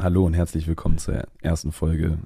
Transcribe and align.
Hallo 0.00 0.24
und 0.24 0.34
herzlich 0.34 0.68
willkommen 0.68 0.96
zur 0.96 1.24
ersten 1.42 1.72
Folge. 1.72 2.18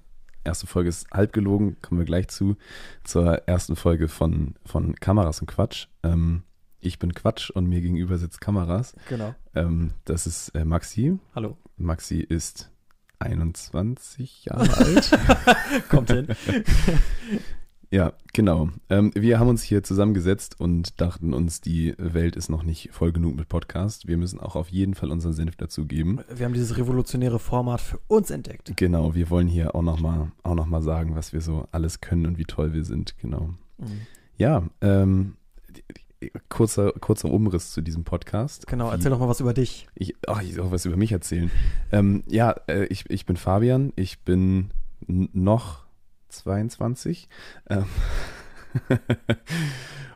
Erste 0.44 0.66
Folge 0.66 0.90
ist 0.90 1.10
halb 1.10 1.32
gelogen, 1.32 1.78
kommen 1.80 2.00
wir 2.00 2.04
gleich 2.04 2.28
zu. 2.28 2.56
Zur 3.02 3.48
ersten 3.48 3.76
Folge 3.76 4.08
von, 4.08 4.56
von 4.66 4.94
Kameras 4.96 5.40
und 5.40 5.46
Quatsch. 5.46 5.86
Ähm, 6.02 6.42
ich 6.80 6.98
bin 6.98 7.14
Quatsch 7.14 7.48
und 7.48 7.66
mir 7.66 7.80
gegenüber 7.80 8.18
sitzt 8.18 8.42
Kameras. 8.42 8.94
Genau. 9.08 9.34
Ähm, 9.54 9.92
das 10.04 10.26
ist 10.26 10.50
äh, 10.50 10.66
Maxi. 10.66 11.18
Hallo. 11.34 11.56
Maxi 11.78 12.20
ist 12.20 12.70
21 13.20 14.44
Jahre 14.44 14.76
alt. 14.76 15.10
Kommt 15.88 16.10
hin. 16.10 16.26
Ja, 17.92 18.14
genau. 18.32 18.70
Ähm, 18.88 19.10
wir 19.14 19.38
haben 19.38 19.48
uns 19.48 19.62
hier 19.62 19.82
zusammengesetzt 19.82 20.58
und 20.58 20.98
dachten 20.98 21.34
uns, 21.34 21.60
die 21.60 21.94
Welt 21.98 22.36
ist 22.36 22.48
noch 22.48 22.62
nicht 22.62 22.88
voll 22.90 23.12
genug 23.12 23.36
mit 23.36 23.50
Podcast. 23.50 24.08
Wir 24.08 24.16
müssen 24.16 24.40
auch 24.40 24.56
auf 24.56 24.70
jeden 24.70 24.94
Fall 24.94 25.10
unseren 25.10 25.34
Senf 25.34 25.56
dazugeben. 25.56 26.22
Wir 26.34 26.46
haben 26.46 26.54
dieses 26.54 26.78
revolutionäre 26.78 27.38
Format 27.38 27.82
für 27.82 28.00
uns 28.08 28.30
entdeckt. 28.30 28.72
Genau, 28.76 29.14
wir 29.14 29.28
wollen 29.28 29.46
hier 29.46 29.74
auch 29.74 29.82
nochmal 29.82 30.32
auch 30.42 30.54
noch 30.54 30.64
mal 30.64 30.80
sagen, 30.80 31.16
was 31.16 31.34
wir 31.34 31.42
so 31.42 31.68
alles 31.70 32.00
können 32.00 32.24
und 32.24 32.38
wie 32.38 32.46
toll 32.46 32.72
wir 32.72 32.86
sind. 32.86 33.18
Genau. 33.18 33.50
Mhm. 33.76 34.06
Ja, 34.38 34.62
ähm, 34.80 35.36
kurzer, 36.48 36.92
kurzer 36.92 37.30
Umriss 37.30 37.72
zu 37.72 37.82
diesem 37.82 38.04
Podcast. 38.04 38.66
Genau, 38.68 38.90
erzähl 38.90 39.10
doch 39.10 39.18
mal 39.18 39.28
was 39.28 39.40
über 39.40 39.52
dich. 39.52 39.86
Ich, 39.94 40.16
ach, 40.26 40.40
ich 40.40 40.54
soll 40.54 40.70
was 40.70 40.86
über 40.86 40.96
mich 40.96 41.12
erzählen. 41.12 41.50
ähm, 41.92 42.22
ja, 42.26 42.52
äh, 42.68 42.86
ich, 42.86 43.10
ich 43.10 43.26
bin 43.26 43.36
Fabian, 43.36 43.92
ich 43.96 44.20
bin 44.20 44.70
noch 45.06 45.82
22. 46.32 47.28
Ähm 47.68 47.84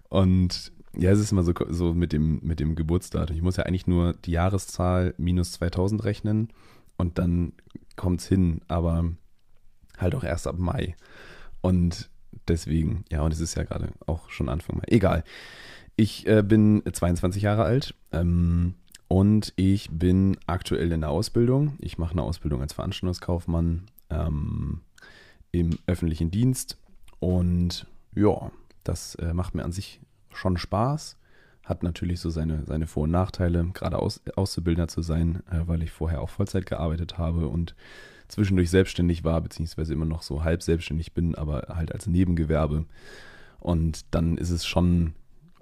und 0.08 0.72
ja, 0.96 1.10
es 1.10 1.20
ist 1.20 1.32
immer 1.32 1.42
so, 1.42 1.52
so 1.68 1.94
mit, 1.94 2.12
dem, 2.12 2.40
mit 2.42 2.60
dem 2.60 2.74
Geburtsdatum. 2.74 3.36
Ich 3.36 3.42
muss 3.42 3.56
ja 3.56 3.64
eigentlich 3.64 3.86
nur 3.86 4.14
die 4.14 4.32
Jahreszahl 4.32 5.14
minus 5.18 5.52
2000 5.52 6.04
rechnen 6.04 6.48
und 6.96 7.18
dann 7.18 7.52
kommt 7.96 8.20
es 8.20 8.26
hin, 8.26 8.60
aber 8.68 9.12
halt 9.98 10.14
auch 10.14 10.24
erst 10.24 10.46
ab 10.46 10.58
Mai. 10.58 10.96
Und 11.60 12.10
deswegen, 12.48 13.04
ja, 13.10 13.23
und 13.23 13.32
es 13.32 13.40
ist 13.40 13.54
ja 13.56 13.64
gerade 13.64 13.90
auch 14.06 14.30
schon 14.30 14.48
Anfang 14.48 14.76
Mai. 14.76 14.84
Egal. 14.88 15.24
Ich 15.96 16.26
äh, 16.26 16.42
bin 16.42 16.82
22 16.90 17.42
Jahre 17.42 17.64
alt 17.64 17.95
ähm, 18.12 18.74
und 19.08 19.52
ich 19.56 19.90
bin 19.90 20.36
aktuell 20.46 20.92
in 20.92 21.01
der 21.01 21.10
Ausbildung. 21.10 21.74
Ich 21.78 21.98
mache 21.98 22.12
eine 22.12 22.23
Ausbildung 22.23 22.60
als 22.60 22.74
Veranstaltungskaufmann 22.74 23.86
ähm, 24.10 24.82
im 25.52 25.78
öffentlichen 25.86 26.30
Dienst. 26.30 26.78
Und 27.18 27.86
ja, 28.14 28.50
das 28.84 29.14
äh, 29.16 29.32
macht 29.32 29.54
mir 29.54 29.64
an 29.64 29.72
sich 29.72 30.00
schon 30.32 30.56
Spaß. 30.56 31.16
Hat 31.64 31.82
natürlich 31.82 32.20
so 32.20 32.30
seine, 32.30 32.64
seine 32.64 32.86
Vor- 32.86 33.04
und 33.04 33.10
Nachteile, 33.10 33.64
gerade 33.74 33.98
Aus, 33.98 34.20
Auszubildender 34.36 34.88
zu 34.88 35.02
sein, 35.02 35.42
äh, 35.50 35.66
weil 35.66 35.82
ich 35.82 35.90
vorher 35.90 36.20
auch 36.20 36.30
Vollzeit 36.30 36.66
gearbeitet 36.66 37.18
habe 37.18 37.48
und 37.48 37.74
zwischendurch 38.28 38.70
selbstständig 38.70 39.24
war, 39.24 39.40
beziehungsweise 39.40 39.92
immer 39.92 40.04
noch 40.04 40.22
so 40.22 40.44
halb 40.44 40.62
selbstständig 40.62 41.12
bin, 41.12 41.34
aber 41.34 41.66
halt 41.74 41.92
als 41.92 42.06
Nebengewerbe. 42.06 42.84
Und 43.60 44.04
dann 44.14 44.36
ist 44.36 44.50
es 44.50 44.66
schon 44.66 45.14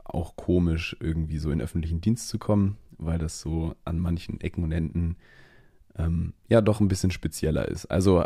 auch 0.05 0.37
komisch, 0.37 0.97
irgendwie 1.01 1.39
so 1.39 1.51
in 1.51 1.61
öffentlichen 1.61 2.01
Dienst 2.01 2.29
zu 2.29 2.39
kommen, 2.39 2.77
weil 2.99 3.19
das 3.19 3.41
so 3.41 3.75
an 3.85 3.99
manchen 3.99 4.41
Ecken 4.41 4.65
und 4.65 4.73
Enden 4.73 5.17
ähm, 5.99 6.33
ja 6.49 6.61
doch 6.61 6.81
ein 6.81 6.89
bisschen 6.89 7.11
spezieller 7.11 7.69
ist. 7.69 7.87
Also 7.87 8.25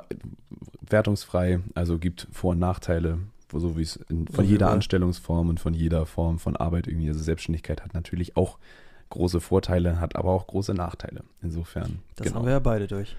wertungsfrei, 0.80 1.60
also 1.74 1.98
gibt 1.98 2.28
Vor- 2.32 2.52
und 2.52 2.58
Nachteile, 2.58 3.18
so 3.52 3.76
wie 3.76 3.82
es 3.82 3.96
in, 4.08 4.26
von 4.28 4.44
jeder 4.44 4.66
überall. 4.66 4.74
Anstellungsform 4.74 5.48
und 5.48 5.60
von 5.60 5.74
jeder 5.74 6.06
Form 6.06 6.38
von 6.38 6.56
Arbeit 6.56 6.86
irgendwie, 6.86 7.08
also 7.08 7.20
Selbstständigkeit 7.20 7.82
hat 7.82 7.94
natürlich 7.94 8.36
auch 8.36 8.58
große 9.10 9.40
Vorteile, 9.40 10.00
hat 10.00 10.16
aber 10.16 10.30
auch 10.30 10.46
große 10.46 10.74
Nachteile. 10.74 11.24
Insofern. 11.42 12.00
Das 12.16 12.26
genau. 12.26 12.40
haben 12.40 12.46
wir 12.46 12.52
ja 12.52 12.58
beide 12.58 12.86
durch. 12.86 13.16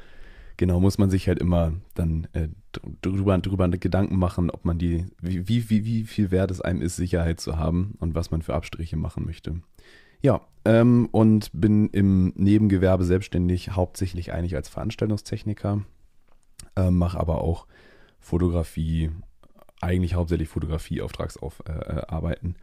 Genau, 0.58 0.81
muss 0.81 0.97
man 0.97 1.09
sich 1.09 1.28
halt 1.28 1.39
immer 1.39 1.72
dann 1.95 2.28
äh, 2.34 2.50
dr- 2.73 2.91
drüber, 3.02 3.38
drüber 3.38 3.69
Gedanken 3.69 4.17
machen, 4.17 4.50
ob 4.50 4.66
man 4.66 4.78
die, 4.78 5.06
wie, 5.22 5.47
wie, 5.47 5.69
wie, 5.69 5.86
wie 5.86 6.03
viel 6.03 6.31
wert 6.31 6.52
es 6.52 6.59
einem 6.59 6.81
ist, 6.81 6.97
Sicherheit 6.97 7.39
zu 7.39 7.58
haben 7.58 7.95
und 8.00 8.13
was 8.13 8.29
man 8.29 8.41
für 8.41 8.53
Abstriche 8.53 8.97
machen 8.97 9.25
möchte. 9.25 9.62
Ja, 10.22 10.41
ähm, 10.66 11.07
und 11.12 11.50
bin 11.53 11.90
im 11.90 12.34
Nebengewerbe 12.35 13.03
selbstständig, 13.06 13.72
hauptsächlich 13.72 14.34
eigentlich 14.34 14.56
als 14.56 14.69
Veranstaltungstechniker, 14.69 15.81
ähm, 16.75 16.97
mache 16.97 17.19
aber 17.19 17.41
auch 17.41 17.66
Fotografie, 18.19 19.12
eigentlich 19.81 20.16
hauptsächlich 20.16 20.50
Fotografie-Auftragsarbeiten. 20.50 21.97
Äh, 21.97 22.02
Arbeiten. 22.08 22.56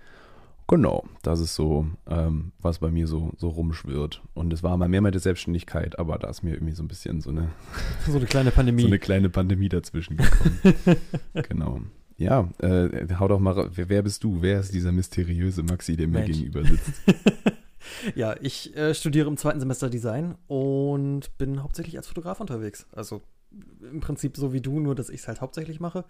Genau, 0.69 1.05
das 1.22 1.39
ist 1.39 1.55
so, 1.55 1.87
ähm, 2.09 2.50
was 2.59 2.81
bei 2.81 2.91
mir 2.91 3.06
so, 3.06 3.33
so 3.37 3.49
rumschwirrt. 3.49 4.21
Und 4.34 4.53
es 4.53 4.65
war 4.65 4.77
mal 4.77 4.89
mehr 4.89 5.00
meine 5.00 5.19
Selbstständigkeit, 5.21 5.97
aber 5.99 6.19
da 6.19 6.28
ist 6.28 6.43
mir 6.43 6.55
irgendwie 6.55 6.72
so 6.75 6.83
ein 6.83 6.89
bisschen 6.89 7.21
so 7.21 7.31
eine, 7.31 7.50
So 8.06 8.16
eine 8.16 8.27
kleine 8.27 8.50
Pandemie. 8.50 8.83
so 8.83 8.89
eine 8.89 8.99
kleine 8.99 9.31
Pandemie 9.31 9.69
dazwischen 9.69 10.16
gekommen. 10.16 10.61
genau. 11.49 11.81
Ja, 12.19 12.49
äh, 12.59 13.06
hau 13.21 13.28
doch 13.28 13.39
mal, 13.39 13.71
wer, 13.75 13.89
wer 13.89 14.03
bist 14.03 14.25
du? 14.25 14.41
Wer 14.41 14.61
ist 14.61 14.72
dieser 14.72 14.91
mysteriöse 14.91 15.62
Maxi, 15.62 15.97
der 15.97 16.09
mir 16.09 16.21
Mensch. 16.21 16.33
gegenüber 16.33 16.65
sitzt? 16.65 17.03
ja, 18.14 18.34
ich 18.41 18.76
äh, 18.76 18.94
studiere 18.94 19.28
im 19.28 19.36
zweiten 19.36 19.60
Semester 19.60 19.91
Design 19.91 20.36
und 20.48 21.36
bin 21.38 21.62
hauptsächlich 21.62 21.97
als 21.97 22.08
Fotograf 22.08 22.41
unterwegs. 22.41 22.86
Also 22.92 23.22
im 23.80 24.00
Prinzip 24.00 24.36
so 24.36 24.52
wie 24.52 24.60
du, 24.60 24.80
nur 24.80 24.94
dass 24.94 25.08
ich 25.08 25.20
es 25.20 25.28
halt 25.28 25.41
hauptsächlich 25.41 25.80
mache. 25.80 26.04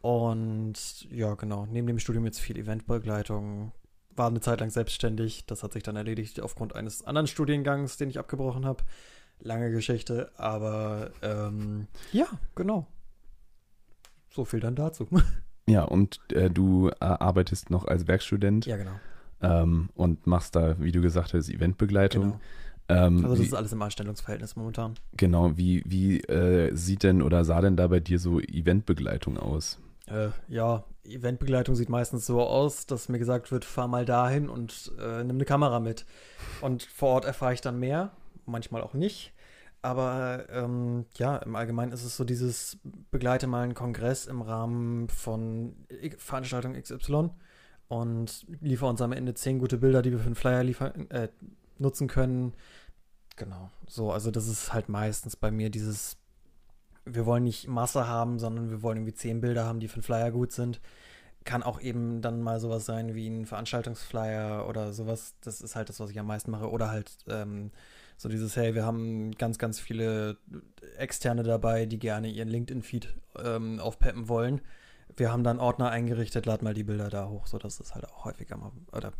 Und 0.00 1.10
ja, 1.10 1.34
genau, 1.34 1.66
neben 1.66 1.86
dem 1.86 1.98
Studium 1.98 2.24
jetzt 2.24 2.40
viel 2.40 2.58
Eventbegleitung. 2.58 3.72
War 4.16 4.28
eine 4.28 4.40
Zeit 4.40 4.60
lang 4.60 4.70
selbstständig. 4.70 5.46
Das 5.46 5.62
hat 5.62 5.72
sich 5.72 5.82
dann 5.82 5.96
erledigt 5.96 6.40
aufgrund 6.40 6.74
eines 6.74 7.06
anderen 7.06 7.26
Studiengangs, 7.26 7.96
den 7.96 8.10
ich 8.10 8.18
abgebrochen 8.18 8.66
habe. 8.66 8.82
Lange 9.40 9.70
Geschichte, 9.70 10.30
aber 10.36 11.12
ähm, 11.22 11.86
ja, 12.12 12.26
genau. 12.54 12.86
So 14.30 14.44
viel 14.44 14.60
dann 14.60 14.74
dazu. 14.74 15.06
Ja, 15.66 15.84
und 15.84 16.18
äh, 16.32 16.50
du 16.50 16.88
äh, 16.88 16.94
arbeitest 16.98 17.70
noch 17.70 17.84
als 17.84 18.08
Werkstudent 18.08 18.66
ja, 18.66 18.76
genau. 18.76 18.98
Ähm, 19.42 19.90
und 19.94 20.26
machst 20.26 20.54
da, 20.56 20.76
wie 20.80 20.92
du 20.92 21.00
gesagt 21.00 21.34
hast, 21.34 21.48
Eventbegleitung. 21.48 22.22
genau. 22.24 22.40
Ähm, 22.88 23.16
Also 23.24 23.28
das 23.36 23.38
wie, 23.40 23.46
ist 23.46 23.54
alles 23.54 23.72
im 23.72 23.82
Anstellungsverhältnis 23.82 24.56
momentan. 24.56 24.94
genau, 25.16 25.56
wie, 25.56 25.82
wie 25.86 26.20
äh, 26.22 26.74
sieht 26.74 27.02
denn 27.04 27.22
oder 27.22 27.44
sah 27.44 27.60
denn 27.60 27.76
da 27.76 27.86
bei 27.86 28.00
dir 28.00 28.18
so 28.18 28.40
Eventbegleitung 28.40 29.38
aus? 29.38 29.78
Äh, 30.06 30.28
ja, 30.48 30.84
Eventbegleitung 31.04 31.76
sieht 31.76 31.88
meistens 31.88 32.26
so 32.26 32.40
aus, 32.42 32.86
dass 32.86 33.08
mir 33.08 33.18
gesagt 33.20 33.52
wird, 33.52 33.64
fahr 33.64 33.86
mal 33.88 34.04
dahin 34.04 34.48
und 34.48 34.92
äh, 35.00 35.22
nimm 35.22 35.36
eine 35.36 35.44
Kamera 35.44 35.78
mit. 35.80 36.04
Und 36.60 36.82
vor 36.82 37.10
Ort 37.10 37.24
erfahre 37.24 37.54
ich 37.54 37.60
dann 37.60 37.78
mehr, 37.78 38.10
manchmal 38.44 38.82
auch 38.82 38.94
nicht. 38.94 39.32
Aber 39.82 40.46
ähm, 40.50 41.06
ja, 41.16 41.36
im 41.38 41.56
Allgemeinen 41.56 41.92
ist 41.92 42.04
es 42.04 42.16
so 42.16 42.24
dieses, 42.24 42.78
begleite 43.10 43.46
mal 43.46 43.62
einen 43.62 43.74
Kongress 43.74 44.26
im 44.26 44.42
Rahmen 44.42 45.08
von 45.08 45.74
I- 45.90 46.10
Veranstaltung 46.18 46.74
XY 46.74 47.30
und 47.90 48.46
liefere 48.62 48.88
uns 48.88 49.02
am 49.02 49.12
Ende 49.12 49.34
zehn 49.34 49.58
gute 49.58 49.76
Bilder, 49.76 50.00
die 50.00 50.12
wir 50.12 50.18
für 50.18 50.26
einen 50.26 50.34
Flyer 50.34 50.64
liefern, 50.64 51.10
äh, 51.10 51.28
nutzen 51.76 52.08
können. 52.08 52.54
Genau, 53.36 53.70
so, 53.86 54.10
also 54.10 54.30
das 54.30 54.48
ist 54.48 54.72
halt 54.72 54.88
meistens 54.88 55.36
bei 55.36 55.50
mir 55.50 55.68
dieses 55.68 56.16
wir 57.04 57.26
wollen 57.26 57.44
nicht 57.44 57.68
Masse 57.68 58.06
haben, 58.06 58.38
sondern 58.38 58.70
wir 58.70 58.82
wollen 58.82 58.98
irgendwie 58.98 59.14
zehn 59.14 59.40
Bilder 59.40 59.64
haben, 59.64 59.80
die 59.80 59.88
für 59.88 59.96
einen 59.96 60.02
Flyer 60.02 60.30
gut 60.30 60.52
sind. 60.52 60.80
Kann 61.44 61.62
auch 61.62 61.80
eben 61.80 62.20
dann 62.20 62.42
mal 62.42 62.60
sowas 62.60 62.84
sein 62.84 63.14
wie 63.14 63.28
ein 63.28 63.46
Veranstaltungsflyer 63.46 64.66
oder 64.68 64.92
sowas. 64.92 65.34
Das 65.40 65.60
ist 65.60 65.74
halt 65.74 65.88
das, 65.88 65.98
was 66.00 66.10
ich 66.10 66.18
am 66.18 66.26
meisten 66.26 66.50
mache. 66.50 66.70
Oder 66.70 66.90
halt 66.90 67.16
ähm, 67.28 67.70
so 68.18 68.28
dieses, 68.28 68.56
hey, 68.56 68.74
wir 68.74 68.84
haben 68.84 69.32
ganz, 69.32 69.58
ganz 69.58 69.80
viele 69.80 70.36
Externe 70.98 71.42
dabei, 71.42 71.86
die 71.86 71.98
gerne 71.98 72.28
ihren 72.28 72.48
LinkedIn-Feed 72.48 73.14
ähm, 73.42 73.80
aufpeppen 73.80 74.28
wollen. 74.28 74.60
Wir 75.16 75.32
haben 75.32 75.44
dann 75.44 75.58
Ordner 75.58 75.90
eingerichtet, 75.90 76.46
lad 76.46 76.62
mal 76.62 76.74
die 76.74 76.84
Bilder 76.84 77.08
da 77.08 77.28
hoch. 77.28 77.46
So, 77.46 77.58
das 77.58 77.80
ist 77.80 77.94
halt 77.94 78.08
auch 78.08 78.24
häufiger 78.24 78.56
mal, 78.56 78.72
oder 78.92 79.12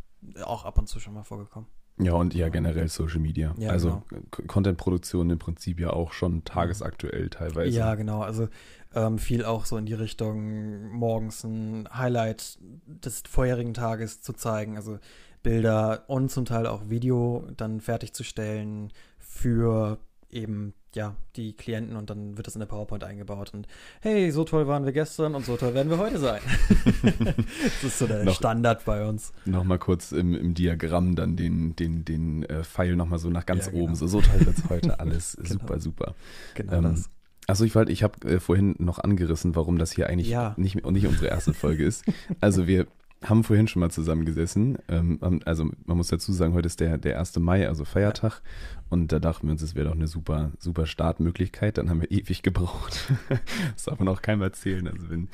auch 0.44 0.64
ab 0.64 0.78
und 0.78 0.88
zu 0.88 1.00
schon 1.00 1.14
mal 1.14 1.24
vorgekommen. 1.24 1.68
Ja, 1.98 2.14
und 2.14 2.34
ja, 2.34 2.48
generell 2.48 2.88
Social 2.88 3.20
Media. 3.20 3.54
Ja, 3.58 3.70
also 3.70 4.02
genau. 4.08 4.22
Content-Produktion 4.46 5.28
im 5.30 5.38
Prinzip 5.38 5.78
ja 5.80 5.90
auch 5.90 6.12
schon 6.12 6.44
tagesaktuell 6.44 7.28
teilweise. 7.28 7.76
Ja, 7.76 7.94
genau. 7.94 8.22
Also 8.22 8.48
ähm, 8.94 9.18
viel 9.18 9.44
auch 9.44 9.66
so 9.66 9.76
in 9.76 9.86
die 9.86 9.94
Richtung, 9.94 10.90
morgens 10.90 11.44
ein 11.44 11.88
Highlight 11.92 12.58
des 12.86 13.22
vorherigen 13.28 13.74
Tages 13.74 14.22
zu 14.22 14.32
zeigen. 14.32 14.76
Also 14.76 14.98
Bilder 15.42 16.04
und 16.08 16.30
zum 16.30 16.44
Teil 16.44 16.66
auch 16.66 16.88
Video 16.88 17.46
dann 17.56 17.80
fertigzustellen 17.80 18.92
für 19.18 19.98
eben 20.30 20.74
ja 20.96 21.14
die 21.36 21.52
Klienten 21.56 21.96
und 21.96 22.10
dann 22.10 22.36
wird 22.36 22.46
das 22.46 22.54
in 22.56 22.60
der 22.60 22.66
PowerPoint 22.66 23.04
eingebaut 23.04 23.52
und 23.54 23.66
hey, 24.00 24.30
so 24.30 24.44
toll 24.44 24.66
waren 24.66 24.84
wir 24.84 24.92
gestern 24.92 25.34
und 25.34 25.44
so 25.46 25.56
toll 25.56 25.72
werden 25.74 25.88
wir 25.90 25.98
heute 25.98 26.18
sein. 26.18 26.40
das 27.24 27.84
ist 27.84 27.98
so 27.98 28.06
der 28.06 28.24
Noch- 28.24 28.34
Standard 28.34 28.84
bei 28.84 29.06
uns. 29.08 29.32
Nochmal 29.44 29.78
kurz 29.78 30.12
im, 30.12 30.34
im 30.34 30.54
Diagramm 30.54 31.14
dann 31.16 31.36
den, 31.36 31.76
den, 31.76 32.04
den 32.04 32.42
äh, 32.44 32.64
Pfeil 32.64 32.96
nochmal 32.96 33.18
so 33.18 33.30
nach 33.30 33.46
ganz 33.46 33.66
Ja, 33.66 33.72
genau. 33.72 33.84
oben. 33.84 33.94
So, 33.94 34.06
so 34.06 34.20
toll 34.20 34.44
wird 34.46 34.58
es 34.58 34.68
heute 34.68 34.98
alles. 35.00 35.36
Genau. 35.36 35.48
Super, 35.50 35.80
super. 35.80 36.14
Genau 36.54 36.72
Ähm, 36.72 36.82
das. 36.82 37.10
Achso, 37.46 37.64
ich, 37.64 37.74
wollte- 37.74 37.92
ich 37.92 38.02
habe 38.02 38.28
äh, 38.28 38.40
vorhin 38.40 38.74
noch 38.78 38.98
angerissen, 38.98 39.56
warum 39.56 39.78
das 39.78 39.92
hier 39.92 40.08
eigentlich 40.08 40.28
Ja. 40.28 40.54
nicht, 40.56 40.84
nicht 40.86 41.06
unsere 41.06 41.26
erste 41.28 41.52
Folge 41.54 41.84
ist. 41.84 42.04
Also 42.40 42.66
wir, 42.66 42.86
haben 43.22 43.44
vorhin 43.44 43.68
schon 43.68 43.80
mal 43.80 43.90
zusammengesessen. 43.90 44.78
Ähm, 44.88 45.18
also 45.44 45.70
man 45.84 45.96
muss 45.96 46.08
dazu 46.08 46.32
sagen, 46.32 46.54
heute 46.54 46.66
ist 46.66 46.80
der, 46.80 46.96
der 46.96 47.18
1. 47.18 47.38
Mai, 47.38 47.68
also 47.68 47.84
Feiertag. 47.84 48.40
Und 48.88 49.12
da 49.12 49.20
dachten 49.20 49.46
wir 49.46 49.52
uns, 49.52 49.62
es 49.62 49.74
wäre 49.74 49.86
doch 49.86 49.94
eine 49.94 50.08
super, 50.08 50.50
super 50.58 50.86
Startmöglichkeit. 50.86 51.78
Dann 51.78 51.90
haben 51.90 52.00
wir 52.00 52.10
ewig 52.10 52.42
gebraucht. 52.42 53.12
das 53.74 53.84
darf 53.84 53.98
man 53.98 54.08
auch 54.08 54.22
keinem 54.22 54.40
erzählen. 54.40 54.88
Also 54.88 55.10
wenn 55.10 55.28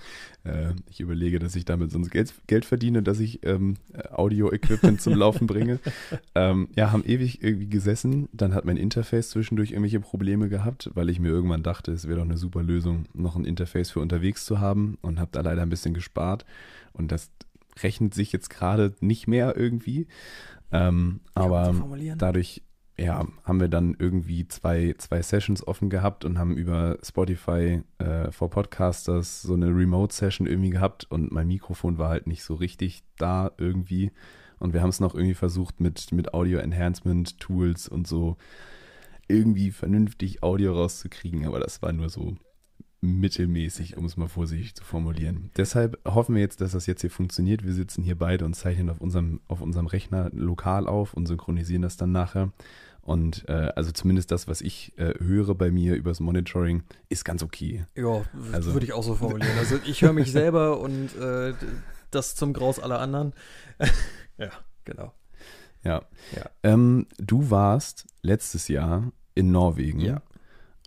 äh, 0.44 0.74
ich 0.90 1.00
überlege, 1.00 1.38
dass 1.38 1.54
ich 1.54 1.64
damit 1.64 1.92
sonst 1.92 2.10
Geld, 2.10 2.34
Geld 2.48 2.64
verdiene, 2.64 3.02
dass 3.02 3.20
ich 3.20 3.46
ähm, 3.46 3.76
Audio-Equipment 4.10 5.00
zum 5.00 5.14
Laufen 5.14 5.46
bringe. 5.46 5.78
Ähm, 6.34 6.68
ja, 6.76 6.92
haben 6.92 7.04
ewig 7.04 7.42
irgendwie 7.42 7.68
gesessen. 7.68 8.28
Dann 8.32 8.52
hat 8.52 8.66
mein 8.66 8.76
Interface 8.76 9.30
zwischendurch 9.30 9.70
irgendwelche 9.70 10.00
Probleme 10.00 10.50
gehabt, 10.50 10.90
weil 10.94 11.08
ich 11.08 11.18
mir 11.18 11.28
irgendwann 11.28 11.62
dachte, 11.62 11.92
es 11.92 12.06
wäre 12.06 12.18
doch 12.18 12.24
eine 12.24 12.36
super 12.36 12.62
Lösung, 12.62 13.06
noch 13.14 13.36
ein 13.36 13.46
Interface 13.46 13.90
für 13.90 14.00
unterwegs 14.00 14.44
zu 14.44 14.60
haben 14.60 14.98
und 15.00 15.18
habe 15.18 15.30
da 15.32 15.40
leider 15.40 15.62
ein 15.62 15.70
bisschen 15.70 15.94
gespart. 15.94 16.44
Und 16.92 17.10
das 17.10 17.30
rechnet 17.82 18.14
sich 18.14 18.32
jetzt 18.32 18.50
gerade 18.50 18.94
nicht 19.00 19.26
mehr 19.26 19.56
irgendwie. 19.56 20.06
Ähm, 20.72 21.20
aber 21.34 21.74
dadurch 22.16 22.62
ja, 22.98 23.26
haben 23.44 23.60
wir 23.60 23.68
dann 23.68 23.94
irgendwie 23.98 24.48
zwei, 24.48 24.94
zwei 24.96 25.20
Sessions 25.20 25.66
offen 25.66 25.90
gehabt 25.90 26.24
und 26.24 26.38
haben 26.38 26.56
über 26.56 26.98
Spotify 27.02 27.82
äh, 27.98 28.30
for 28.30 28.48
Podcasters 28.48 29.42
so 29.42 29.52
eine 29.52 29.66
Remote-Session 29.66 30.46
irgendwie 30.46 30.70
gehabt 30.70 31.04
und 31.10 31.30
mein 31.30 31.46
Mikrofon 31.46 31.98
war 31.98 32.08
halt 32.08 32.26
nicht 32.26 32.42
so 32.42 32.54
richtig 32.54 33.04
da 33.18 33.50
irgendwie. 33.58 34.12
Und 34.58 34.72
wir 34.72 34.80
haben 34.80 34.88
es 34.88 35.00
noch 35.00 35.14
irgendwie 35.14 35.34
versucht 35.34 35.80
mit, 35.80 36.10
mit 36.12 36.32
Audio-Enhancement-Tools 36.32 37.88
und 37.88 38.06
so 38.06 38.38
irgendwie 39.28 39.72
vernünftig 39.72 40.42
Audio 40.42 40.72
rauszukriegen, 40.72 41.46
aber 41.46 41.60
das 41.60 41.82
war 41.82 41.92
nur 41.92 42.08
so 42.08 42.36
mittelmäßig, 43.06 43.96
um 43.96 44.04
es 44.04 44.16
mal 44.16 44.28
vorsichtig 44.28 44.74
zu 44.74 44.84
formulieren. 44.84 45.50
Deshalb 45.56 45.98
hoffen 46.04 46.34
wir 46.34 46.42
jetzt, 46.42 46.60
dass 46.60 46.72
das 46.72 46.86
jetzt 46.86 47.00
hier 47.00 47.10
funktioniert. 47.10 47.64
Wir 47.64 47.72
sitzen 47.72 48.02
hier 48.02 48.18
beide 48.18 48.44
und 48.44 48.54
zeichnen 48.54 48.90
auf 48.90 49.00
unserem, 49.00 49.40
auf 49.48 49.60
unserem 49.60 49.86
Rechner 49.86 50.30
lokal 50.32 50.86
auf 50.86 51.14
und 51.14 51.26
synchronisieren 51.26 51.82
das 51.82 51.96
dann 51.96 52.12
nachher. 52.12 52.52
Und 53.06 53.48
äh, 53.48 53.70
also 53.76 53.92
zumindest 53.92 54.32
das, 54.32 54.48
was 54.48 54.60
ich 54.60 54.92
äh, 54.98 55.14
höre 55.20 55.54
bei 55.54 55.70
mir 55.70 55.94
übers 55.94 56.18
Monitoring, 56.18 56.82
ist 57.08 57.24
ganz 57.24 57.44
okay. 57.44 57.86
Ja, 57.94 58.22
also, 58.52 58.72
würde 58.72 58.84
ich 58.84 58.92
auch 58.92 59.04
so 59.04 59.14
formulieren. 59.16 59.56
Also 59.58 59.78
ich 59.86 60.02
höre 60.02 60.12
mich 60.12 60.32
selber 60.32 60.80
und 60.80 61.16
äh, 61.16 61.54
das 62.10 62.34
zum 62.34 62.52
Graus 62.52 62.80
aller 62.80 62.98
anderen. 62.98 63.32
ja, 64.38 64.50
genau. 64.84 65.12
Ja. 65.84 66.02
ja. 66.34 66.50
Ähm, 66.64 67.06
du 67.18 67.48
warst 67.48 68.06
letztes 68.22 68.66
Jahr 68.66 69.12
in 69.36 69.52
Norwegen. 69.52 70.00
Ja. 70.00 70.22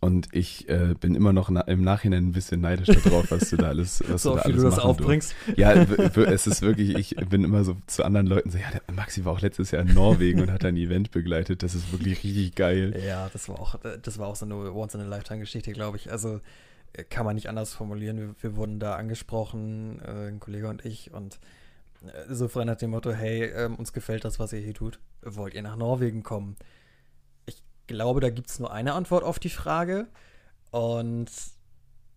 Und 0.02 0.30
ich 0.32 0.70
äh, 0.70 0.96
bin 0.98 1.14
immer 1.14 1.34
noch 1.34 1.50
na 1.50 1.62
im 1.62 1.84
Nachhinein 1.84 2.28
ein 2.28 2.32
bisschen 2.32 2.62
neidisch 2.62 2.88
darauf, 2.88 3.32
was 3.32 3.50
du 3.50 3.58
da 3.58 3.68
alles, 3.68 4.02
was 4.08 4.24
so, 4.24 4.32
du 4.32 4.36
da 4.38 4.42
alles 4.44 4.58
du 4.58 4.64
das 4.64 4.80
aufbringst. 4.80 5.36
Ja, 5.58 5.74
es 5.74 6.48
ist 6.48 6.62
wirklich, 6.62 6.96
ich 6.96 7.30
bin 7.30 7.44
immer 7.44 7.66
so 7.66 7.76
zu 7.86 8.06
anderen 8.06 8.28
Leuten 8.28 8.50
so, 8.50 8.58
ja, 8.58 8.70
der 8.72 8.96
Maxi 8.96 9.26
war 9.26 9.34
auch 9.34 9.42
letztes 9.42 9.72
Jahr 9.72 9.82
in 9.82 9.94
Norwegen 9.94 10.40
und 10.42 10.52
hat 10.52 10.64
ein 10.64 10.78
Event 10.78 11.12
begleitet. 11.12 11.64
Das 11.64 11.76
ist 11.76 11.92
wirklich 11.92 12.24
richtig 12.24 12.56
geil. 12.56 12.98
Ja, 13.06 13.30
das 13.34 13.50
war 13.50 13.60
auch, 13.60 13.76
das 14.02 14.18
war 14.18 14.28
auch 14.28 14.38
so 14.38 14.46
eine 14.46 14.74
Once-in-a-Lifetime-Geschichte, 14.74 15.74
glaube 15.74 15.98
ich. 15.98 16.12
Also 16.12 16.40
äh, 16.94 17.04
kann 17.04 17.26
man 17.26 17.36
nicht 17.36 17.50
anders 17.50 17.74
formulieren. 17.74 18.18
Wir, 18.18 18.36
wir 18.40 18.56
wurden 18.56 18.80
da 18.80 18.96
angesprochen, 18.96 20.02
äh, 20.06 20.30
ein 20.30 20.40
Kollege 20.40 20.70
und 20.70 20.86
ich, 20.86 21.12
und 21.14 21.40
äh, 22.06 22.34
so 22.34 22.48
frei 22.48 22.64
nach 22.66 22.78
dem 22.78 22.92
Motto, 22.92 23.12
hey, 23.12 23.44
äh, 23.44 23.66
uns 23.66 23.94
gefällt 23.94 24.24
das, 24.26 24.40
was 24.40 24.54
ihr 24.54 24.60
hier 24.60 24.74
tut. 24.74 25.00
Wollt 25.22 25.54
ihr 25.54 25.62
nach 25.62 25.76
Norwegen 25.76 26.24
kommen? 26.24 26.56
Glaube, 27.90 28.22
da 28.22 28.30
gibt 28.30 28.50
es 28.50 28.60
nur 28.60 28.72
eine 28.72 28.94
Antwort 28.94 29.24
auf 29.24 29.40
die 29.40 29.50
Frage. 29.50 30.08
Und 30.72 31.30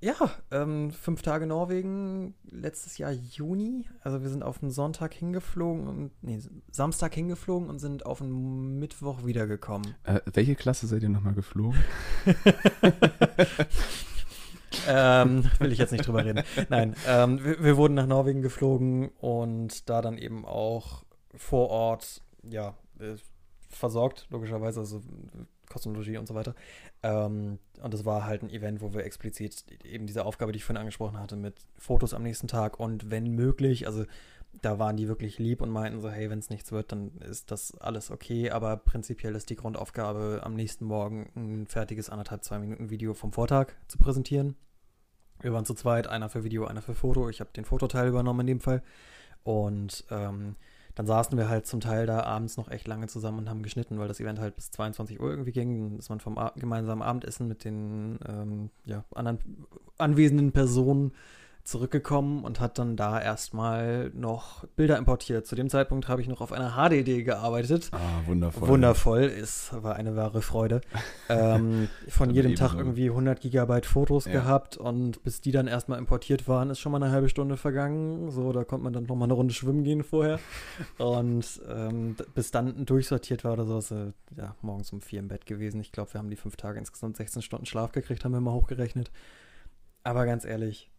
ja, 0.01 0.15
ähm, 0.51 0.91
fünf 0.91 1.23
Tage 1.23 1.47
Norwegen, 1.47 2.35
letztes 2.45 2.99
Jahr 2.99 3.13
Juni. 3.13 3.87
Also 4.01 4.23
wir 4.23 4.29
sind 4.29 4.43
auf 4.43 4.63
einen 4.63 4.71
Sonntag 4.71 5.15
hingeflogen 5.15 5.87
und 5.87 6.11
nee, 6.23 6.41
Samstag 6.71 7.15
hingeflogen 7.15 7.69
und 7.69 7.79
sind 7.79 8.05
auf 8.05 8.21
einen 8.21 8.79
Mittwoch 8.79 9.25
wiedergekommen. 9.25 9.95
Äh, 10.05 10.21
welche 10.33 10.55
Klasse 10.57 10.87
seid 10.87 11.03
ihr 11.03 11.09
nochmal 11.09 11.35
geflogen? 11.35 11.83
ähm, 14.89 15.51
will 15.59 15.73
ich 15.73 15.79
jetzt 15.79 15.93
nicht 15.93 16.07
drüber 16.07 16.25
reden. 16.25 16.43
Nein, 16.69 16.97
ähm, 17.07 17.43
wir, 17.45 17.63
wir, 17.63 17.77
wurden 17.77 17.95
nach 17.95 18.07
Norwegen 18.07 18.43
geflogen 18.43 19.11
und 19.21 19.89
da 19.89 20.03
dann 20.03 20.19
eben 20.19 20.45
auch 20.45 21.05
vor 21.35 21.69
Ort, 21.71 22.23
ja, 22.43 22.75
äh, 22.99 23.15
versorgt, 23.69 24.27
logischerweise. 24.31 24.81
Also 24.81 25.03
Kosmologie 25.73 26.19
und 26.19 26.27
so 26.27 26.35
weiter. 26.35 26.55
Ähm, 27.03 27.59
und 27.83 27.95
das 27.95 28.05
war 28.05 28.25
halt 28.25 28.43
ein 28.43 28.51
Event, 28.51 28.81
wo 28.81 28.93
wir 28.95 29.05
explizit 29.05 29.65
eben 29.85 30.07
diese 30.07 30.25
Aufgabe, 30.25 30.53
die 30.53 30.59
ich 30.59 30.65
vorhin 30.65 30.81
angesprochen 30.81 31.19
hatte, 31.19 31.37
mit 31.37 31.55
Fotos 31.79 32.15
am 32.15 32.23
nächsten 32.23 32.49
Tag 32.49 32.79
und 32.79 33.11
wenn 33.11 33.35
möglich, 33.35 33.87
also 33.87 34.05
da 34.61 34.79
waren 34.79 34.97
die 34.97 35.09
wirklich 35.09 35.39
lieb 35.39 35.63
und 35.63 35.71
meinten 35.71 36.01
so, 36.01 36.11
hey, 36.11 36.29
wenn 36.29 36.39
es 36.39 36.51
nichts 36.51 36.73
wird, 36.73 36.93
dann 36.93 37.13
ist 37.21 37.51
das 37.51 37.75
alles 37.81 38.11
okay, 38.11 38.51
aber 38.51 38.77
prinzipiell 38.77 39.35
ist 39.35 39.49
die 39.49 39.57
Grundaufgabe, 39.57 40.41
am 40.45 40.55
nächsten 40.55 40.85
Morgen 40.85 41.31
ein 41.35 41.67
fertiges 41.67 42.11
anderthalb, 42.11 42.45
zwei 42.45 42.59
Minuten 42.59 42.91
Video 42.91 43.15
vom 43.15 43.33
Vortag 43.33 43.69
zu 43.89 43.99
präsentieren. 43.99 44.57
Wir 45.41 45.53
waren 45.53 45.65
zu 45.65 45.75
zweit, 45.75 46.07
einer 46.07 46.29
für 46.29 46.45
Video, 46.45 46.67
einer 46.67 46.83
für 46.83 46.95
Foto. 46.95 47.29
Ich 47.29 47.41
habe 47.41 47.51
den 47.57 47.65
Fototeil 47.65 48.09
übernommen 48.09 48.41
in 48.41 48.47
dem 48.47 48.61
Fall. 48.61 48.83
Und 49.43 50.05
ähm, 50.11 50.55
dann 50.95 51.07
saßen 51.07 51.39
wir 51.39 51.49
halt 51.49 51.67
zum 51.67 51.81
Teil 51.81 52.07
da 52.07 52.23
abends 52.25 52.57
noch 52.57 52.71
echt 52.71 52.87
lange 52.87 53.07
zusammen 53.07 53.39
und 53.39 53.51
haben 53.51 53.63
geschnitten, 53.63 53.99
weil 53.99 54.09
das 54.09 54.21
Event 54.21 54.39
halt 54.39 54.57
bis 54.57 54.71
22 54.71 55.21
Uhr 55.21 55.31
irgendwie 55.31 55.53
ging. 55.53 55.91
Dann 55.91 55.99
ist 55.99 56.11
man 56.11 56.21
vom 56.21 56.39
gemeinsamen 56.57 57.03
Abendessen 57.03 57.49
mit 57.49 57.65
den 57.65 58.19
ähm, 58.29 58.71
ja, 58.85 59.05
anderen 59.15 59.39
anwesenden 59.99 60.53
Personen 60.53 61.13
zurückgekommen 61.65 62.45
und 62.45 62.59
hat 62.61 62.79
dann 62.79 62.97
da 62.97 63.21
erstmal 63.21 64.11
noch 64.15 64.65
Bilder 64.77 64.99
importiert. 64.99 65.47
Zu 65.47 65.55
dem 65.55 65.69
Zeitpunkt 65.69 66.09
habe 66.09 66.21
ich 66.21 66.29
noch 66.29 66.41
auf 66.41 66.53
einer 66.53 66.73
HDD 66.73 67.23
gearbeitet. 67.23 67.91
Ah, 67.93 67.99
wundervoll. 68.27 68.69
Wundervoll, 68.69 69.23
es 69.23 69.71
war 69.73 69.95
eine 69.95 70.17
wahre 70.17 70.43
Freude. 70.43 70.81
ähm, 71.29 71.89
von 72.09 72.31
jedem 72.31 72.57
Tag 72.57 72.75
irgendwie 72.75 73.09
100 73.09 73.41
Gigabyte 73.41 73.87
Fotos 73.87 74.25
ja. 74.25 74.33
gehabt 74.33 74.77
und 74.77 75.23
bis 75.23 75.41
die 75.41 75.53
dann 75.53 75.69
erstmal 75.69 75.99
importiert 75.99 76.49
waren, 76.49 76.71
ist 76.71 76.81
schon 76.81 76.91
mal 76.91 77.03
eine 77.03 77.13
halbe 77.13 77.29
Stunde 77.29 77.57
vergangen. 77.57 78.31
So, 78.31 78.53
da 78.53 78.65
konnte 78.65 78.85
man 78.85 78.93
dann 78.93 79.05
noch 79.05 79.17
mal 79.17 79.25
eine 79.25 79.35
Runde 79.35 79.55
schwimmen 79.55 79.85
gehen 79.85 80.03
vorher. 80.03 80.41
und 80.99 81.61
ähm, 81.69 82.17
bis 82.35 82.51
dann 82.51 82.85
durchsortiert 82.85 83.45
war 83.45 83.53
oder 83.53 83.67
so, 83.67 83.79
ist 83.79 83.93
äh, 83.93 84.13
ja 84.37 84.57
morgens 84.63 84.93
um 84.93 85.01
vier 85.01 85.21
im 85.21 85.29
Bett 85.29 85.47
gewesen. 85.47 85.81
Ich 85.81 85.93
glaube, 85.93 86.13
wir 86.13 86.19
haben 86.19 86.31
die 86.31 86.37
fünf 86.37 86.57
Tage 86.57 86.79
insgesamt 86.79 87.17
16 87.17 87.43
Stunden 87.43 87.67
Schlaf 87.67 87.93
gekriegt, 87.93 88.25
haben 88.25 88.33
wir 88.33 88.41
mal 88.41 88.53
hochgerechnet. 88.53 89.13
Aber 90.05 90.27
ganz 90.27 90.45
ehrlich, 90.45 90.92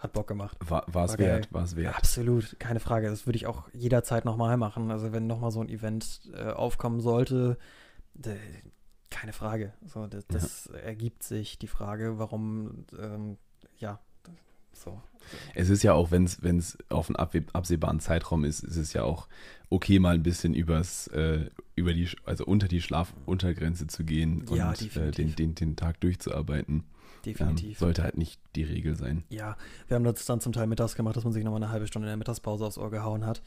hat 0.00 0.14
Bock 0.14 0.26
gemacht. 0.26 0.56
War 0.68 1.04
es 1.04 1.18
wert, 1.18 1.52
war 1.52 1.62
es 1.62 1.76
wert. 1.76 1.94
Absolut, 1.94 2.58
keine 2.58 2.80
Frage. 2.80 3.08
Das 3.08 3.26
würde 3.26 3.36
ich 3.36 3.46
auch 3.46 3.68
jederzeit 3.72 4.24
nochmal 4.24 4.56
machen. 4.56 4.90
Also 4.90 5.12
wenn 5.12 5.26
nochmal 5.26 5.52
so 5.52 5.60
ein 5.60 5.68
Event 5.68 6.22
äh, 6.34 6.50
aufkommen 6.50 7.00
sollte, 7.00 7.58
keine 9.10 9.32
Frage. 9.32 9.74
So, 9.86 10.06
das, 10.06 10.26
das 10.26 10.70
ja. 10.72 10.78
ergibt 10.78 11.22
sich 11.22 11.58
die 11.58 11.66
Frage, 11.66 12.18
warum, 12.18 12.86
ähm, 12.98 13.36
ja, 13.76 14.00
so. 14.72 15.02
Es 15.54 15.68
ist 15.68 15.82
ja 15.82 15.92
auch, 15.92 16.10
wenn 16.10 16.24
es 16.24 16.78
auf 16.88 17.10
einen 17.10 17.46
absehbaren 17.52 18.00
Zeitraum 18.00 18.44
ist, 18.44 18.64
ist 18.64 18.76
es 18.76 18.94
ja 18.94 19.02
auch 19.02 19.28
okay, 19.68 19.98
mal 19.98 20.14
ein 20.14 20.22
bisschen 20.22 20.54
übers, 20.54 21.08
äh, 21.08 21.50
über 21.76 21.92
die, 21.92 22.08
also 22.24 22.44
unter 22.46 22.68
die 22.68 22.80
Schlafuntergrenze 22.80 23.86
zu 23.86 24.04
gehen 24.04 24.44
ja, 24.50 24.70
und 24.70 24.96
äh, 24.96 25.10
den, 25.10 25.36
den, 25.36 25.54
den 25.54 25.76
Tag 25.76 26.00
durchzuarbeiten. 26.00 26.84
Definitiv. 27.24 27.70
Ähm, 27.70 27.86
sollte 27.86 28.02
halt 28.02 28.16
nicht 28.16 28.40
die 28.54 28.64
Regel 28.64 28.94
sein. 28.96 29.24
Ja, 29.28 29.56
wir 29.88 29.94
haben 29.94 30.04
das 30.04 30.24
dann 30.24 30.40
zum 30.40 30.52
Teil 30.52 30.66
mittags 30.66 30.94
gemacht, 30.94 31.16
dass 31.16 31.24
man 31.24 31.32
sich 31.32 31.44
nochmal 31.44 31.62
eine 31.62 31.72
halbe 31.72 31.86
Stunde 31.86 32.06
in 32.06 32.10
der 32.10 32.16
Mittagspause 32.16 32.66
aufs 32.66 32.78
Ohr 32.78 32.90
gehauen 32.90 33.26
hat. 33.26 33.42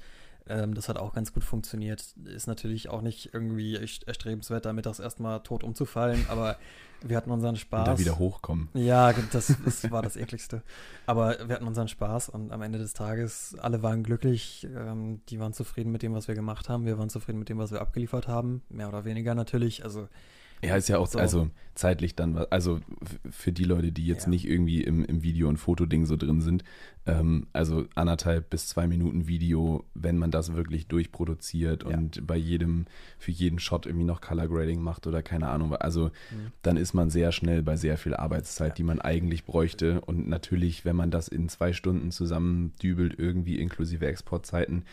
Ähm, 0.48 0.74
das 0.74 0.90
hat 0.90 0.98
auch 0.98 1.14
ganz 1.14 1.34
gut 1.34 1.44
funktioniert. 1.44 2.04
Ist 2.26 2.48
natürlich 2.48 2.90
auch 2.90 3.02
nicht 3.02 3.34
irgendwie 3.34 3.76
erstrebenswert, 3.76 4.66
da 4.66 4.74
mittags 4.74 5.00
erstmal 5.00 5.42
tot 5.42 5.64
umzufallen, 5.64 6.26
aber 6.30 6.58
wir 7.02 7.18
hatten 7.18 7.32
unseren 7.32 7.56
Spaß. 7.56 7.88
Und 7.88 7.94
da 7.94 8.00
wieder 8.00 8.20
hochkommen. 8.20 8.70
Ja, 8.74 9.14
das, 9.32 9.56
das 9.64 9.90
war 9.92 10.02
das 10.02 10.16
ekligste. 10.18 10.62
Aber 11.06 11.38
wir 11.48 11.56
hatten 11.56 11.68
unseren 11.68 11.88
Spaß 11.88 12.30
und 12.30 12.52
am 12.52 12.62
Ende 12.62 12.80
des 12.80 12.94
Tages, 12.94 13.56
alle 13.60 13.84
waren 13.84 14.04
glücklich. 14.04 14.68
Ähm, 14.76 15.22
die 15.30 15.40
waren 15.40 15.54
zufrieden 15.54 15.92
mit 15.92 16.02
dem, 16.02 16.14
was 16.14 16.28
wir 16.28 16.36
gemacht 16.36 16.70
haben. 16.70 16.86
Wir 16.86 16.98
waren 16.98 17.10
zufrieden 17.10 17.40
mit 17.40 17.50
dem, 17.50 17.58
was 17.58 17.72
wir 17.72 17.82
abgeliefert 17.82 18.28
haben. 18.28 18.64
Mehr 18.70 18.90
oder 18.90 19.06
weniger 19.06 19.36
natürlich. 19.36 19.84
Also 19.84 20.08
ja, 20.68 20.76
ist 20.76 20.90
ja 20.90 20.98
auch, 20.98 21.08
so. 21.08 21.20
also 21.20 21.50
zeitlich 21.76 22.16
dann, 22.16 22.38
also 22.50 22.80
für 23.30 23.52
die 23.52 23.64
Leute, 23.64 23.92
die 23.92 24.06
jetzt 24.06 24.26
ja. 24.26 24.30
nicht 24.30 24.48
irgendwie 24.48 24.84
im, 24.84 25.04
im 25.04 25.24
Video- 25.24 25.50
und 25.50 25.58
Fotoding 25.58 26.06
so 26.06 26.16
drin 26.16 26.42
sind, 26.42 26.64
ähm, 27.06 27.48
also 27.52 27.86
anderthalb 27.96 28.50
bis 28.50 28.68
zwei 28.68 28.88
Minuten 28.88 29.28
Video, 29.28 29.84
wenn 29.94 30.18
man 30.18 30.32
das 30.32 30.54
wirklich 30.54 30.88
durchproduziert 30.88 31.84
ja. 31.84 31.98
und 31.98 32.26
bei 32.28 32.36
jedem, 32.36 32.86
für 33.18 33.32
jeden 33.32 33.60
Shot 33.60 33.86
irgendwie 33.86 34.06
noch 34.06 34.22
Color 34.22 34.48
Grading 34.48 34.82
macht 34.82 35.08
oder 35.08 35.24
keine 35.24 35.50
Ahnung, 35.50 35.76
also 35.76 36.06
mhm. 36.06 36.52
dann 36.62 36.78
ist 36.78 36.94
man 36.94 37.10
sehr 37.10 37.32
schnell 37.32 37.64
bei 37.64 37.76
sehr 37.76 37.98
viel 37.98 38.14
Arbeitszeit, 38.14 38.70
ja. 38.70 38.76
die 38.76 38.84
man 38.84 39.02
eigentlich 39.02 39.46
bräuchte 39.46 40.02
und 40.02 40.28
natürlich, 40.28 40.86
wenn 40.86 40.96
man 40.96 41.12
das 41.12 41.28
in 41.28 41.50
zwei 41.50 41.74
Stunden 41.74 42.12
zusammendübelt, 42.12 43.18
irgendwie 43.18 43.60
inklusive 43.60 44.06
Exportzeiten, 44.06 44.86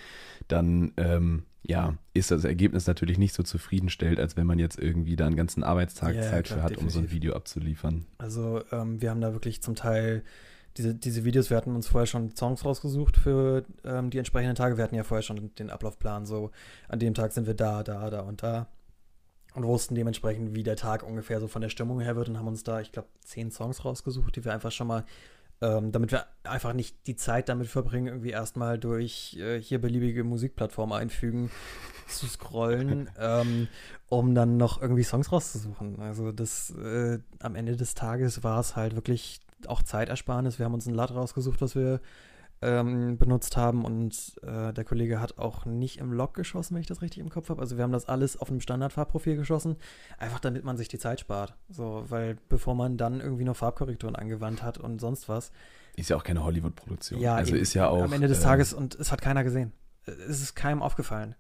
dann 0.49 0.93
ähm, 0.97 1.45
ja, 1.63 1.95
ist 2.15 2.31
das 2.31 2.45
Ergebnis 2.45 2.87
natürlich 2.87 3.19
nicht 3.19 3.35
so 3.35 3.43
zufriedenstellend, 3.43 4.19
als 4.19 4.37
wenn 4.37 4.47
man 4.47 4.59
jetzt 4.59 4.79
irgendwie 4.79 5.17
da 5.17 5.27
einen 5.27 5.37
ganzen 5.37 5.63
Arbeitstag 5.63 6.15
ja, 6.15 6.23
Zeit 6.23 6.47
klar, 6.47 6.59
für 6.59 6.63
hat, 6.65 6.71
definitiv. 6.71 6.97
um 6.97 7.03
so 7.03 7.07
ein 7.07 7.11
Video 7.11 7.35
abzuliefern. 7.35 8.07
Also 8.19 8.63
ähm, 8.73 9.01
wir 9.01 9.11
haben 9.11 9.21
da 9.21 9.33
wirklich 9.33 9.63
zum 9.63 9.75
Teil 9.75 10.23
diese, 10.77 10.95
diese 10.95 11.25
Videos, 11.25 11.51
wir 11.51 11.57
hatten 11.57 11.75
uns 11.75 11.89
vorher 11.89 12.07
schon 12.07 12.35
Songs 12.35 12.65
rausgesucht 12.65 13.17
für 13.17 13.65
ähm, 13.85 14.11
die 14.11 14.19
entsprechenden 14.19 14.55
Tage. 14.55 14.77
Wir 14.77 14.85
hatten 14.85 14.95
ja 14.95 15.03
vorher 15.03 15.23
schon 15.23 15.55
den 15.57 15.71
Ablaufplan, 15.71 16.27
so 16.27 16.51
an 16.89 16.99
dem 16.99 17.15
Tag 17.15 17.33
sind 17.33 17.47
wir 17.47 17.55
da, 17.55 17.83
da, 17.83 18.09
da 18.09 18.21
und 18.21 18.43
da. 18.43 18.69
Und 19.55 19.65
wussten 19.65 19.97
dementsprechend, 19.97 20.55
wie 20.55 20.63
der 20.63 20.77
Tag 20.77 21.03
ungefähr 21.03 21.41
so 21.41 21.49
von 21.49 21.61
der 21.61 21.71
Stimmung 21.71 22.01
her 22.01 22.15
wird 22.15 22.29
und 22.29 22.39
haben 22.39 22.47
uns 22.47 22.63
da, 22.63 22.81
ich 22.81 22.93
glaube, 22.93 23.09
zehn 23.25 23.51
Songs 23.51 23.85
rausgesucht, 23.85 24.37
die 24.37 24.45
wir 24.45 24.53
einfach 24.53 24.71
schon 24.71 24.87
mal, 24.87 25.05
ähm, 25.63 25.93
damit 25.93 26.13
wir 26.13 26.27
einfach 26.43 26.73
nicht 26.73 27.07
die 27.07 27.17
Zeit 27.17 27.49
damit 27.49 27.69
verbringen, 27.69 28.07
irgendwie 28.07 28.31
erstmal 28.31 28.79
durch 28.79 29.37
äh, 29.39 29.61
hier 29.61 29.81
beliebige 29.81 30.25
Musikplattformen 30.25 30.97
einfügen, 30.97 31.51
zu 32.09 32.27
scrollen, 32.27 33.11
ähm, 33.19 33.69
um 34.09 34.35
dann 34.35 34.57
noch 34.57 34.81
irgendwie 34.81 35.05
Songs 35.05 35.31
rauszusuchen. 35.31 36.01
Also 36.01 36.33
das 36.33 36.71
äh, 36.71 37.19
am 37.39 37.55
Ende 37.55 37.77
des 37.77 37.95
Tages 37.95 38.43
war 38.43 38.59
es 38.61 38.75
halt 38.75 38.95
wirklich 38.95 39.41
auch 39.67 39.83
Zeitersparnis. 39.83 40.59
Wir 40.59 40.67
haben 40.67 40.75
uns 40.75 40.87
ein 40.87 40.95
LAT 40.95 41.13
rausgesucht, 41.15 41.61
was 41.61 41.75
wir 41.75 42.01
ähm, 42.63 43.17
benutzt 43.17 43.57
haben 43.57 43.85
und 43.85 44.35
äh, 44.43 44.73
der 44.73 44.85
Kollege 44.85 45.21
hat 45.21 45.39
auch 45.39 45.65
nicht 45.65 45.99
im 45.99 46.13
Log 46.13 46.35
geschossen, 46.35 46.75
wenn 46.75 46.83
ich 46.83 46.87
das 46.87 47.01
richtig 47.01 47.21
im 47.21 47.31
Kopf 47.31 47.49
habe. 47.49 47.61
Also 47.61 47.77
wir 47.77 47.85
haben 47.85 47.93
das 47.93 48.07
alles 48.07 48.37
auf 48.37 48.51
einem 48.51 48.61
Standardfarbprofil 48.61 49.37
geschossen, 49.37 49.77
einfach 50.19 50.41
damit 50.41 50.65
man 50.65 50.77
sich 50.77 50.89
die 50.89 50.99
Zeit 50.99 51.21
spart. 51.21 51.55
So, 51.71 52.05
weil 52.09 52.37
bevor 52.49 52.75
man 52.75 52.99
dann 52.99 53.21
irgendwie 53.21 53.45
noch 53.45 53.57
Farbkorrekturen 53.57 54.15
angewandt 54.15 54.63
hat 54.63 54.77
und 54.79 55.01
sonst 55.01 55.29
was. 55.29 55.53
Ist 55.97 56.11
ja 56.11 56.17
auch 56.17 56.25
keine 56.25 56.45
Hollywood-Produktion. 56.45 57.21
Ja, 57.21 57.37
also 57.37 57.55
eben, 57.55 57.63
ist 57.63 57.75
ja 57.75 57.89
auch. 57.89 58.03
Am 58.03 58.13
Ende 58.13 58.29
des 58.29 58.41
äh, 58.41 58.43
Tages 58.43 58.75
und 58.75 58.95
es 58.95 59.11
hat 59.11 59.23
keiner 59.23 59.43
gesehen. 59.43 59.73
Es 60.05 60.43
ist 60.43 60.55
keinem 60.55 60.83
aufgefallen. 60.83 61.35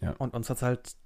Ja. 0.00 0.14
Und 0.18 0.34
uns 0.34 0.50
hat 0.50 0.58
es 0.58 0.62
halt 0.62 0.96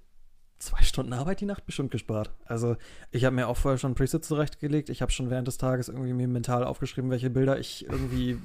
zwei 0.59 0.83
Stunden 0.83 1.13
Arbeit 1.13 1.41
die 1.41 1.45
Nacht 1.45 1.65
bestimmt 1.65 1.91
gespart. 1.91 2.31
Also 2.45 2.75
ich 3.11 3.25
habe 3.25 3.35
mir 3.35 3.47
auch 3.47 3.57
vorher 3.57 3.77
schon 3.77 3.95
Presets 3.95 4.27
zurechtgelegt. 4.27 4.89
Ich 4.89 5.01
habe 5.01 5.11
schon 5.11 5.29
während 5.29 5.47
des 5.47 5.57
Tages 5.57 5.87
irgendwie 5.87 6.13
mir 6.13 6.27
mental 6.27 6.63
aufgeschrieben, 6.63 7.09
welche 7.09 7.29
Bilder 7.29 7.57
ich 7.57 7.85
irgendwie, 7.85 8.37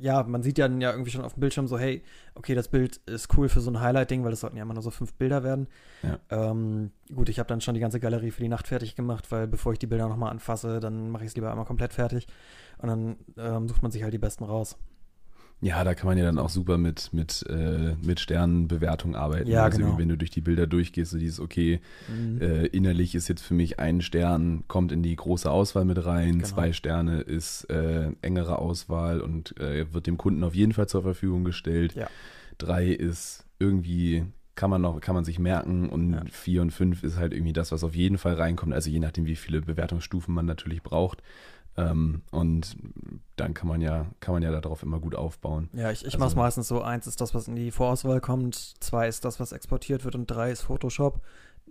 ja, 0.00 0.22
man 0.22 0.42
sieht 0.42 0.58
ja 0.58 0.68
dann 0.68 0.80
ja 0.80 0.90
irgendwie 0.90 1.10
schon 1.10 1.24
auf 1.24 1.34
dem 1.34 1.40
Bildschirm 1.40 1.66
so, 1.66 1.78
hey, 1.78 2.02
okay, 2.34 2.54
das 2.54 2.68
Bild 2.68 2.96
ist 3.06 3.36
cool 3.36 3.48
für 3.48 3.60
so 3.60 3.70
ein 3.70 3.80
Highlight-Ding, 3.80 4.24
weil 4.24 4.30
das 4.30 4.40
sollten 4.40 4.56
ja 4.56 4.62
immer 4.62 4.74
nur 4.74 4.82
so 4.82 4.90
fünf 4.90 5.14
Bilder 5.14 5.42
werden. 5.42 5.68
Ja. 6.02 6.18
Ähm, 6.30 6.90
gut, 7.14 7.28
ich 7.28 7.38
habe 7.38 7.48
dann 7.48 7.60
schon 7.60 7.74
die 7.74 7.80
ganze 7.80 8.00
Galerie 8.00 8.30
für 8.30 8.42
die 8.42 8.48
Nacht 8.48 8.66
fertig 8.68 8.96
gemacht, 8.96 9.30
weil 9.30 9.46
bevor 9.46 9.72
ich 9.72 9.78
die 9.78 9.86
Bilder 9.86 10.08
nochmal 10.08 10.30
anfasse, 10.30 10.80
dann 10.80 11.10
mache 11.10 11.24
ich 11.24 11.30
es 11.30 11.36
lieber 11.36 11.50
einmal 11.50 11.66
komplett 11.66 11.92
fertig. 11.92 12.26
Und 12.78 12.88
dann 12.88 13.16
ähm, 13.36 13.68
sucht 13.68 13.82
man 13.82 13.90
sich 13.90 14.02
halt 14.02 14.14
die 14.14 14.18
besten 14.18 14.44
raus. 14.44 14.78
Ja, 15.62 15.84
da 15.84 15.94
kann 15.94 16.06
man 16.06 16.16
ja 16.16 16.24
dann 16.24 16.38
auch 16.38 16.48
super 16.48 16.78
mit, 16.78 17.12
mit, 17.12 17.44
äh, 17.50 17.94
mit 18.02 18.18
Sternenbewertung 18.18 19.14
arbeiten. 19.14 19.50
Ja, 19.50 19.64
also 19.64 19.78
genau. 19.78 19.98
wenn 19.98 20.08
du 20.08 20.16
durch 20.16 20.30
die 20.30 20.40
Bilder 20.40 20.66
durchgehst, 20.66 21.10
so 21.10 21.18
dieses, 21.18 21.38
okay, 21.38 21.80
Mhm. 22.08 22.40
äh, 22.40 22.66
innerlich 22.66 23.14
ist 23.14 23.28
jetzt 23.28 23.42
für 23.42 23.52
mich 23.54 23.78
ein 23.78 24.00
Stern, 24.00 24.64
kommt 24.68 24.90
in 24.90 25.02
die 25.02 25.14
große 25.14 25.50
Auswahl 25.50 25.84
mit 25.84 26.02
rein, 26.06 26.36
Genau. 26.38 26.46
zwei 26.46 26.72
Sterne 26.72 27.20
ist 27.20 27.64
äh, 27.70 28.10
engere 28.22 28.58
Auswahl 28.58 29.20
und 29.20 29.58
äh, 29.60 29.92
wird 29.92 30.06
dem 30.06 30.16
Kunden 30.16 30.42
auf 30.44 30.54
jeden 30.54 30.72
Fall 30.72 30.88
zur 30.88 31.02
Verfügung 31.02 31.44
gestellt. 31.44 31.94
Ja. 31.94 32.08
Drei 32.56 32.86
ist 32.88 33.44
irgendwie, 33.58 34.24
kann 34.54 34.70
man 34.70 34.80
noch, 34.80 34.98
kann 35.00 35.14
man 35.14 35.24
sich 35.24 35.38
merken 35.38 35.90
und 35.90 36.12
Ja. 36.14 36.22
vier 36.30 36.62
und 36.62 36.70
fünf 36.70 37.02
ist 37.04 37.18
halt 37.18 37.34
irgendwie 37.34 37.52
das, 37.52 37.70
was 37.70 37.84
auf 37.84 37.94
jeden 37.94 38.16
Fall 38.16 38.34
reinkommt, 38.34 38.72
also 38.72 38.88
je 38.90 38.98
nachdem, 39.00 39.26
wie 39.26 39.36
viele 39.36 39.60
Bewertungsstufen 39.60 40.34
man 40.34 40.46
natürlich 40.46 40.82
braucht. 40.82 41.22
Ähm, 41.76 42.22
und 42.30 42.76
dann 43.36 43.54
kann 43.54 43.68
man 43.68 43.80
ja, 43.80 44.06
kann 44.20 44.34
man 44.34 44.42
ja 44.42 44.50
darauf 44.60 44.82
immer 44.82 44.98
gut 44.98 45.14
aufbauen. 45.14 45.68
Ja, 45.72 45.90
ich, 45.90 46.00
ich 46.00 46.06
Also- 46.06 46.18
mache 46.18 46.28
es 46.30 46.36
meistens 46.36 46.68
so, 46.68 46.82
eins 46.82 47.06
ist 47.06 47.20
das, 47.20 47.34
was 47.34 47.48
in 47.48 47.56
die 47.56 47.70
Vorauswahl 47.70 48.20
kommt, 48.20 48.54
zwei 48.80 49.08
ist 49.08 49.24
das, 49.24 49.40
was 49.40 49.52
exportiert 49.52 50.04
wird 50.04 50.14
und 50.14 50.26
drei 50.26 50.50
ist 50.50 50.62
Photoshop. 50.62 51.20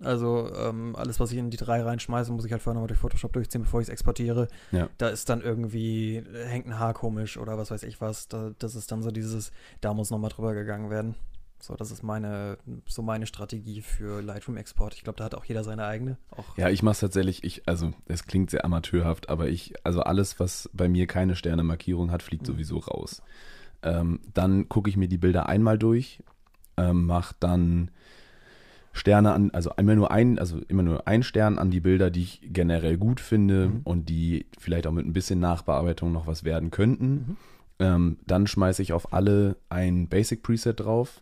Also 0.02 0.50
ähm, 0.56 0.96
alles, 0.96 1.20
was 1.20 1.32
ich 1.34 1.38
in 1.38 1.50
die 1.50 1.58
drei 1.58 1.82
reinschmeiße, 1.82 2.32
muss 2.32 2.46
ich 2.46 2.54
halt 2.54 2.62
vorher 2.62 2.76
nochmal 2.76 2.88
durch 2.88 3.02
Photoshop 3.02 3.34
durchziehen, 3.34 3.64
bevor 3.64 3.82
ich 3.82 3.88
es 3.88 3.90
exportiere. 3.92 4.48
Ja. 4.72 4.88
Da 4.98 5.10
ist 5.10 5.28
dann 5.28 5.42
irgendwie, 5.42 6.24
hängt 6.46 6.68
ein 6.68 6.80
Haar 6.80 6.94
komisch 6.94 7.38
oder 7.38 7.58
was 7.58 7.70
weiß 7.70 7.84
ich 7.84 8.00
was. 8.00 8.30
Da, 8.30 8.52
das 8.60 8.76
ist 8.76 8.94
dann 8.94 9.04
so 9.04 9.12
dieses, 9.12 9.52
da 9.82 9.94
muss 9.94 10.10
nochmal 10.10 10.30
drüber 10.32 10.54
gegangen 10.54 10.90
werden. 10.90 11.16
So, 11.62 11.76
das 11.76 11.92
ist 11.92 12.04
meine, 12.04 12.58
so 12.88 13.02
meine 13.02 13.26
Strategie 13.26 13.82
für 13.82 14.22
Lightroom-Export. 14.22 14.94
Ich 14.94 15.04
glaube, 15.04 15.18
da 15.18 15.26
hat 15.26 15.36
auch 15.36 15.44
jeder 15.46 15.64
seine 15.64 15.86
eigene. 15.86 16.18
Auch, 16.32 16.58
Ja, 16.58 16.70
ich 16.70 16.84
mache 16.84 16.94
es 16.94 17.00
tatsächlich, 17.02 17.44
ich, 17.44 17.68
also 17.68 17.92
es 18.06 18.26
klingt 18.26 18.50
sehr 18.50 18.64
amateurhaft, 18.64 19.30
aber 19.30 19.50
ich, 19.50 19.74
also 19.84 20.02
alles, 20.02 20.40
was 20.40 20.70
bei 20.74 20.88
mir 20.88 21.06
keine 21.06 21.36
Sternemarkierung 21.36 22.12
hat, 22.12 22.24
fliegt 22.24 22.44
Mhm. 22.44 22.54
sowieso 22.54 22.78
raus. 22.78 23.22
Ähm, 23.84 24.20
dann 24.34 24.70
gucke 24.70 24.90
ich 24.90 24.98
mir 24.98 25.08
die 25.10 25.18
Bilder 25.18 25.48
einmal 25.50 25.78
durch, 25.78 26.24
ähm, 26.78 27.06
mache 27.06 27.36
dann 27.40 27.92
Sterne 28.92 29.34
an, 29.34 29.52
also 29.52 29.72
immer 29.78 29.96
nur 29.96 30.12
ein, 30.12 30.40
also 30.40 30.60
immer 30.68 30.84
nur 30.84 31.08
ein 31.08 31.24
Stern 31.24 31.60
an 31.60 31.72
die 31.72 31.80
Bilder, 31.80 32.10
die 32.10 32.24
ich 32.24 32.42
generell 32.44 32.98
gut 32.98 33.20
finde 33.22 33.68
Mhm. 33.68 33.82
und 33.84 34.10
die 34.10 34.48
vielleicht 34.58 34.88
auch 34.88 34.92
mit 34.92 35.06
ein 35.06 35.14
bisschen 35.14 35.40
Nachbearbeitung 35.40 36.12
noch 36.12 36.26
was 36.28 36.44
werden 36.44 36.72
könnten. 36.72 37.12
Mhm. 37.14 37.38
Ähm, 37.80 38.18
dann 38.26 38.48
schmeiße 38.48 38.82
ich 38.82 38.92
auf 38.92 39.14
alle 39.14 39.56
ein 39.70 40.08
Basic 40.10 40.42
Preset 40.44 40.80
drauf, 40.80 41.22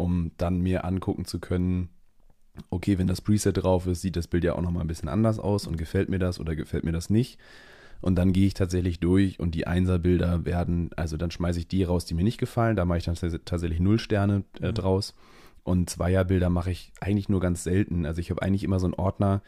um 0.00 0.32
dann 0.38 0.60
mir 0.60 0.84
angucken 0.84 1.24
zu 1.24 1.38
können, 1.38 1.90
okay, 2.70 2.98
wenn 2.98 3.06
das 3.06 3.20
Preset 3.20 3.56
drauf 3.62 3.86
ist, 3.86 4.02
sieht 4.02 4.16
das 4.16 4.26
Bild 4.26 4.44
ja 4.44 4.54
auch 4.54 4.62
nochmal 4.62 4.82
ein 4.82 4.88
bisschen 4.88 5.08
anders 5.08 5.38
aus 5.38 5.66
und 5.66 5.76
gefällt 5.76 6.08
mir 6.08 6.18
das 6.18 6.40
oder 6.40 6.56
gefällt 6.56 6.84
mir 6.84 6.92
das 6.92 7.10
nicht. 7.10 7.38
Und 8.00 8.16
dann 8.16 8.32
gehe 8.32 8.46
ich 8.46 8.54
tatsächlich 8.54 8.98
durch 8.98 9.38
und 9.38 9.54
die 9.54 9.66
Einser-Bilder 9.66 10.44
werden, 10.46 10.90
also 10.96 11.16
dann 11.18 11.30
schmeiße 11.30 11.58
ich 11.58 11.68
die 11.68 11.84
raus, 11.84 12.06
die 12.06 12.14
mir 12.14 12.24
nicht 12.24 12.38
gefallen. 12.38 12.76
Da 12.76 12.84
mache 12.86 12.98
ich 12.98 13.04
dann 13.04 13.14
tats- 13.14 13.40
tatsächlich 13.44 13.80
null 13.80 13.98
Sterne 13.98 14.44
äh, 14.60 14.68
Mhm. 14.68 14.74
draus. 14.74 15.14
Und 15.64 15.90
Zweierbilder 15.90 16.48
mache 16.48 16.70
ich 16.70 16.92
eigentlich 17.00 17.28
nur 17.28 17.40
ganz 17.40 17.62
selten. 17.62 18.06
Also 18.06 18.20
ich 18.20 18.30
habe 18.30 18.40
eigentlich 18.42 18.64
immer 18.64 18.80
so 18.80 18.86
einen 18.86 18.94
Ordner. 18.94 19.42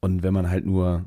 Und 0.00 0.22
wenn 0.22 0.34
man 0.34 0.50
halt 0.50 0.66
nur 0.66 1.06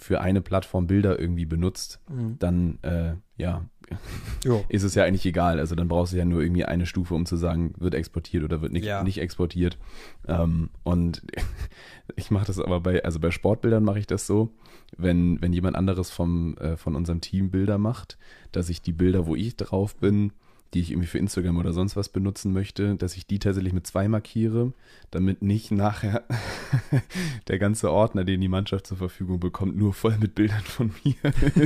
für 0.00 0.20
eine 0.20 0.40
Plattform 0.40 0.86
Bilder 0.86 1.18
irgendwie 1.20 1.44
benutzt, 1.46 2.00
Mhm. 2.10 2.36
dann 2.38 2.78
äh, 2.82 3.14
ja, 3.36 3.64
ist 4.68 4.82
es 4.82 4.94
ja 4.94 5.04
eigentlich 5.04 5.26
egal. 5.26 5.58
Also 5.58 5.74
dann 5.74 5.88
brauchst 5.88 6.12
du 6.12 6.16
ja 6.16 6.24
nur 6.24 6.40
irgendwie 6.42 6.64
eine 6.64 6.86
Stufe, 6.86 7.14
um 7.14 7.26
zu 7.26 7.36
sagen, 7.36 7.74
wird 7.78 7.94
exportiert 7.94 8.44
oder 8.44 8.62
wird 8.62 8.72
nicht, 8.72 8.84
Ja. 8.84 9.02
nicht 9.02 9.18
exportiert. 9.18 9.78
Ähm, 10.26 10.70
und 10.84 11.22
ich 12.16 12.30
mache 12.30 12.46
das 12.46 12.58
aber 12.58 12.80
bei, 12.80 13.04
also 13.04 13.20
bei 13.20 13.30
Sportbildern 13.30 13.84
mache 13.84 13.98
ich 13.98 14.06
das 14.06 14.26
so, 14.26 14.50
wenn, 14.96 15.40
wenn 15.42 15.52
jemand 15.52 15.76
anderes 15.76 16.10
vom, 16.10 16.56
äh, 16.58 16.76
von 16.76 16.94
unserem 16.96 17.20
Team 17.20 17.50
Bilder 17.50 17.78
macht, 17.78 18.16
dass 18.52 18.68
ich 18.68 18.82
die 18.82 18.92
Bilder, 18.92 19.26
wo 19.26 19.34
ich 19.36 19.56
drauf 19.56 19.96
bin, 19.96 20.32
die 20.74 20.80
ich 20.80 20.90
irgendwie 20.92 21.08
für 21.08 21.18
Instagram 21.18 21.56
oder 21.58 21.72
sonst 21.72 21.96
was 21.96 22.08
benutzen 22.08 22.52
möchte, 22.52 22.94
dass 22.96 23.16
ich 23.16 23.26
die 23.26 23.38
tatsächlich 23.40 23.72
mit 23.72 23.86
zwei 23.86 24.06
markiere, 24.08 24.72
damit 25.10 25.42
nicht 25.42 25.70
nachher 25.72 26.22
der 27.48 27.58
ganze 27.58 27.90
Ordner, 27.90 28.24
den 28.24 28.40
die 28.40 28.48
Mannschaft 28.48 28.86
zur 28.86 28.96
Verfügung 28.96 29.40
bekommt, 29.40 29.76
nur 29.76 29.92
voll 29.92 30.16
mit 30.18 30.34
Bildern 30.34 30.62
von 30.62 30.92
mir 31.04 31.14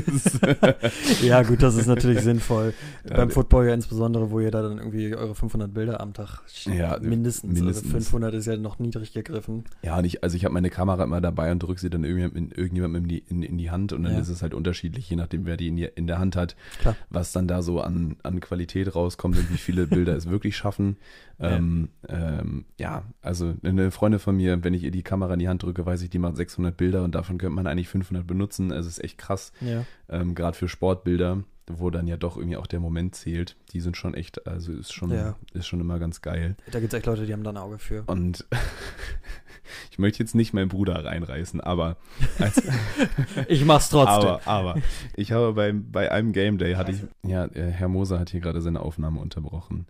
ist. 0.07 0.41
Ja, 1.23 1.43
gut, 1.43 1.63
das 1.63 1.77
ist 1.77 1.87
natürlich 1.87 2.21
sinnvoll. 2.23 2.75
Ja, 3.09 3.17
Beim 3.17 3.31
Football 3.31 3.67
ja 3.67 3.75
insbesondere, 3.75 4.31
wo 4.31 4.41
ihr 4.41 4.51
da 4.51 4.63
dann 4.63 4.79
irgendwie 4.79 5.15
eure 5.15 5.35
500 5.35 5.73
Bilder 5.73 6.01
am 6.01 6.13
Tag 6.13 6.41
Ja, 6.65 6.99
mindestens. 7.01 7.59
mindestens. 7.61 7.95
Also 7.95 7.99
500 8.11 8.35
ist 8.35 8.47
ja 8.47 8.57
noch 8.57 8.79
niedrig 8.79 9.13
gegriffen. 9.13 9.65
Ja, 9.83 9.99
und 9.99 10.05
ich, 10.05 10.23
also 10.25 10.37
ich 10.37 10.45
habe 10.45 10.55
meine 10.55 10.71
Kamera 10.71 11.05
immer 11.05 11.21
dabei 11.21 11.53
und 11.53 11.63
drücke 11.63 11.81
sie 11.81 11.91
dann 11.91 12.05
irgendjemandem 12.05 12.45
in, 12.45 12.51
irgendjemandem 12.59 13.03
in, 13.05 13.09
die, 13.09 13.19
in, 13.29 13.43
in 13.43 13.59
die 13.59 13.71
Hand 13.71 13.93
und 13.93 14.03
dann 14.03 14.15
Ja. 14.15 14.21
ist 14.21 14.29
es 14.29 14.43
halt 14.43 14.55
unterschiedlich, 14.55 15.09
je 15.11 15.17
nachdem, 15.17 15.45
wer 15.47 15.57
die 15.57 15.69
in, 15.69 15.77
die 15.77 15.85
in 15.95 16.07
der 16.07 16.19
Hand 16.19 16.37
hat, 16.37 16.57
Klar. 16.81 16.97
was 17.11 17.33
dann 17.33 17.49
da 17.49 17.63
so 17.63 17.81
an, 17.81 18.17
an 18.23 18.41
Qualität 18.41 18.94
rauskommt 18.95 19.37
und 19.39 19.51
wie 19.53 19.57
viele 19.59 19.87
Bilder 19.89 20.17
es 20.17 20.29
wirklich 20.29 20.57
schaffen. 20.57 20.97
Ja. 21.39 21.57
Ähm, 21.57 21.89
ähm, 22.09 22.65
ja, 22.79 23.03
also 23.23 23.55
eine 23.63 23.91
Freundin 23.91 24.21
von 24.21 24.37
mir, 24.37 24.63
wenn 24.65 24.75
ich 24.75 24.83
ihr 24.85 24.91
die 24.91 25.03
Kamera 25.03 25.35
in 25.35 25.41
die 25.41 25.49
Hand 25.49 25.63
drücke, 25.63 25.85
weiß 25.85 26.03
ich, 26.03 26.11
die 26.11 26.19
macht 26.19 26.37
600 26.37 26.77
Bilder 26.77 27.03
und 27.05 27.15
davon 27.15 27.39
könnte 27.39 27.55
man 27.57 27.67
eigentlich 27.67 27.89
500 27.89 28.27
benutzen. 28.27 28.73
Also 28.73 28.89
es 28.89 28.99
ist 28.99 29.05
echt 29.05 29.19
krass, 29.19 29.53
Ja. 29.61 29.85
ähm, 30.09 30.35
gerade 30.35 30.57
für 30.57 30.69
Sportbilder, 30.69 31.43
wo 31.67 31.91
dann 31.91 32.07
ja 32.07 32.17
doch 32.17 32.37
irgendwie 32.37 32.57
auch 32.57 32.67
der 32.67 32.81
Moment 32.81 33.15
zählt. 33.15 33.57
Die 33.73 33.81
sind 33.81 33.97
schon 33.97 34.15
echt, 34.15 34.47
also 34.47 34.73
ist 34.73 34.93
schon, 34.93 35.11
Ja. 35.11 35.35
ist 35.53 35.67
schon 35.67 35.81
immer 35.81 35.99
ganz 35.99 36.21
geil. 36.23 36.57
Da 36.71 36.81
gibt 36.81 36.93
es 36.93 36.97
echt 36.99 37.07
Leute, 37.07 37.27
die 37.27 37.33
haben 37.33 37.43
da 37.45 37.51
ein 37.51 37.57
Auge 37.57 37.79
für. 37.79 38.03
Und 38.07 38.45
ich 39.91 39.99
möchte 39.99 40.19
jetzt 40.23 40.35
nicht 40.35 40.53
meinen 40.53 40.69
Bruder 40.69 41.05
reinreißen, 41.05 41.61
aber 41.61 41.97
Ich 43.49 43.65
mach's 43.65 43.89
trotzdem. 43.89 44.29
aber, 44.29 44.47
aber 44.47 44.75
ich 45.17 45.33
habe 45.33 45.53
bei, 45.55 45.73
bei 45.73 46.11
einem 46.13 46.33
Game 46.33 46.59
Day 46.59 46.75
hatte 46.75 46.93
ich, 46.93 47.01
ja, 47.23 47.47
äh, 47.47 47.71
Herr 47.71 47.89
Moser 47.89 48.19
hat 48.21 48.31
hier 48.31 48.41
gerade 48.41 48.61
seine 48.61 48.81
Aufnahme 48.81 49.21
unterbrochen. 49.21 49.87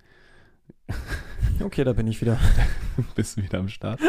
Okay, 1.61 1.83
da 1.85 1.93
bin 1.93 2.07
ich 2.07 2.21
wieder. 2.21 2.39
Bist 3.15 3.37
wieder 3.43 3.59
am 3.59 3.69
Start. 3.69 4.01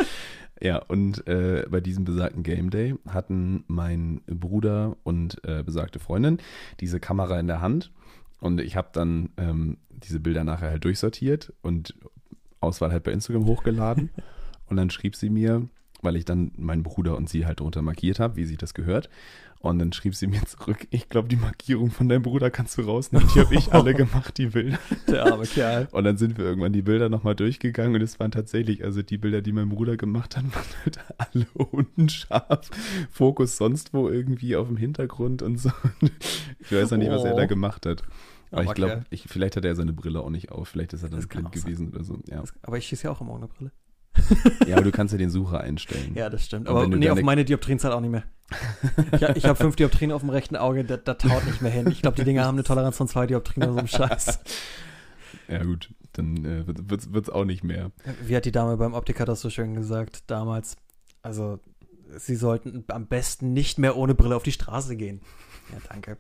Ja, 0.62 0.78
und 0.78 1.28
äh, 1.28 1.66
bei 1.70 1.82
diesem 1.82 2.06
besagten 2.06 2.44
Game 2.44 2.70
Day 2.70 2.96
hatten 3.08 3.66
mein 3.68 4.22
Bruder 4.26 4.96
und 5.04 5.44
äh, 5.46 5.64
besagte 5.64 6.00
Freundin 6.00 6.38
diese 6.80 7.00
Kamera 7.00 7.40
in 7.40 7.48
der 7.48 7.62
Hand. 7.62 7.92
Und 8.40 8.62
ich 8.62 8.76
habe 8.76 8.90
dann 8.94 9.30
ähm, 9.38 9.78
diese 9.90 10.20
Bilder 10.20 10.44
nachher 10.44 10.70
halt 10.70 10.86
durchsortiert 10.86 11.54
und 11.62 11.96
Auswahl 12.60 12.92
halt 12.92 13.04
bei 13.04 13.12
Instagram 13.12 13.46
hochgeladen. 13.46 14.10
Und 14.68 14.78
dann 14.78 14.90
schrieb 14.90 15.16
sie 15.16 15.30
mir, 15.30 15.70
weil 16.02 16.16
ich 16.16 16.26
dann 16.26 16.52
meinen 16.58 16.82
Bruder 16.82 17.18
und 17.18 17.30
sie 17.30 17.46
halt 17.46 17.60
drunter 17.60 17.84
markiert 17.84 18.20
habe, 18.20 18.36
wie 18.36 18.46
sie 18.46 18.58
das 18.58 18.74
gehört 18.74 19.12
Und 19.60 19.80
dann 19.80 19.92
schrieb 19.94 20.14
sie 20.14 20.28
mir 20.28 20.44
zurück, 20.46 20.86
ich 20.92 21.10
glaube, 21.10 21.28
die 21.28 21.38
Markierung 21.38 21.90
von 21.90 22.08
deinem 22.08 22.22
Bruder 22.22 22.52
kannst 22.52 22.78
du 22.78 22.84
rausnehmen. 22.84 23.28
Die 23.34 23.40
habe 23.40 23.56
ich 23.56 23.74
alle 23.74 23.94
gemacht, 23.96 24.38
die 24.38 24.48
Bilder. 24.48 24.78
Der 25.08 25.26
arme 25.26 25.46
Kerl. 25.46 25.88
Und 25.92 26.04
dann 26.04 26.18
sind 26.18 26.38
wir 26.38 26.46
irgendwann 26.46 26.72
die 26.72 26.84
Bilder 26.84 27.10
nochmal 27.10 27.34
durchgegangen 27.36 27.96
und 27.96 28.02
es 28.02 28.20
waren 28.20 28.30
tatsächlich, 28.30 28.84
also 28.84 29.02
die 29.02 29.18
Bilder, 29.18 29.42
die 29.42 29.52
mein 29.54 29.70
Bruder 29.70 29.98
gemacht 29.98 30.38
hat, 30.38 30.44
waren 30.54 30.66
halt 30.84 31.00
alle 31.18 31.48
unscharf. 31.56 32.70
Fokus 33.10 33.58
sonst 33.58 33.94
wo 33.94 34.08
irgendwie 34.10 34.56
auf 34.56 34.68
dem 34.68 34.78
Hintergrund 34.78 35.42
und 35.42 35.58
so. 35.58 35.72
Ich 36.60 36.72
weiß 36.72 36.94
auch 36.94 36.98
nicht, 36.98 37.10
was 37.10 37.24
er 37.24 37.36
da 37.36 37.44
Oh. 37.44 37.48
gemacht 37.48 37.86
hat. 37.88 38.04
Aber 38.52 38.60
Armer 38.62 38.70
ich 38.72 38.76
glaube, 38.76 39.04
vielleicht 39.26 39.56
hat 39.58 39.66
er 39.66 39.76
seine 39.76 39.94
Brille 39.94 40.20
auch 40.22 40.30
nicht 40.30 40.52
auf. 40.52 40.68
Vielleicht 40.70 40.94
ist 40.94 41.02
er 41.04 41.10
dann 41.10 41.20
Das 41.22 41.28
blind 41.28 41.50
sein. 41.54 41.64
gewesen 41.64 41.90
oder 41.90 42.04
so. 42.04 42.20
Ja. 42.30 42.42
Das- 42.42 42.54
Aber 42.62 42.78
ich 42.78 42.86
schieße 42.86 43.06
ja 43.06 43.12
auch 43.12 43.20
immer 43.22 43.34
ohne 43.34 43.48
Brille. 43.48 43.72
ja, 44.68 44.76
aber 44.76 44.84
du 44.86 44.92
kannst 44.92 45.12
ja 45.12 45.18
den 45.18 45.30
Sucher 45.32 45.60
einstellen. 45.62 46.12
Ja, 46.16 46.30
das 46.30 46.46
stimmt. 46.46 46.68
Aber 46.70 46.88
nee, 46.88 47.10
auf 47.10 47.22
meine 47.24 47.44
Dioptrienzahl 47.44 47.92
auch 47.92 48.00
nicht 48.00 48.12
mehr. 48.12 48.24
Ich, 49.12 49.22
ich 49.22 49.46
habe 49.46 49.56
fünf 49.56 49.76
Dioptrien 49.76 50.12
auf 50.12 50.22
dem 50.22 50.30
rechten 50.30 50.56
Auge, 50.56 50.84
das 50.84 51.00
das 51.04 51.24
haut 51.26 51.46
nicht 51.46 51.62
mehr 51.62 51.72
hin. 51.72 51.88
Ich 51.88 52.02
glaube, 52.02 52.16
die 52.16 52.24
Dinger 52.24 52.46
haben 52.46 52.56
eine 52.56 52.64
Toleranz 52.64 52.98
von 52.98 53.08
zwei 53.08 53.26
Dioptrien 53.26 53.64
oder 53.64 53.74
so 53.74 53.80
einem 53.80 53.88
Scheiß. 53.88 54.40
Ja, 55.48 55.64
gut, 55.64 55.94
dann 56.14 56.46
äh, 56.46 56.64
wird 56.68 57.28
es 57.28 57.30
auch 57.30 57.46
nicht 57.46 57.64
mehr. 57.64 57.92
Wie 58.24 58.36
hat 58.36 58.46
die 58.46 58.52
Dame 58.52 58.78
beim 58.78 58.94
Optiker 58.94 59.26
das 59.26 59.42
so 59.42 59.50
schön 59.50 59.74
gesagt 59.74 60.24
damals? 60.28 60.78
Also, 61.22 61.60
sie 62.18 62.36
sollten 62.36 62.84
am 62.88 63.08
besten 63.08 63.54
nicht 63.54 63.80
mehr 63.80 63.98
ohne 63.98 64.16
Brille 64.16 64.36
auf 64.36 64.44
die 64.44 64.52
Straße 64.52 64.96
gehen. 64.96 65.22
Ja, 65.72 65.80
danke. 65.90 66.18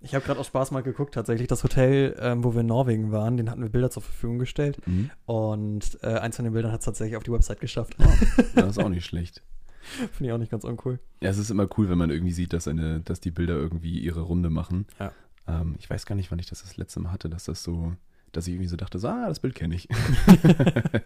Ich 0.00 0.14
habe 0.14 0.24
gerade 0.24 0.38
aus 0.38 0.46
Spaß 0.46 0.70
mal 0.70 0.82
geguckt, 0.82 1.14
tatsächlich 1.14 1.48
das 1.48 1.64
Hotel, 1.64 2.16
ähm, 2.20 2.44
wo 2.44 2.54
wir 2.54 2.60
in 2.60 2.66
Norwegen 2.66 3.10
waren, 3.10 3.36
den 3.36 3.50
hatten 3.50 3.62
wir 3.62 3.68
Bilder 3.68 3.90
zur 3.90 4.02
Verfügung 4.02 4.38
gestellt. 4.38 4.78
Mhm. 4.86 5.10
Und 5.26 5.98
äh, 6.02 6.18
eins 6.18 6.36
von 6.36 6.44
den 6.44 6.54
Bildern 6.54 6.72
hat 6.72 6.80
es 6.80 6.84
tatsächlich 6.84 7.16
auf 7.16 7.24
die 7.24 7.32
Website 7.32 7.60
geschafft. 7.60 7.96
Das 8.54 8.70
ist 8.70 8.78
auch 8.78 8.88
nicht 8.88 9.04
schlecht. 9.04 9.42
Finde 10.12 10.26
ich 10.26 10.32
auch 10.32 10.38
nicht 10.38 10.50
ganz 10.50 10.64
uncool. 10.64 10.98
Ja, 11.20 11.30
es 11.30 11.38
ist 11.38 11.50
immer 11.50 11.68
cool, 11.78 11.88
wenn 11.88 11.98
man 11.98 12.10
irgendwie 12.10 12.32
sieht, 12.32 12.52
dass, 12.52 12.68
eine, 12.68 13.00
dass 13.00 13.20
die 13.20 13.30
Bilder 13.30 13.54
irgendwie 13.54 13.98
ihre 13.98 14.20
Runde 14.20 14.50
machen. 14.50 14.86
Ja. 14.98 15.12
Ähm, 15.46 15.74
ich 15.78 15.88
weiß 15.88 16.06
gar 16.06 16.14
nicht, 16.14 16.30
wann 16.30 16.38
ich 16.38 16.46
das 16.46 16.62
das 16.62 16.76
letzte 16.76 17.00
Mal 17.00 17.12
hatte, 17.12 17.28
dass 17.28 17.44
das 17.44 17.62
so, 17.62 17.92
dass 18.32 18.46
ich 18.46 18.54
irgendwie 18.54 18.68
so 18.68 18.76
dachte, 18.76 18.98
so, 18.98 19.08
ah, 19.08 19.26
das 19.28 19.40
Bild 19.40 19.54
kenne 19.54 19.74
ich. 19.74 19.88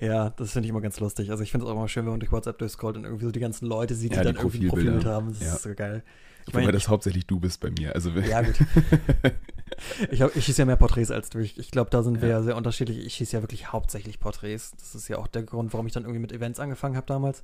Ja, 0.00 0.30
das 0.30 0.52
finde 0.52 0.66
ich 0.66 0.70
immer 0.70 0.80
ganz 0.80 0.98
lustig. 1.00 1.30
Also 1.30 1.42
ich 1.42 1.50
finde 1.52 1.64
es 1.66 1.70
auch 1.70 1.76
immer 1.76 1.86
schön, 1.86 2.04
wenn 2.06 2.12
man 2.12 2.20
durch 2.20 2.32
WhatsApp 2.32 2.58
durchscrollt 2.58 2.96
und 2.96 3.04
irgendwie 3.04 3.24
so 3.26 3.30
die 3.30 3.38
ganzen 3.40 3.66
Leute 3.66 3.94
sieht, 3.94 4.12
die 4.12 4.16
Ja, 4.16 4.22
die 4.22 4.32
dann 4.32 4.36
irgendwie 4.36 4.64
ein. 4.66 4.68
Profilbild 4.68 5.04
haben. 5.04 5.28
Das 5.28 5.40
Ja. 5.40 5.54
ist 5.54 5.62
so 5.62 5.74
geil. 5.74 6.02
Ich 6.46 6.54
Wobei 6.54 6.60
meine, 6.60 6.72
das 6.72 6.88
hauptsächlich 6.88 7.26
du 7.26 7.40
bist 7.40 7.60
bei 7.60 7.70
mir. 7.70 7.94
Also 7.94 8.10
ja 8.10 8.42
gut. 8.42 8.56
Ich, 10.10 10.20
ich 10.20 10.44
schieße 10.44 10.62
ja 10.62 10.64
mehr 10.64 10.76
Porträts 10.76 11.10
als 11.10 11.28
du. 11.28 11.38
Ich, 11.38 11.58
ich 11.58 11.70
glaube, 11.70 11.90
da 11.90 12.02
sind 12.02 12.22
wir 12.22 12.28
Ja. 12.28 12.38
ja 12.38 12.42
sehr 12.42 12.56
unterschiedlich. 12.56 13.04
Ich 13.04 13.14
schieße 13.14 13.36
ja 13.36 13.42
wirklich 13.42 13.72
hauptsächlich 13.72 14.18
Porträts. 14.20 14.72
Das 14.78 14.94
ist 14.94 15.08
ja 15.08 15.18
auch 15.18 15.26
der 15.26 15.42
Grund, 15.42 15.72
warum 15.74 15.86
ich 15.86 15.92
dann 15.92 16.04
irgendwie 16.04 16.20
mit 16.20 16.32
Events 16.32 16.60
angefangen 16.60 16.96
habe 16.96 17.06
damals. 17.06 17.42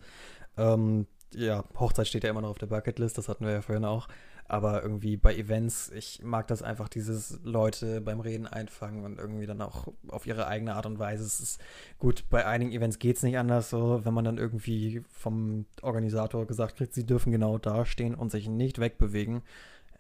Ähm, 0.57 1.07
ja, 1.35 1.65
Hochzeit 1.79 2.09
steht 2.09 2.25
ja 2.25 2.31
immer 2.31 2.41
noch 2.41 2.51
auf 2.51 2.59
der 2.59 2.67
Bucketlist, 2.67 3.19
das 3.19 3.29
hatten 3.29 3.45
wir 3.45 3.53
ja 3.53 3.61
vorhin 3.63 3.85
auch. 3.85 4.09
Aber 4.47 4.83
irgendwie 4.83 5.17
bei 5.17 5.35
Events, 5.35 5.91
ich 5.95 6.23
mag 6.23 6.47
das 6.49 6.63
einfach, 6.63 6.89
dieses 6.89 7.41
Leute 7.43 8.01
beim 8.01 8.21
Reden 8.21 8.47
einfangen 8.47 9.05
und 9.05 9.19
irgendwie 9.19 9.47
dann 9.47 9.63
auch 9.63 9.89
auf 10.09 10.27
ihre 10.27 10.47
eigene 10.47 10.75
Art 10.75 10.87
und 10.87 10.99
Weise. 10.99 11.25
Es 11.25 11.41
ist 11.41 11.61
gut, 11.99 12.25
bei 12.29 12.45
einigen 12.45 12.73
Events 12.73 12.99
geht 12.99 13.17
es 13.17 13.23
nicht 13.23 13.39
anders, 13.39 13.71
so 13.71 14.05
wenn 14.05 14.13
man 14.13 14.25
dann 14.25 14.39
irgendwie 14.39 15.03
vom 15.11 15.65
Organisator 15.81 16.47
gesagt 16.47 16.77
kriegt, 16.77 16.93
sie 16.93 17.07
dürfen 17.07 17.33
genau 17.33 17.57
da 17.59 17.87
stehen 17.87 18.15
und 18.15 18.31
sich 18.31 18.49
nicht 18.49 18.79
wegbewegen. 18.79 19.43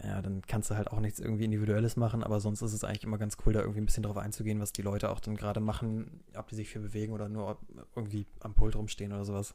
Ja, 0.05 0.21
dann 0.21 0.43
kannst 0.43 0.71
du 0.71 0.75
halt 0.75 0.91
auch 0.91 0.99
nichts 0.99 1.21
irgendwie 1.21 1.45
Individuelles 1.45 1.97
machen, 1.97 2.25
aber 2.25 2.41
sonst 2.41 2.61
ist 2.61 2.73
es 2.73 2.83
eigentlich 2.83 3.05
immer 3.05 3.19
ganz 3.19 3.37
cool, 3.47 3.53
da 3.53 3.61
irgendwie 3.61 3.81
ein 3.81 3.87
bisschen 3.87 4.03
drauf 4.03 4.17
einzugehen, 4.17 4.61
was 4.61 4.73
die 4.73 4.83
Leute 4.83 5.11
auch 5.11 5.21
dann 5.21 5.37
gerade 5.37 5.61
machen, 5.61 6.23
ob 6.37 6.49
die 6.49 6.57
sich 6.57 6.69
viel 6.69 6.81
bewegen 6.81 7.13
oder 7.13 7.29
nur 7.29 7.59
irgendwie 7.95 8.27
am 8.41 8.55
Pult 8.55 8.75
rumstehen 8.75 9.13
oder 9.13 9.25
sowas. 9.25 9.55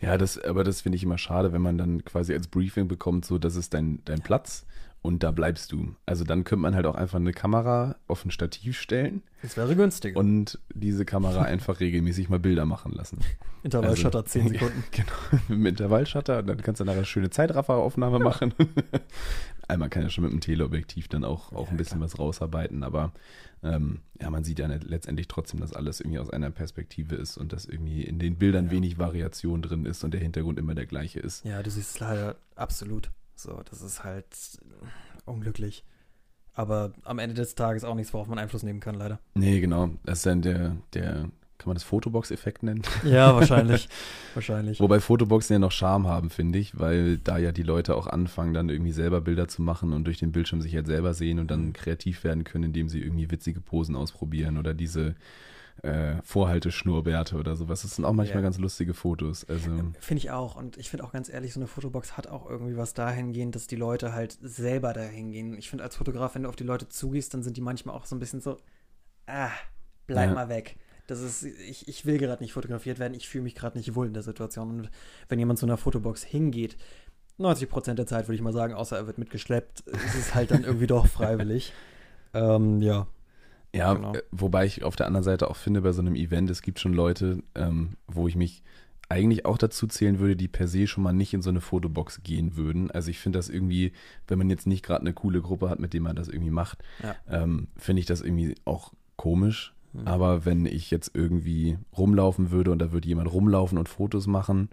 Ja, 0.00 0.18
das, 0.18 0.38
aber 0.42 0.64
das 0.64 0.80
finde 0.80 0.96
ich 0.96 1.02
immer 1.04 1.18
schade, 1.18 1.52
wenn 1.52 1.62
man 1.62 1.78
dann 1.78 2.04
quasi 2.04 2.32
als 2.34 2.48
Briefing 2.48 2.88
bekommt, 2.88 3.24
so 3.24 3.38
das 3.38 3.56
ist 3.56 3.74
dein, 3.74 4.00
dein 4.04 4.20
Platz 4.20 4.66
und 5.02 5.22
da 5.22 5.30
bleibst 5.30 5.70
du. 5.72 5.94
Also 6.06 6.24
dann 6.24 6.42
könnte 6.42 6.62
man 6.62 6.74
halt 6.74 6.86
auch 6.86 6.96
einfach 6.96 7.18
eine 7.20 7.32
Kamera 7.32 7.94
auf 8.08 8.24
ein 8.24 8.30
Stativ 8.32 8.78
stellen 8.80 9.22
Das 9.42 9.56
wäre 9.56 9.76
günstiger. 9.76 10.18
und 10.18 10.58
diese 10.74 11.04
Kamera 11.04 11.42
einfach 11.42 11.78
regelmäßig 11.80 12.28
mal 12.28 12.40
Bilder 12.40 12.64
machen 12.66 12.92
lassen. 12.92 13.20
Intervallshutter 13.62 14.18
also- 14.18 14.28
10 14.30 14.48
Sekunden. 14.54 14.84
Genau, 14.90 15.60
mit 15.60 15.78
Intervallshutter, 15.80 16.42
dann 16.42 16.60
kannst 16.62 16.80
du 16.80 16.84
nachher 16.84 16.98
eine 16.98 17.06
schöne 17.06 17.30
Zeitrafferaufnahme 17.30 18.18
machen. 18.18 18.54
Einmal 19.68 19.90
kann 19.90 20.02
ja 20.02 20.08
schon 20.10 20.24
mit 20.24 20.32
dem 20.32 20.40
Teleobjektiv 20.40 21.08
dann 21.08 21.24
auch, 21.24 21.52
auch 21.52 21.66
Ja, 21.66 21.70
ein 21.72 21.76
bisschen 21.76 22.00
was 22.00 22.18
rausarbeiten, 22.18 22.82
aber 22.82 23.12
ähm, 23.62 24.00
ja, 24.20 24.30
man 24.30 24.42
sieht 24.42 24.58
ja 24.58 24.66
nicht- 24.66 24.84
letztendlich 24.84 25.28
trotzdem, 25.28 25.60
dass 25.60 25.72
alles 25.74 26.00
irgendwie 26.00 26.18
aus 26.18 26.30
einer 26.30 26.50
Perspektive 26.50 27.14
ist 27.16 27.36
und 27.36 27.52
dass 27.52 27.66
irgendwie 27.66 28.02
in 28.02 28.18
den 28.18 28.36
Bildern 28.38 28.66
Ja. 28.66 28.70
wenig 28.72 28.98
Variation 28.98 29.60
drin 29.62 29.84
ist 29.84 30.02
und 30.04 30.12
der 30.14 30.20
Hintergrund 30.22 30.58
immer 30.58 30.74
der 30.74 30.86
gleiche 30.86 31.20
ist. 31.20 31.44
Ja, 31.44 31.62
du 31.62 31.70
siehst 31.70 31.90
es 31.96 32.00
leider 32.00 32.36
absolut. 32.56 33.10
So, 33.36 33.60
das 33.68 33.82
ist 33.82 34.02
halt 34.04 34.26
unglücklich. 35.26 35.84
Aber 36.54 36.92
am 37.04 37.18
Ende 37.20 37.34
des 37.34 37.54
Tages 37.54 37.84
auch 37.84 37.94
nichts, 37.94 38.12
worauf 38.12 38.26
man 38.26 38.38
Einfluss 38.38 38.62
nehmen 38.64 38.80
kann, 38.80 38.96
leider. 38.96 39.20
Nee, 39.34 39.60
genau. 39.60 39.90
Das 40.04 40.18
ist 40.20 40.26
dann 40.26 40.42
der, 40.42 40.76
der, 40.92 41.28
kann 41.58 41.68
man 41.70 41.74
das 41.74 41.82
Fotobox-Effekt 41.84 42.62
nennen? 42.62 42.82
Ja, 43.04 43.34
wahrscheinlich. 43.36 43.88
wahrscheinlich. 44.34 44.78
Wobei 44.80 45.00
Fotoboxen 45.00 45.54
ja 45.54 45.58
noch 45.58 45.72
Charme 45.72 46.06
haben, 46.06 46.30
finde 46.30 46.58
ich, 46.58 46.78
weil 46.78 47.18
da 47.18 47.36
ja 47.38 47.50
die 47.52 47.64
Leute 47.64 47.96
auch 47.96 48.06
anfangen, 48.06 48.54
dann 48.54 48.68
irgendwie 48.68 48.92
selber 48.92 49.20
Bilder 49.20 49.48
zu 49.48 49.62
machen 49.62 49.92
und 49.92 50.04
durch 50.04 50.18
den 50.18 50.30
Bildschirm 50.32 50.60
sich 50.62 50.74
halt 50.74 50.86
selber 50.86 51.14
sehen 51.14 51.38
und 51.40 51.50
dann 51.50 51.72
kreativ 51.72 52.22
werden 52.24 52.44
können, 52.44 52.64
indem 52.64 52.88
sie 52.88 53.00
irgendwie 53.02 53.30
witzige 53.30 53.60
Posen 53.60 53.96
ausprobieren 53.96 54.56
oder 54.56 54.72
diese 54.72 55.16
äh, 55.82 56.16
Vorhalteschnurrbärte 56.24 57.36
oder 57.36 57.54
sowas. 57.54 57.82
Das 57.82 57.94
sind 57.96 58.04
auch 58.04 58.12
manchmal 58.12 58.38
Ja. 58.38 58.42
ganz 58.42 58.58
lustige 58.58 58.94
Fotos. 58.94 59.44
Also, 59.48 59.70
Finde 60.00 60.18
ich 60.18 60.30
auch. 60.32 60.56
Und 60.56 60.76
ich 60.76 60.90
finde 60.90 61.04
auch 61.04 61.12
ganz 61.12 61.28
ehrlich, 61.28 61.52
so 61.52 61.60
eine 61.60 61.68
Fotobox 61.68 62.16
hat 62.16 62.26
auch 62.26 62.48
irgendwie 62.50 62.76
was 62.76 62.94
dahingehend, 62.94 63.54
dass 63.54 63.68
die 63.68 63.76
Leute 63.76 64.12
halt 64.12 64.36
selber 64.42 64.92
dahin 64.92 65.30
gehen. 65.30 65.56
Ich 65.56 65.70
finde 65.70 65.84
als 65.84 65.94
Fotograf, 65.96 66.34
wenn 66.34 66.42
du 66.44 66.48
auf 66.48 66.56
die 66.56 66.64
Leute 66.64 66.88
zugehst, 66.88 67.32
dann 67.34 67.42
sind 67.44 67.56
die 67.56 67.60
manchmal 67.60 67.94
auch 67.94 68.06
so 68.06 68.16
ein 68.16 68.18
bisschen 68.18 68.40
so, 68.40 68.56
ah, 69.26 69.50
bleib 70.08 70.30
Ja. 70.30 70.34
mal 70.34 70.48
weg. 70.48 70.76
Das 71.08 71.20
ist, 71.20 71.42
ich, 71.42 71.88
ich 71.88 72.06
will 72.06 72.18
gerade 72.18 72.42
nicht 72.42 72.52
fotografiert 72.52 72.98
werden, 73.00 73.14
ich 73.14 73.28
fühle 73.28 73.42
mich 73.44 73.54
gerade 73.56 73.76
nicht 73.76 73.94
wohl 73.96 74.06
in 74.06 74.14
der 74.14 74.22
Situation. 74.22 74.70
Und 74.70 74.90
wenn 75.28 75.38
jemand 75.40 75.58
zu 75.58 75.66
einer 75.66 75.76
Fotobox 75.76 76.22
hingeht, 76.22 76.76
90 77.38 77.68
Prozent 77.68 77.98
der 77.98 78.06
Zeit 78.06 78.26
würde 78.28 78.34
ich 78.36 78.42
mal 78.42 78.52
sagen, 78.52 78.74
außer 78.74 78.96
er 78.96 79.06
wird 79.06 79.18
mitgeschleppt, 79.18 79.80
ist 79.80 80.14
es 80.14 80.34
halt 80.34 80.50
dann 80.52 80.62
irgendwie 80.64 80.86
doch 80.86 81.06
freiwillig. 81.06 81.72
Ähm, 82.34 82.82
ja. 82.82 83.06
ja, 83.74 83.94
Genau. 83.94 84.12
äh, 84.14 84.22
wobei 84.32 84.66
ich 84.66 84.84
auf 84.84 84.96
der 84.96 85.06
anderen 85.06 85.24
Seite 85.24 85.48
auch 85.48 85.56
finde, 85.56 85.80
bei 85.80 85.92
so 85.92 86.02
einem 86.02 86.14
Event, 86.14 86.50
es 86.50 86.60
gibt 86.60 86.78
schon 86.78 86.92
Leute, 86.92 87.42
ähm, 87.54 87.96
wo 88.06 88.28
ich 88.28 88.36
mich 88.36 88.62
eigentlich 89.08 89.46
auch 89.46 89.56
dazu 89.56 89.86
zählen 89.86 90.18
würde, 90.18 90.36
die 90.36 90.46
per 90.46 90.68
se 90.68 90.86
schon 90.86 91.02
mal 91.04 91.14
nicht 91.14 91.32
in 91.32 91.40
so 91.40 91.48
eine 91.48 91.62
Fotobox 91.62 92.22
gehen 92.22 92.54
würden. 92.54 92.90
Also 92.90 93.10
ich 93.10 93.18
finde 93.18 93.38
das 93.38 93.48
irgendwie, 93.48 93.92
wenn 94.26 94.36
man 94.36 94.50
jetzt 94.50 94.66
nicht 94.66 94.84
gerade 94.84 95.00
eine 95.00 95.14
coole 95.14 95.40
Gruppe 95.40 95.70
hat, 95.70 95.78
mit 95.80 95.94
dem 95.94 96.02
man 96.02 96.16
das 96.16 96.28
irgendwie 96.28 96.50
macht, 96.50 96.82
Ja. 97.02 97.16
ähm, 97.30 97.68
finde 97.78 98.00
ich 98.00 98.06
das 98.06 98.20
irgendwie 98.20 98.54
auch 98.66 98.92
komisch. 99.16 99.72
Mhm. 99.92 100.06
Aber 100.06 100.44
wenn 100.44 100.66
ich 100.66 100.90
jetzt 100.90 101.12
irgendwie 101.14 101.78
rumlaufen 101.96 102.50
würde 102.50 102.70
und 102.70 102.78
da 102.78 102.92
würde 102.92 103.08
jemand 103.08 103.32
rumlaufen 103.32 103.78
und 103.78 103.88
Fotos 103.88 104.26
machen, 104.26 104.68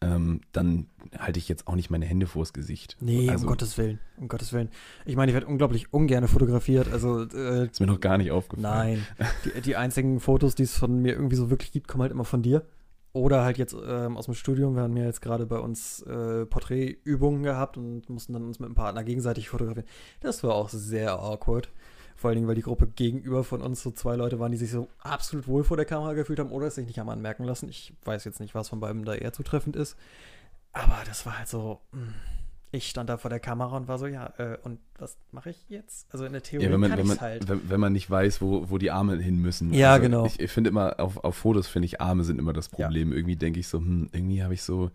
ähm, 0.00 0.40
dann 0.52 0.86
halte 1.18 1.38
ich 1.38 1.48
jetzt 1.48 1.66
auch 1.66 1.74
nicht 1.74 1.90
meine 1.90 2.04
Hände 2.04 2.26
vors 2.26 2.52
Gesicht. 2.52 2.96
Nee, 3.00 3.30
also, 3.30 3.46
um 3.46 3.50
Gottes 3.50 3.78
Willen. 3.78 3.98
Um 4.18 4.28
Gottes 4.28 4.52
Willen. 4.52 4.68
Ich 5.06 5.16
meine, 5.16 5.30
ich 5.30 5.34
werde 5.34 5.46
unglaublich 5.46 5.92
ungern 5.92 6.28
fotografiert. 6.28 6.92
Also, 6.92 7.22
äh, 7.22 7.66
Ist 7.66 7.80
mir 7.80 7.86
noch 7.86 8.00
gar 8.00 8.18
nicht 8.18 8.30
aufgefallen. 8.30 9.06
Nein. 9.18 9.28
Die, 9.44 9.60
die 9.62 9.76
einzigen 9.76 10.20
Fotos, 10.20 10.54
die 10.54 10.64
es 10.64 10.76
von 10.76 11.00
mir 11.00 11.14
irgendwie 11.14 11.36
so 11.36 11.50
wirklich 11.50 11.72
gibt, 11.72 11.88
kommen 11.88 12.02
halt 12.02 12.12
immer 12.12 12.24
von 12.24 12.42
dir. 12.42 12.66
Oder 13.12 13.44
halt 13.44 13.56
jetzt 13.56 13.74
ähm, 13.88 14.18
aus 14.18 14.26
dem 14.26 14.34
Studium. 14.34 14.74
Wir 14.74 14.82
haben 14.82 14.96
ja 14.98 15.04
jetzt 15.04 15.22
gerade 15.22 15.46
bei 15.46 15.58
uns 15.58 16.02
äh, 16.02 16.44
Porträtübungen 16.44 17.42
gehabt 17.42 17.78
und 17.78 18.10
mussten 18.10 18.34
dann 18.34 18.44
uns 18.44 18.58
mit 18.58 18.68
dem 18.68 18.74
Partner 18.74 19.04
gegenseitig 19.04 19.48
fotografieren. 19.48 19.88
Das 20.20 20.44
war 20.44 20.54
auch 20.54 20.68
sehr 20.68 21.14
awkward. 21.18 21.70
Vor 22.16 22.28
allen 22.28 22.36
Dingen, 22.36 22.48
weil 22.48 22.54
die 22.54 22.62
Gruppe 22.62 22.86
gegenüber 22.86 23.44
von 23.44 23.60
uns 23.60 23.82
so 23.82 23.90
zwei 23.90 24.16
Leute 24.16 24.38
waren, 24.38 24.50
die 24.50 24.58
sich 24.58 24.70
so 24.70 24.88
absolut 25.00 25.46
wohl 25.46 25.64
vor 25.64 25.76
der 25.76 25.86
Kamera 25.86 26.14
gefühlt 26.14 26.38
haben 26.38 26.50
oder 26.50 26.66
es 26.68 26.74
sich 26.76 26.86
nicht 26.86 26.98
haben 26.98 27.10
anmerken 27.10 27.44
lassen. 27.44 27.68
Ich 27.68 27.92
weiß 28.04 28.24
jetzt 28.24 28.40
nicht, 28.40 28.54
was 28.54 28.68
von 28.70 28.80
beiden 28.80 29.04
da 29.04 29.14
eher 29.14 29.32
zutreffend 29.32 29.76
ist. 29.76 29.96
Aber 30.72 30.96
das 31.06 31.26
war 31.26 31.38
halt 31.38 31.48
so. 31.48 31.80
mh. 31.92 32.00
Ich 32.72 32.88
stand 32.88 33.08
da 33.08 33.16
vor 33.16 33.30
der 33.30 33.38
Kamera 33.40 33.76
und 33.76 33.86
war 33.88 33.96
so, 33.98 34.06
ja, 34.06 34.34
äh, 34.38 34.58
und 34.64 34.80
was 34.98 35.16
mache 35.30 35.50
ich 35.50 35.64
jetzt? 35.68 36.06
Also 36.12 36.24
in 36.24 36.32
der 36.32 36.42
Theorie 36.42 36.66
Ja, 36.66 36.72
wenn 36.72 36.80
man, 36.80 36.90
kann 36.90 36.98
wenn, 36.98 37.06
man, 37.06 37.20
halt. 37.20 37.48
wenn, 37.48 37.70
wenn 37.70 37.80
man 37.80 37.92
nicht 37.92 38.10
weiß, 38.10 38.42
wo, 38.42 38.68
wo 38.68 38.76
die 38.76 38.90
Arme 38.90 39.16
hin 39.18 39.40
müssen. 39.40 39.72
Ja, 39.72 39.92
also 39.92 40.02
genau. 40.02 40.26
Ich, 40.26 40.40
ich 40.40 40.50
finde 40.50 40.70
immer, 40.70 40.98
auf, 40.98 41.22
auf 41.24 41.36
Fotos 41.36 41.68
finde 41.68 41.86
ich, 41.86 42.00
Arme 42.00 42.24
sind 42.24 42.38
immer 42.40 42.52
das 42.52 42.66
Ja. 42.72 42.84
Problem. 42.86 43.12
Irgendwie 43.12 43.36
denke 43.36 43.60
ich 43.60 43.68
so, 43.68 43.78
hm, 43.78 44.08
irgendwie 44.12 44.42
habe 44.42 44.52
ich 44.52 44.62
so, 44.62 44.90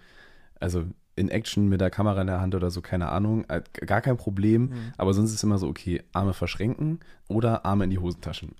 also 0.59 0.85
in 1.21 1.29
Action 1.29 1.69
mit 1.69 1.79
der 1.79 1.89
Kamera 1.89 2.19
in 2.21 2.27
der 2.27 2.41
Hand 2.41 2.55
oder 2.55 2.71
so, 2.71 2.81
keine 2.81 3.09
Ahnung, 3.09 3.45
äh, 3.47 3.61
gar 3.85 4.01
kein 4.01 4.17
Problem. 4.17 4.63
Mhm. 4.63 4.93
Aber 4.97 5.13
sonst 5.13 5.29
ist 5.29 5.37
es 5.37 5.43
immer 5.43 5.57
so, 5.57 5.67
okay, 5.67 6.01
Arme 6.11 6.33
verschränken 6.33 6.99
oder 7.27 7.63
Arme 7.63 7.85
in 7.85 7.91
die 7.91 7.99
Hosentaschen. 7.99 8.55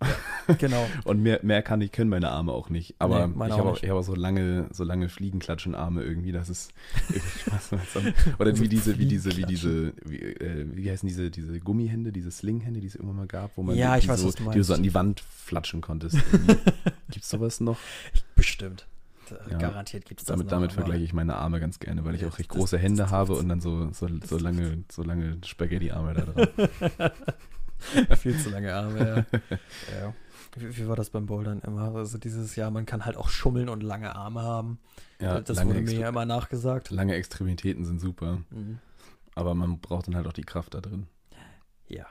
Genau. 0.60 0.88
Und 1.04 1.22
mehr, 1.22 1.40
mehr 1.42 1.62
kann 1.64 1.82
ich, 1.82 1.92
können 1.92 2.10
meine 2.10 2.30
Arme 2.30 2.54
auch 2.54 2.70
nicht. 2.70 2.96
Aber 3.00 3.28
Nee, 3.28 3.34
ich 3.48 3.52
habe 3.52 3.70
auch 3.70 3.82
ich 3.82 3.90
habe 3.90 4.00
auch 4.00 4.04
so 4.04 4.16
lange, 4.16 4.68
so 4.72 4.84
lange 4.84 5.10
Fliegenklatschenarme 5.10 6.04
irgendwie, 6.04 6.32
das 6.32 6.50
ist 6.50 6.72
irgendwie 7.10 7.40
Spaß. 7.40 7.72
Oder 8.40 8.56
So 8.56 8.64
wie 8.64 8.70
diese, 8.70 8.98
wie 9.00 9.06
diese, 9.06 9.36
wie 9.36 9.44
diese, 9.44 9.94
wie, 10.06 10.20
äh, 10.20 10.68
wie 10.72 10.90
heißen 10.90 11.08
diese, 11.08 11.32
diese 11.32 11.60
Gummihände, 11.60 12.12
diese 12.12 12.32
Slinghände, 12.32 12.80
die 12.80 12.88
es 12.88 12.96
immer 12.96 13.14
mal 13.14 13.28
gab, 13.28 13.58
wo 13.58 13.64
man 13.64 13.76
Ja, 13.76 13.98
die, 13.98 14.08
weiß, 14.08 14.22
so, 14.22 14.32
die 14.52 14.64
so 14.64 14.74
an 14.74 14.84
die 14.84 14.94
Wand 14.94 15.20
flatschen 15.20 15.82
konntest. 15.82 16.18
Irgendwie. 16.32 16.58
Gibt's 17.10 17.30
sowas 17.30 17.60
noch? 17.60 17.78
Bestimmt. 18.36 18.86
Äh, 19.32 19.58
garantiert 19.58 20.06
gibt 20.06 20.20
es 20.22 20.26
das 20.26 20.34
Damit, 20.34 20.46
noch, 20.48 20.52
damit 20.52 20.74
vergleiche 20.74 21.04
ich 21.04 21.14
meine 21.14 21.36
Arme 21.36 21.60
ganz 21.60 21.80
gerne, 21.80 22.04
weil 22.06 22.16
ich 22.16 22.22
Ja, 22.22 22.28
auch 22.28 22.38
recht 22.40 22.50
das- 22.52 22.58
große 22.58 22.76
das 22.78 22.84
Hände 22.84 23.04
trifft. 23.04 23.12
habe 23.14 23.34
und 23.34 23.50
dann 23.50 23.62
so, 23.62 23.92
so, 23.94 24.08
so, 24.08 24.18
Das 24.18 24.42
lange, 24.42 24.84
so 24.92 25.04
lange 25.04 25.38
Spaghetti-Arme 25.46 26.14
da 26.14 26.22
dran. 26.22 27.12
Viel 28.18 28.38
zu 28.38 28.50
lange 28.52 28.74
Arme, 28.76 29.26
ja. 29.32 29.40
ja. 30.02 30.14
Wie, 30.56 30.78
wie 30.78 30.88
war 30.88 30.96
das 30.96 31.10
beim 31.10 31.26
Bouldern 31.26 31.62
immer? 31.62 31.96
Also 31.96 32.18
dieses 32.18 32.56
Jahr, 32.56 32.70
man 32.72 32.86
kann 32.86 33.06
halt 33.06 33.18
auch 33.18 33.30
schummeln 33.30 33.70
und 33.70 33.82
lange 33.82 34.16
Arme 34.16 34.42
haben. 34.44 34.80
Ja, 35.20 35.40
das 35.40 35.64
wurde 35.66 35.82
mir 35.82 35.92
ja 35.94 36.10
immer 36.10 36.26
nachgesagt. 36.26 36.92
lange 36.92 37.16
Extremitäten 37.16 37.86
sind 37.86 38.00
super, 38.00 38.40
Mhm. 38.52 38.80
aber 39.34 39.56
man 39.56 39.80
braucht 39.80 40.08
dann 40.08 40.16
halt 40.16 40.28
auch 40.28 40.34
die 40.34 40.44
Kraft 40.44 40.74
da 40.76 40.82
drin. 40.82 41.08
Ja. 41.88 42.06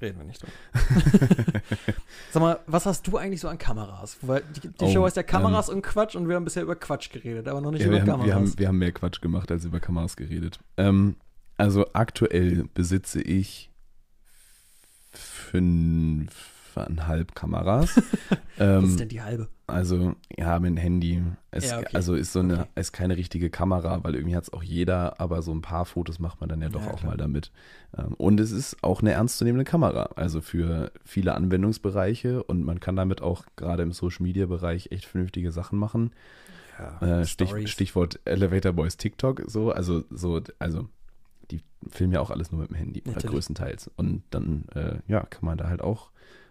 Reden 0.00 0.18
wir 0.18 0.24
nicht 0.24 0.40
drüber. 0.42 0.52
Sag 2.32 2.40
mal, 2.40 2.60
was 2.66 2.86
hast 2.86 3.04
du 3.06 3.16
eigentlich 3.16 3.40
so 3.40 3.48
an 3.48 3.58
Kameras? 3.58 4.18
Weil 4.22 4.42
die, 4.54 4.60
die 4.68 4.84
Oh, 4.84 4.92
Show 4.92 5.04
heißt 5.04 5.16
ja 5.16 5.22
Kameras 5.24 5.68
und 5.68 5.82
Quatsch 5.82 6.14
und 6.14 6.28
wir 6.28 6.36
haben 6.36 6.44
bisher 6.44 6.62
über 6.62 6.76
Quatsch 6.76 7.10
geredet, 7.10 7.48
aber 7.48 7.60
noch 7.60 7.72
nicht 7.72 7.80
Ja, 7.80 7.88
über 7.88 7.96
wir, 7.96 8.00
haben, 8.02 8.06
Kameras. 8.08 8.26
wir, 8.26 8.34
haben, 8.34 8.58
wir 8.58 8.68
haben 8.68 8.78
mehr 8.78 8.92
Quatsch 8.92 9.20
gemacht, 9.20 9.50
als 9.50 9.64
über 9.64 9.80
Kameras 9.80 10.16
geredet. 10.16 10.60
Ähm, 10.76 11.16
also 11.56 11.86
aktuell 11.92 12.66
besitze 12.74 13.20
ich 13.20 13.70
fünfeinhalb 15.10 17.34
Kameras. 17.34 17.96
was 17.96 18.04
ähm, 18.58 18.84
ist 18.84 19.00
denn 19.00 19.08
die 19.08 19.22
halbe? 19.22 19.48
Also, 19.68 20.14
ja, 20.36 20.58
mein 20.58 20.76
Handy. 20.76 21.22
Es, 21.50 21.70
Ja, 21.70 21.78
okay. 21.78 21.90
Also 21.94 22.14
ist 22.14 22.32
so 22.32 22.40
eine, 22.40 22.60
Okay. 22.62 22.68
ist 22.80 22.92
keine 22.92 23.16
richtige 23.16 23.50
Kamera, 23.50 24.02
weil 24.02 24.14
irgendwie 24.14 24.34
hat 24.36 24.44
es 24.44 24.52
auch 24.52 24.62
jeder, 24.62 25.20
aber 25.20 25.42
so 25.42 25.52
ein 25.52 25.62
paar 25.62 25.84
Fotos 25.84 26.18
macht 26.18 26.40
man 26.40 26.48
dann 26.48 26.60
ja 26.62 26.68
doch 26.68 26.84
Ja, 26.84 26.90
auch 26.92 26.98
klar. 27.00 27.12
mal 27.12 27.16
damit. 27.16 27.52
Ähm, 27.96 28.14
und 28.14 28.40
es 28.40 28.50
ist 28.50 28.82
auch 28.82 29.00
eine 29.00 29.12
ernstzunehmende 29.12 29.64
Kamera, 29.64 30.10
also 30.16 30.40
für 30.40 30.90
viele 31.04 31.34
Anwendungsbereiche 31.34 32.42
und 32.42 32.64
man 32.64 32.80
kann 32.80 32.96
damit 32.96 33.22
auch 33.22 33.44
gerade 33.56 33.82
im 33.82 33.92
Social 33.92 34.22
Media 34.24 34.46
Bereich 34.46 34.90
echt 34.90 35.04
vernünftige 35.04 35.52
Sachen 35.52 35.78
machen. 35.78 36.10
Ja, 36.78 37.20
Äh, 37.20 37.26
Stich. 37.26 37.70
Stichwort 37.70 38.20
Elevator 38.24 38.72
Boys 38.72 38.96
TikTok, 38.96 39.42
so, 39.46 39.70
also 39.72 40.04
so, 40.10 40.40
also 40.58 40.88
die 41.50 41.60
filmen 41.90 42.12
ja 42.12 42.20
auch 42.20 42.30
alles 42.30 42.52
nur 42.52 42.60
mit 42.60 42.70
dem 42.70 42.76
Handy, 42.76 43.02
halt 43.06 43.26
größtenteils. 43.26 43.90
Und 43.96 44.22
dann, 44.30 44.64
äh, 44.74 44.96
ja, 45.08 45.20
kann 45.22 45.44
man 45.44 45.58
da 45.58 45.68
halt 45.68 45.80
auch, 45.82 46.10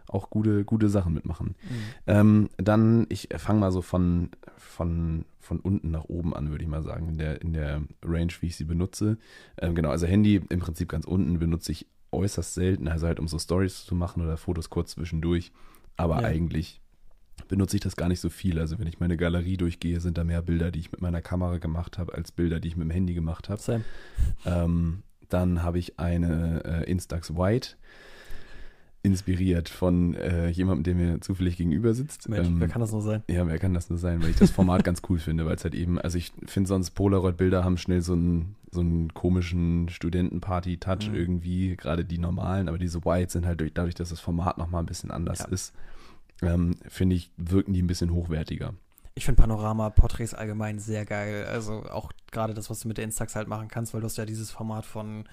auch 0.09 0.29
gute, 0.29 0.63
gute 0.65 0.89
Sachen 0.89 1.13
mitmachen. 1.13 1.55
Mhm. 1.69 1.75
Ähm, 2.07 2.49
dann, 2.57 3.05
ich 3.09 3.29
fange 3.37 3.59
mal 3.59 3.71
so 3.71 3.81
von, 3.81 4.29
von, 4.57 5.25
von 5.39 5.59
unten 5.59 5.91
nach 5.91 6.05
oben 6.05 6.33
an, 6.35 6.49
würde 6.49 6.63
ich 6.63 6.69
mal 6.69 6.83
sagen, 6.83 7.09
in 7.09 7.17
der, 7.17 7.41
in 7.41 7.53
der 7.53 7.81
Range, 8.03 8.31
wie 8.41 8.47
ich 8.47 8.55
sie 8.55 8.65
benutze. 8.65 9.17
Ähm, 9.57 9.75
genau, 9.75 9.89
also 9.89 10.07
Handy 10.07 10.41
im 10.49 10.59
Prinzip 10.59 10.89
ganz 10.89 11.05
unten 11.05 11.39
benutze 11.39 11.71
ich 11.71 11.87
äußerst 12.11 12.53
selten, 12.53 12.87
also 12.87 13.07
halt 13.07 13.19
um 13.19 13.27
so 13.27 13.37
Stories 13.37 13.85
zu 13.85 13.93
machen 13.95 14.23
oder 14.23 14.37
Fotos 14.37 14.69
kurz 14.69 14.91
zwischendurch. 14.91 15.51
Aber 15.97 16.21
Ja. 16.21 16.27
eigentlich 16.27 16.81
benutze 17.47 17.75
ich 17.77 17.81
das 17.81 17.95
gar 17.95 18.07
nicht 18.07 18.19
so 18.19 18.29
viel. 18.29 18.59
Also 18.59 18.79
wenn 18.79 18.87
ich 18.87 18.99
meine 18.99 19.17
Galerie 19.17 19.57
durchgehe, 19.57 19.99
sind 19.99 20.17
da 20.17 20.23
mehr 20.23 20.41
Bilder, 20.41 20.71
die 20.71 20.79
ich 20.79 20.91
mit 20.91 21.01
meiner 21.01 21.21
Kamera 21.21 21.57
gemacht 21.57 21.97
habe, 21.97 22.13
als 22.13 22.31
Bilder, 22.31 22.59
die 22.59 22.69
ich 22.69 22.75
mit 22.75 22.85
dem 22.87 22.91
Handy 22.91 23.13
gemacht 23.13 23.49
habe. 23.49 23.83
Ähm, 24.45 25.03
dann 25.29 25.63
habe 25.63 25.77
ich 25.79 25.99
eine 25.99 26.63
äh, 26.63 26.89
Instax 26.89 27.35
White, 27.35 27.75
inspiriert 29.03 29.69
von 29.69 30.15
äh, 30.15 30.49
jemandem, 30.49 30.83
der 30.83 30.95
mir 30.95 31.21
zufällig 31.21 31.55
gegenüber 31.57 31.93
sitzt. 31.93 32.27
Mensch, 32.29 32.47
Ähm, 32.47 32.59
wer 32.59 32.67
kann 32.67 32.81
das 32.81 32.91
nur 32.91 33.01
sein? 33.01 33.23
ja, 33.29 33.47
wer 33.47 33.57
kann 33.59 33.73
das 33.73 33.89
nur 33.89 33.99
sein, 33.99 34.21
weil 34.21 34.31
ich 34.31 34.35
das 34.35 34.51
Format 34.51 34.83
ganz 34.83 35.01
cool 35.09 35.19
finde, 35.19 35.45
weil 35.45 35.55
es 35.55 35.63
halt 35.63 35.75
eben, 35.75 35.99
also 35.99 36.17
ich 36.17 36.33
finde 36.45 36.67
sonst 36.67 36.91
Polaroid-Bilder 36.91 37.63
haben 37.63 37.77
schnell 37.77 38.01
so 38.01 38.13
einen, 38.13 38.55
so 38.71 38.81
einen 38.81 39.13
komischen 39.13 39.87
Studentenparty-Touch 39.89 41.09
Mhm. 41.09 41.15
irgendwie, 41.15 41.75
gerade 41.77 42.03
die 42.05 42.17
normalen, 42.17 42.67
aber 42.67 42.77
diese 42.77 43.05
White 43.05 43.31
sind 43.31 43.45
halt 43.45 43.61
durch, 43.61 43.73
dadurch, 43.73 43.95
dass 43.95 44.09
das 44.09 44.19
Format 44.19 44.57
nochmal 44.57 44.83
ein 44.83 44.87
bisschen 44.87 45.11
anders 45.11 45.39
Ja. 45.39 45.45
ist, 45.45 45.73
ähm, 46.41 46.75
finde 46.87 47.15
ich, 47.15 47.31
wirken 47.37 47.73
die 47.73 47.81
ein 47.81 47.87
bisschen 47.87 48.11
hochwertiger. 48.11 48.73
Ich 49.15 49.25
finde 49.25 49.41
Panorama-Porträts 49.41 50.33
allgemein 50.35 50.77
sehr 50.79 51.03
geil. 51.05 51.45
Also 51.45 51.83
auch 51.85 52.11
gerade 52.31 52.53
das, 52.53 52.69
was 52.69 52.81
du 52.81 52.87
mit 52.87 52.97
der 52.97 53.05
Instax 53.05 53.35
halt 53.35 53.47
machen 53.47 53.67
kannst, 53.67 53.93
weil 53.93 54.01
du 54.01 54.05
hast 54.05 54.17
ja 54.17 54.25
dieses 54.25 54.51
Format 54.51 54.85
von 54.85 55.23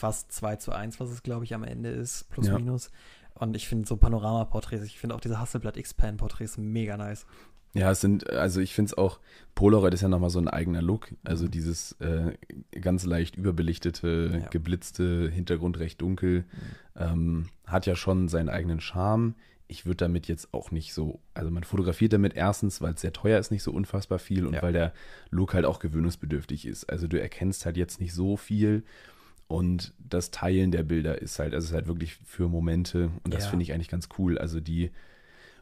fast 0.00 0.32
2 0.32 0.56
zu 0.56 0.72
1, 0.72 0.98
was 1.00 1.10
es, 1.10 1.22
glaube 1.22 1.44
ich, 1.44 1.54
am 1.54 1.62
Ende 1.64 1.90
ist, 1.90 2.28
plus 2.30 2.48
Ja. 2.48 2.58
minus. 2.58 2.90
Und 3.34 3.54
ich 3.56 3.68
finde 3.68 3.86
so 3.86 3.96
Panorama-Porträts, 3.96 4.84
ich 4.84 4.98
finde 4.98 5.14
auch 5.14 5.20
diese 5.20 5.38
Hasselblatt 5.38 5.76
X-Pan-Porträts 5.76 6.58
mega 6.58 6.96
nice. 6.96 7.26
Ja, 7.72 7.90
es 7.92 8.00
sind, 8.00 8.28
also 8.30 8.60
ich 8.60 8.74
finde 8.74 8.88
es 8.90 8.98
auch, 8.98 9.20
Polaroid 9.54 9.94
ist 9.94 10.00
ja 10.00 10.08
nochmal 10.08 10.30
so 10.30 10.40
ein 10.40 10.48
eigener 10.48 10.82
Look. 10.82 11.14
Also 11.22 11.44
Mhm. 11.46 11.50
dieses 11.52 11.92
äh, 12.00 12.32
ganz 12.80 13.04
leicht 13.04 13.36
überbelichtete, 13.36 14.40
Ja. 14.42 14.48
geblitzte, 14.48 15.30
Hintergrund 15.30 15.78
recht 15.78 16.00
dunkel, 16.02 16.44
ähm, 16.96 17.46
hat 17.66 17.86
ja 17.86 17.94
schon 17.94 18.28
seinen 18.28 18.48
eigenen 18.48 18.80
Charme. 18.80 19.34
Ich 19.68 19.86
würde 19.86 19.98
damit 19.98 20.26
jetzt 20.26 20.52
auch 20.52 20.72
nicht 20.72 20.92
so, 20.94 21.20
also 21.32 21.48
man 21.52 21.62
fotografiert 21.62 22.12
damit 22.12 22.34
erstens, 22.34 22.80
weil 22.80 22.94
es 22.94 23.02
sehr 23.02 23.12
teuer 23.12 23.38
ist, 23.38 23.52
nicht 23.52 23.62
so 23.62 23.70
unfassbar 23.70 24.18
viel 24.18 24.44
und 24.46 24.54
Ja. 24.54 24.62
weil 24.62 24.72
der 24.72 24.92
Look 25.30 25.54
halt 25.54 25.64
auch 25.64 25.78
gewöhnungsbedürftig 25.78 26.66
ist. 26.66 26.90
Also 26.90 27.06
du 27.06 27.20
erkennst 27.20 27.64
halt 27.66 27.76
jetzt 27.76 28.00
nicht 28.00 28.12
so 28.12 28.36
viel 28.36 28.82
und 29.50 29.92
das 29.98 30.30
Teilen 30.30 30.70
der 30.70 30.84
Bilder 30.84 31.20
ist 31.20 31.40
halt, 31.40 31.54
also 31.54 31.66
ist 31.68 31.74
halt 31.74 31.88
wirklich 31.88 32.14
für 32.24 32.48
Momente 32.48 33.10
und 33.24 33.34
das 33.34 33.44
Ja. 33.44 33.50
finde 33.50 33.64
ich 33.64 33.72
eigentlich 33.72 33.88
ganz 33.88 34.08
cool. 34.16 34.38
Also 34.38 34.60
die 34.60 34.92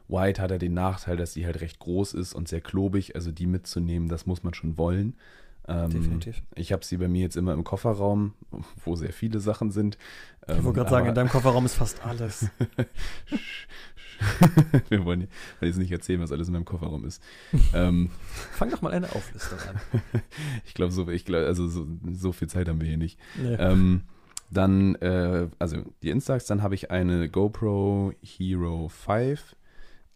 White 0.07 0.41
hat 0.41 0.51
ja 0.51 0.59
den 0.59 0.75
Nachteil, 0.75 1.17
dass 1.17 1.33
sie 1.33 1.45
halt 1.45 1.61
recht 1.61 1.79
groß 1.79 2.13
ist 2.13 2.33
und 2.35 2.47
sehr 2.47 2.61
klobig, 2.61 3.15
also 3.15 3.31
die 3.31 3.47
mitzunehmen, 3.47 4.07
das 4.07 4.27
muss 4.27 4.43
man 4.43 4.53
schon 4.53 4.77
wollen. 4.77 5.15
Ähm, 5.69 5.89
Definitiv. 5.91 6.41
Ich 6.55 6.71
habe 6.71 6.83
sie 6.83 6.97
bei 6.97 7.07
mir 7.07 7.21
jetzt 7.21 7.37
immer 7.37 7.53
im 7.53 7.63
Kofferraum, 7.63 8.33
wo 8.83 8.95
sehr 8.95 9.13
viele 9.13 9.39
Sachen 9.39 9.71
sind. 9.71 9.97
Ich 10.47 10.63
wollte 10.63 10.79
gerade 10.79 10.89
sagen, 10.89 11.07
in 11.07 11.15
deinem 11.15 11.29
Kofferraum 11.29 11.65
ist 11.65 11.75
fast 11.75 12.03
alles. 12.03 12.49
Wir 14.89 15.05
wollen 15.05 15.27
jetzt 15.61 15.77
nicht 15.77 15.91
erzählen, 15.91 16.19
was 16.21 16.31
alles 16.31 16.47
in 16.47 16.53
meinem 16.53 16.65
Kofferraum 16.65 17.05
ist. 17.05 17.21
ähm, 17.73 18.09
Fang 18.51 18.69
doch 18.69 18.81
mal 18.81 18.91
eine 18.91 19.07
Auflistung 19.15 19.59
an. 19.59 19.79
ich 20.65 20.73
glaube, 20.73 20.91
so, 20.91 21.07
ich 21.09 21.25
glaub, 21.25 21.45
also 21.45 21.67
so, 21.67 21.87
so 22.11 22.31
viel 22.31 22.47
Zeit 22.47 22.67
haben 22.67 22.81
wir 22.81 22.87
hier 22.87 22.97
nicht. 22.97 23.19
Nee. 23.41 23.55
Ähm, 23.55 24.03
dann, 24.51 24.95
äh, 24.95 25.47
also 25.59 25.83
die 26.01 26.09
Instax, 26.09 26.45
dann 26.45 26.63
habe 26.63 26.75
ich 26.75 26.91
eine 26.91 27.29
GoPro 27.29 28.13
Hero 28.21 28.89
5, 28.89 29.55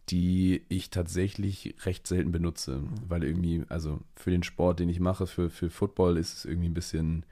die 0.10 0.64
ich 0.70 0.90
tatsächlich 0.90 1.76
recht 1.86 2.08
selten 2.08 2.32
benutze, 2.32 2.84
weil 3.08 3.24
irgendwie, 3.24 3.64
also 3.70 4.02
für 4.16 4.32
den 4.32 4.44
Sport, 4.44 4.80
den 4.80 4.90
ich 4.90 5.00
mache, 5.00 5.28
für, 5.28 5.50
für 5.50 5.70
Football 5.70 6.18
ist 6.18 6.38
es 6.38 6.46
irgendwie 6.46 6.70
ein 6.70 6.74
bisschen, 6.74 7.26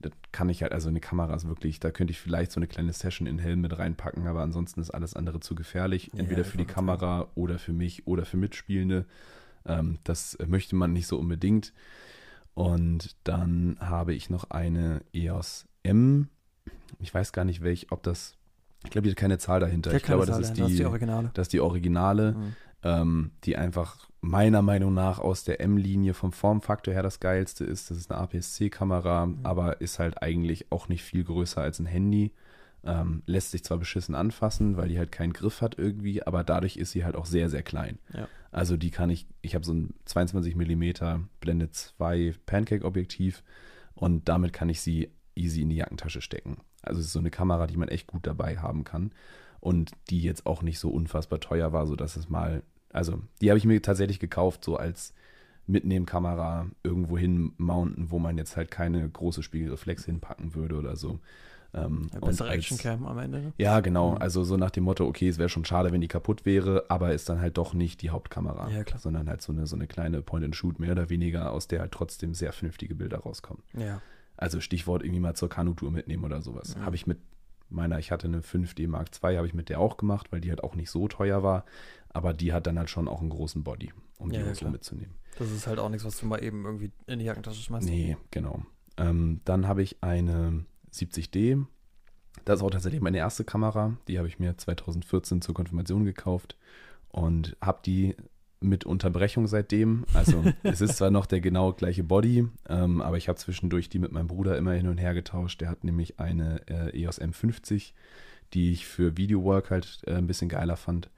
das 0.00 0.12
kann 0.32 0.48
ich 0.48 0.62
halt, 0.62 0.72
also 0.72 0.88
eine 0.88 1.00
Kamera 1.00 1.34
ist 1.34 1.46
wirklich, 1.46 1.80
da 1.80 1.90
könnte 1.90 2.12
ich 2.12 2.20
vielleicht 2.20 2.52
so 2.52 2.58
eine 2.58 2.66
kleine 2.66 2.92
Session 2.92 3.26
in 3.26 3.38
Helm 3.38 3.60
mit 3.60 3.78
reinpacken, 3.78 4.26
aber 4.26 4.42
ansonsten 4.42 4.80
ist 4.80 4.90
alles 4.90 5.14
andere 5.14 5.40
zu 5.40 5.54
gefährlich, 5.54 6.10
Ja, 6.12 6.20
entweder 6.20 6.42
ich 6.42 6.46
für 6.46 6.58
die 6.58 6.64
Kamera 6.64 7.28
oder 7.34 7.58
für 7.58 7.72
mich 7.72 8.06
oder 8.06 8.24
für 8.24 8.36
Mitspielende. 8.36 9.04
Ähm, 9.66 9.98
das 10.04 10.38
möchte 10.46 10.76
man 10.76 10.92
nicht 10.92 11.06
so 11.06 11.18
unbedingt. 11.18 11.72
Und 12.54 13.16
dann 13.24 13.76
habe 13.80 14.14
ich 14.14 14.30
noch 14.30 14.50
eine 14.50 15.02
EOS 15.12 15.66
M. 15.82 16.28
Ich 17.00 17.12
weiß 17.12 17.32
gar 17.32 17.44
nicht, 17.44 17.62
welch, 17.62 17.90
ob 17.90 18.02
das. 18.02 18.36
Ich 18.84 18.90
glaube, 18.90 19.04
die 19.06 19.10
hat 19.10 19.16
keine 19.16 19.38
Zahl 19.38 19.60
dahinter. 19.60 19.92
Ich 19.94 20.02
glaube, 20.02 20.26
das 20.26 20.38
ist 20.38 20.52
die, 20.54 20.60
das 20.60 20.70
ist 20.70 20.78
die 20.78 20.84
Originale. 20.84 21.30
das 21.34 21.44
ist 21.48 21.52
die 21.52 21.60
Originale, 21.60 22.32
Mhm. 22.32 22.52
ähm, 22.82 23.30
die 23.44 23.56
einfach 23.56 24.08
meiner 24.20 24.62
Meinung 24.62 24.94
nach 24.94 25.18
aus 25.18 25.44
der 25.44 25.60
M-Linie 25.60 26.14
vom 26.14 26.32
Formfaktor 26.32 26.94
her 26.94 27.02
das 27.02 27.20
geilste 27.20 27.64
ist. 27.64 27.90
Das 27.90 27.98
ist 27.98 28.10
eine 28.10 28.20
APS-C-Kamera, 28.20 29.26
Mhm. 29.26 29.38
aber 29.42 29.80
ist 29.80 29.98
halt 29.98 30.22
eigentlich 30.22 30.70
auch 30.72 30.88
nicht 30.88 31.02
viel 31.02 31.24
größer 31.24 31.60
als 31.60 31.78
ein 31.78 31.86
Handy. 31.86 32.32
Ähm, 32.86 33.22
lässt 33.24 33.50
sich 33.52 33.64
zwar 33.64 33.78
beschissen 33.78 34.14
anfassen, 34.14 34.76
weil 34.76 34.88
die 34.88 34.98
halt 34.98 35.10
keinen 35.10 35.32
Griff 35.32 35.62
hat 35.62 35.78
irgendwie, 35.78 36.22
aber 36.26 36.44
dadurch 36.44 36.76
ist 36.76 36.90
sie 36.92 37.02
halt 37.04 37.16
auch 37.16 37.24
sehr, 37.24 37.48
sehr 37.48 37.62
klein. 37.62 37.98
Ja. 38.12 38.28
Also 38.52 38.76
die 38.76 38.90
kann 38.90 39.08
ich, 39.08 39.26
ich 39.40 39.54
habe 39.54 39.64
so 39.64 39.72
ein 39.72 39.94
22 40.04 40.54
mm 40.54 41.26
Blende 41.40 41.70
2 41.70 42.34
Pancake-Objektiv 42.44 43.42
und 43.94 44.28
damit 44.28 44.52
kann 44.52 44.68
ich 44.68 44.82
sie 44.82 45.10
easy 45.34 45.62
in 45.62 45.70
die 45.70 45.76
Jackentasche 45.76 46.20
stecken. 46.20 46.58
Also 46.86 47.00
es 47.00 47.06
ist 47.06 47.12
so 47.12 47.18
eine 47.18 47.30
Kamera, 47.30 47.66
die 47.66 47.76
man 47.76 47.88
echt 47.88 48.06
gut 48.06 48.26
dabei 48.26 48.58
haben 48.58 48.84
kann 48.84 49.12
und 49.60 49.92
die 50.10 50.22
jetzt 50.22 50.46
auch 50.46 50.62
nicht 50.62 50.78
so 50.78 50.90
unfassbar 50.90 51.40
teuer 51.40 51.72
war, 51.72 51.86
sodass 51.86 52.16
es 52.16 52.28
mal, 52.28 52.62
also 52.92 53.20
die 53.40 53.50
habe 53.50 53.58
ich 53.58 53.64
mir 53.64 53.80
tatsächlich 53.82 54.20
gekauft, 54.20 54.64
so 54.64 54.76
als 54.76 55.14
Mitnehmkamera 55.66 56.66
irgendwo 56.82 57.16
hin 57.18 57.52
mounten, 57.56 58.10
wo 58.10 58.18
man 58.18 58.38
jetzt 58.38 58.56
halt 58.56 58.70
keine 58.70 59.08
große 59.08 59.42
Spiegelreflex 59.42 60.04
hinpacken 60.04 60.54
würde 60.54 60.76
oder 60.76 60.96
so. 60.96 61.18
Ähm, 61.72 62.08
Ja, 62.12 62.20
bessere 62.20 62.50
Actioncam 62.50 63.06
am 63.06 63.18
Ende. 63.18 63.40
ne? 63.40 63.52
ja, 63.58 63.80
genau. 63.80 64.12
Mhm. 64.12 64.18
Also 64.18 64.44
so 64.44 64.56
nach 64.56 64.70
dem 64.70 64.84
Motto, 64.84 65.06
okay, 65.06 65.28
es 65.28 65.38
wäre 65.38 65.48
schon 65.48 65.64
schade, 65.64 65.90
wenn 65.92 66.00
die 66.00 66.08
kaputt 66.08 66.46
wäre, 66.46 66.84
aber 66.88 67.12
ist 67.12 67.28
dann 67.28 67.40
halt 67.40 67.56
doch 67.58 67.74
nicht 67.74 68.02
die 68.02 68.10
Hauptkamera, 68.10 68.70
Ja, 68.70 68.84
sondern 68.98 69.28
halt 69.28 69.42
so 69.42 69.52
eine, 69.52 69.66
so 69.66 69.74
eine 69.74 69.86
kleine 69.86 70.22
Point-and-Shoot 70.22 70.78
mehr 70.78 70.92
oder 70.92 71.10
weniger, 71.10 71.50
aus 71.50 71.66
der 71.66 71.80
halt 71.80 71.92
trotzdem 71.92 72.34
sehr 72.34 72.52
vernünftige 72.52 72.94
Bilder 72.94 73.18
rauskommen. 73.18 73.62
Ja. 73.72 74.00
Also 74.44 74.60
Stichwort 74.60 75.02
irgendwie 75.02 75.20
mal 75.20 75.34
zur 75.34 75.48
Kanutour 75.48 75.90
mitnehmen 75.90 76.22
oder 76.22 76.42
sowas. 76.42 76.76
Mhm. 76.76 76.84
Habe 76.84 76.96
ich 76.96 77.06
mit 77.06 77.16
meiner, 77.70 77.98
ich 77.98 78.10
hatte 78.12 78.26
eine 78.26 78.42
5D 78.42 78.86
Mark 78.88 79.08
II, 79.22 79.36
habe 79.36 79.46
ich 79.46 79.54
mit 79.54 79.70
der 79.70 79.80
auch 79.80 79.96
gemacht, 79.96 80.30
weil 80.32 80.42
die 80.42 80.50
halt 80.50 80.62
auch 80.62 80.74
nicht 80.74 80.90
so 80.90 81.08
teuer 81.08 81.42
war, 81.42 81.64
aber 82.10 82.34
die 82.34 82.52
hat 82.52 82.66
dann 82.66 82.78
halt 82.78 82.90
schon 82.90 83.08
auch 83.08 83.22
einen 83.22 83.30
großen 83.30 83.64
Body, 83.64 83.94
um 84.18 84.28
die 84.28 84.36
Ja, 84.36 84.44
ja, 84.44 84.52
auch 84.52 84.54
so 84.54 84.68
mitzunehmen. 84.68 85.14
Das 85.38 85.50
ist 85.50 85.66
halt 85.66 85.78
auch 85.78 85.88
nichts, 85.88 86.04
was 86.04 86.18
du 86.18 86.26
mal 86.26 86.44
eben 86.44 86.66
irgendwie 86.66 86.92
in 87.06 87.20
die 87.20 87.24
Jackentasche 87.24 87.62
schmeißt. 87.62 87.88
Nee, 87.88 88.18
genau. 88.30 88.66
Ähm, 88.98 89.40
dann 89.46 89.66
habe 89.66 89.82
ich 89.82 90.02
eine 90.02 90.66
70D. 90.92 91.64
Das 92.44 92.60
ist 92.60 92.62
auch 92.62 92.70
tatsächlich 92.70 93.00
meine 93.00 93.16
erste 93.16 93.44
Kamera. 93.44 93.96
Die 94.08 94.18
habe 94.18 94.28
ich 94.28 94.38
mir 94.38 94.58
2014 94.58 95.40
zur 95.40 95.54
Konfirmation 95.54 96.04
gekauft 96.04 96.58
und 97.08 97.56
habe 97.62 97.80
die 97.82 98.14
mit 98.60 98.84
Unterbrechung 98.84 99.46
seitdem. 99.46 100.04
Also 100.14 100.44
es 100.62 100.80
ist 100.80 100.96
zwar 100.96 101.10
noch 101.10 101.26
der 101.26 101.40
genau 101.40 101.72
gleiche 101.72 102.04
Body, 102.04 102.48
ähm, 102.68 103.00
aber 103.00 103.16
ich 103.16 103.28
habe 103.28 103.38
zwischendurch 103.38 103.88
die 103.88 103.98
mit 103.98 104.12
meinem 104.12 104.28
Bruder 104.28 104.56
immer 104.56 104.72
hin 104.72 104.88
und 104.88 104.98
her 104.98 105.14
getauscht. 105.14 105.60
Der 105.60 105.68
hat 105.68 105.84
nämlich 105.84 106.18
eine 106.18 106.62
äh, 106.68 107.02
EOS 107.02 107.20
M50, 107.20 107.92
die 108.52 108.72
ich 108.72 108.86
für 108.86 109.16
Videowork 109.16 109.70
halt 109.70 110.00
äh, 110.06 110.14
ein 110.14 110.26
bisschen 110.26 110.48
geiler 110.48 110.76
fand, 110.76 111.10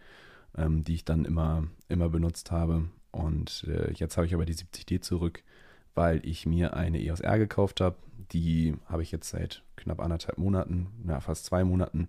ähm, 0.57 0.85
die 0.85 0.95
ich 0.95 1.05
dann 1.05 1.25
immer, 1.25 1.65
immer 1.89 2.09
benutzt 2.09 2.51
habe. 2.51 2.89
Und 3.13 3.65
äh, 3.69 3.93
jetzt 3.93 4.17
habe 4.17 4.27
ich 4.27 4.35
aber 4.35 4.45
die 4.45 4.55
70D 4.55 5.01
zurück, 5.01 5.43
weil 5.95 6.21
ich 6.25 6.47
mir 6.47 6.75
eine 6.75 7.01
EOS 7.01 7.21
R 7.21 7.39
gekauft 7.39 7.81
habe. 7.81 7.97
Die 8.33 8.75
habe 8.87 9.03
ich 9.03 9.13
jetzt 9.13 9.31
seit 9.31 9.63
knapp 9.77 10.01
anderthalb 10.01 10.39
Monaten, 10.39 10.89
na 11.05 11.21
fast 11.21 11.45
zwei 11.45 11.65
Monaten, 11.65 12.09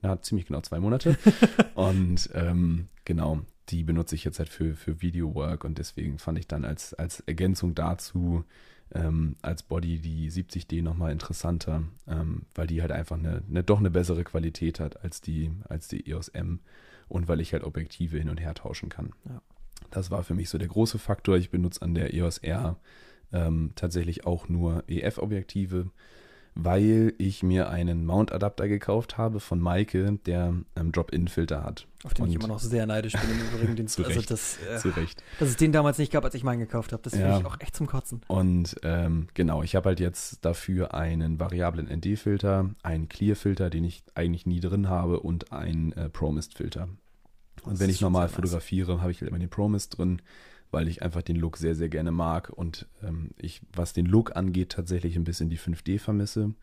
na 0.00 0.20
ziemlich 0.22 0.46
genau 0.46 0.60
zwei 0.60 0.78
Monate. 0.78 1.18
und 1.74 2.30
ähm, 2.34 2.88
genau, 3.04 3.40
die 3.68 3.82
benutze 3.82 4.14
ich 4.14 4.24
jetzt 4.24 4.38
halt 4.38 4.48
für, 4.48 4.76
für 4.76 5.02
Video-Work 5.02 5.64
und 5.64 5.78
deswegen 5.78 6.18
fand 6.18 6.38
ich 6.38 6.46
dann 6.46 6.64
als, 6.64 6.94
als 6.94 7.20
Ergänzung 7.20 7.74
dazu 7.74 8.44
ähm, 8.94 9.36
als 9.42 9.62
Body 9.62 9.98
die 9.98 10.30
70D 10.30 10.82
nochmal 10.82 11.12
interessanter, 11.12 11.82
ähm, 12.06 12.42
weil 12.54 12.66
die 12.66 12.80
halt 12.80 12.92
einfach 12.92 13.18
eine, 13.18 13.42
eine, 13.48 13.64
doch 13.64 13.80
eine 13.80 13.90
bessere 13.90 14.24
Qualität 14.24 14.80
hat 14.80 15.02
als 15.02 15.20
die, 15.20 15.50
als 15.68 15.88
die 15.88 16.08
EOS 16.08 16.28
M 16.28 16.60
und 17.08 17.28
weil 17.28 17.40
ich 17.40 17.52
halt 17.52 17.64
Objektive 17.64 18.18
hin 18.18 18.28
und 18.28 18.40
her 18.40 18.54
tauschen 18.54 18.88
kann. 18.88 19.12
Ja. 19.28 19.42
Das 19.90 20.10
war 20.10 20.22
für 20.22 20.34
mich 20.34 20.48
so 20.48 20.58
der 20.58 20.68
große 20.68 20.98
Faktor. 20.98 21.36
Ich 21.36 21.50
benutze 21.50 21.82
an 21.82 21.94
der 21.94 22.14
EOS 22.14 22.38
R 22.38 22.76
ähm, 23.32 23.72
tatsächlich 23.74 24.24
auch 24.24 24.48
nur 24.48 24.84
EF-Objektive 24.88 25.90
weil 26.58 27.12
ich 27.18 27.42
mir 27.42 27.68
einen 27.68 28.06
Mount-Adapter 28.06 28.66
gekauft 28.66 29.18
habe 29.18 29.40
von 29.40 29.60
Maike, 29.60 30.18
der 30.24 30.54
ähm, 30.74 30.90
Drop-In-Filter 30.92 31.62
hat. 31.62 31.86
Auf 32.02 32.14
den 32.14 32.22
Und 32.24 32.30
ich 32.30 32.36
immer 32.36 32.48
noch 32.48 32.58
sehr 32.58 32.86
neidisch 32.86 33.12
bin 33.12 33.30
im 33.30 33.46
Übrigen. 33.54 33.76
Den, 33.76 33.88
zu 33.88 34.02
also 34.04 34.18
Recht, 34.18 34.30
das, 34.30 34.58
äh, 34.62 34.78
zu 34.78 34.88
Recht. 34.88 35.22
Dass 35.38 35.50
es 35.50 35.56
den 35.56 35.72
damals 35.72 35.98
nicht 35.98 36.10
gab, 36.12 36.24
als 36.24 36.34
ich 36.34 36.44
meinen 36.44 36.60
gekauft 36.60 36.92
habe. 36.94 37.02
Das 37.02 37.12
finde 37.12 37.28
Ja. 37.28 37.38
ich 37.38 37.44
auch 37.44 37.60
echt 37.60 37.76
zum 37.76 37.86
Kotzen. 37.86 38.22
Und 38.28 38.74
ähm, 38.84 39.28
genau, 39.34 39.62
ich 39.62 39.76
habe 39.76 39.90
halt 39.90 40.00
jetzt 40.00 40.44
dafür 40.46 40.94
einen 40.94 41.38
variablen 41.38 41.88
ND-Filter, 41.94 42.70
einen 42.82 43.08
Clear-Filter, 43.10 43.68
den 43.68 43.84
ich 43.84 44.02
eigentlich 44.14 44.46
nie 44.46 44.60
drin 44.60 44.88
habe, 44.88 45.20
und 45.20 45.52
einen 45.52 45.92
äh, 45.92 46.08
Promist-Filter. 46.08 46.88
Und 47.64 47.72
Das 47.74 47.80
wenn 47.80 47.90
ich 47.90 48.00
normal 48.00 48.26
nice. 48.28 48.34
fotografiere, 48.34 49.02
habe 49.02 49.10
ich 49.10 49.20
halt 49.20 49.28
immer 49.28 49.38
den 49.38 49.50
Promist 49.50 49.98
drin, 49.98 50.22
weil 50.70 50.88
ich 50.88 51.02
einfach 51.02 51.22
den 51.22 51.36
Look 51.36 51.56
sehr, 51.56 51.74
sehr 51.74 51.88
gerne 51.88 52.10
mag 52.10 52.50
und 52.50 52.86
ähm, 53.02 53.30
ich, 53.38 53.62
was 53.72 53.92
den 53.92 54.06
Look 54.06 54.36
angeht, 54.36 54.70
tatsächlich 54.70 55.16
ein 55.16 55.24
bisschen 55.24 55.50
die 55.50 55.58
5D 55.58 55.98
vermisse, 55.98 56.54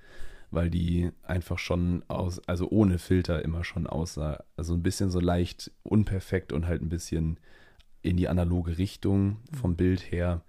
weil 0.51 0.69
die 0.69 1.11
einfach 1.23 1.57
schon 1.57 2.03
aus, 2.07 2.39
also 2.47 2.69
ohne 2.69 2.99
Filter 2.99 3.43
immer 3.43 3.63
schon 3.63 3.87
aussah. 3.87 4.43
Also 4.55 4.73
ein 4.73 4.83
bisschen 4.83 5.09
so 5.09 5.19
leicht 5.19 5.71
unperfekt 5.83 6.53
und 6.53 6.67
halt 6.67 6.81
ein 6.81 6.89
bisschen 6.89 7.39
in 8.01 8.17
die 8.17 8.27
analoge 8.27 8.77
Richtung 8.77 9.37
vom 9.51 9.75
Bild 9.75 10.11
her. 10.11 10.43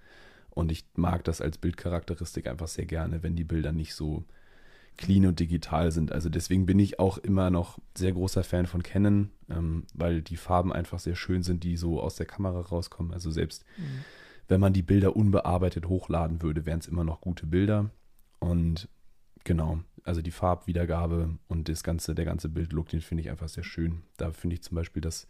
Und 0.50 0.70
ich 0.70 0.84
mag 0.94 1.24
das 1.24 1.40
als 1.40 1.58
Bildcharakteristik 1.58 2.46
einfach 2.46 2.68
sehr 2.68 2.86
gerne, 2.86 3.22
wenn 3.22 3.34
die 3.34 3.44
Bilder 3.44 3.72
nicht 3.72 3.94
so 3.94 4.24
clean 4.96 5.26
und 5.26 5.40
digital 5.40 5.90
sind. 5.90 6.12
Also 6.12 6.28
deswegen 6.28 6.66
bin 6.66 6.78
ich 6.78 6.98
auch 6.98 7.18
immer 7.18 7.50
noch 7.50 7.78
sehr 7.96 8.12
großer 8.12 8.44
Fan 8.44 8.66
von 8.66 8.82
Canon, 8.82 9.30
ähm, 9.50 9.84
weil 9.94 10.22
die 10.22 10.36
Farben 10.36 10.72
einfach 10.72 10.98
sehr 10.98 11.16
schön 11.16 11.42
sind, 11.42 11.64
die 11.64 11.76
so 11.76 12.00
aus 12.00 12.16
der 12.16 12.26
Kamera 12.26 12.60
rauskommen. 12.60 13.12
Also 13.12 13.30
selbst 13.30 13.64
wenn 14.48 14.60
man 14.60 14.72
die 14.72 14.82
Bilder 14.82 15.16
unbearbeitet 15.16 15.86
hochladen 15.86 16.42
würde, 16.42 16.66
wären 16.66 16.80
es 16.80 16.86
immer 16.86 17.04
noch 17.04 17.20
gute 17.20 17.46
Bilder. 17.46 17.90
Und 18.40 18.88
genau, 19.44 19.80
also 20.04 20.20
die 20.20 20.30
Farbwiedergabe 20.30 21.38
und 21.48 21.68
das 21.68 21.82
ganze, 21.82 22.14
der 22.14 22.24
ganze 22.24 22.48
Bildlook, 22.48 22.88
den 22.88 23.00
finde 23.00 23.22
ich 23.22 23.30
einfach 23.30 23.48
sehr 23.48 23.64
schön. 23.64 24.02
Da 24.16 24.32
finde 24.32 24.54
ich 24.54 24.62
zum 24.62 24.74
Beispiel, 24.74 25.00
dass 25.00 25.26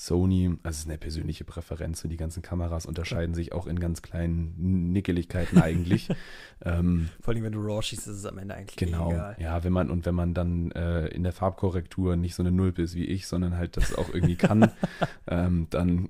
Sony, 0.00 0.46
also 0.62 0.70
es 0.70 0.78
ist 0.78 0.88
eine 0.88 0.96
persönliche 0.96 1.44
Präferenz, 1.44 2.02
und 2.04 2.08
die 2.08 2.16
ganzen 2.16 2.40
Kameras 2.40 2.86
unterscheiden 2.86 3.34
sich 3.34 3.52
auch 3.52 3.66
in 3.66 3.78
ganz 3.78 4.00
kleinen 4.00 4.92
Nickeligkeiten 4.92 5.60
eigentlich. 5.60 6.08
ähm, 6.64 7.10
Vor 7.20 7.34
allem, 7.34 7.42
wenn 7.42 7.52
du 7.52 7.60
RAW 7.60 7.82
schießt, 7.82 8.06
ist 8.06 8.16
es 8.16 8.24
am 8.24 8.38
Ende 8.38 8.54
eigentlich 8.54 8.76
Genau. 8.76 9.10
egal. 9.10 9.36
Ja, 9.38 9.62
wenn 9.62 9.74
man 9.74 9.90
und 9.90 10.06
wenn 10.06 10.14
man 10.14 10.32
dann 10.32 10.70
äh, 10.70 11.08
in 11.08 11.22
der 11.22 11.34
Farbkorrektur 11.34 12.16
nicht 12.16 12.34
so 12.34 12.42
eine 12.42 12.50
Nulpe 12.50 12.80
ist 12.80 12.94
wie 12.94 13.04
ich, 13.04 13.26
sondern 13.26 13.58
halt 13.58 13.76
das 13.76 13.94
auch 13.94 14.08
irgendwie 14.08 14.36
kann, 14.36 14.72
ähm, 15.26 15.66
dann, 15.68 16.08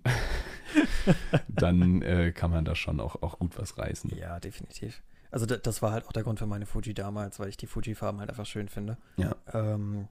dann 1.49 2.03
äh, 2.03 2.31
kann 2.31 2.53
man 2.53 2.65
da 2.65 2.77
schon 2.77 3.01
auch, 3.01 3.21
auch 3.23 3.41
gut 3.41 3.59
was 3.59 3.77
reißen. 3.77 4.17
Ja, 4.17 4.39
definitiv. 4.39 5.03
Also 5.33 5.47
da, 5.47 5.57
das 5.57 5.83
war 5.83 5.91
halt 5.91 6.07
auch 6.07 6.13
der 6.13 6.23
Grund 6.23 6.39
für 6.39 6.47
meine 6.47 6.67
Fuji 6.67 6.95
damals, 6.95 7.41
weil 7.41 7.49
ich 7.49 7.57
die 7.57 7.67
Fuji-Farben 7.67 8.21
halt 8.21 8.31
einfach 8.31 8.47
schön 8.47 8.69
finde. 8.69 8.99
Ja. 9.17 9.35
Ähm, 9.53 10.07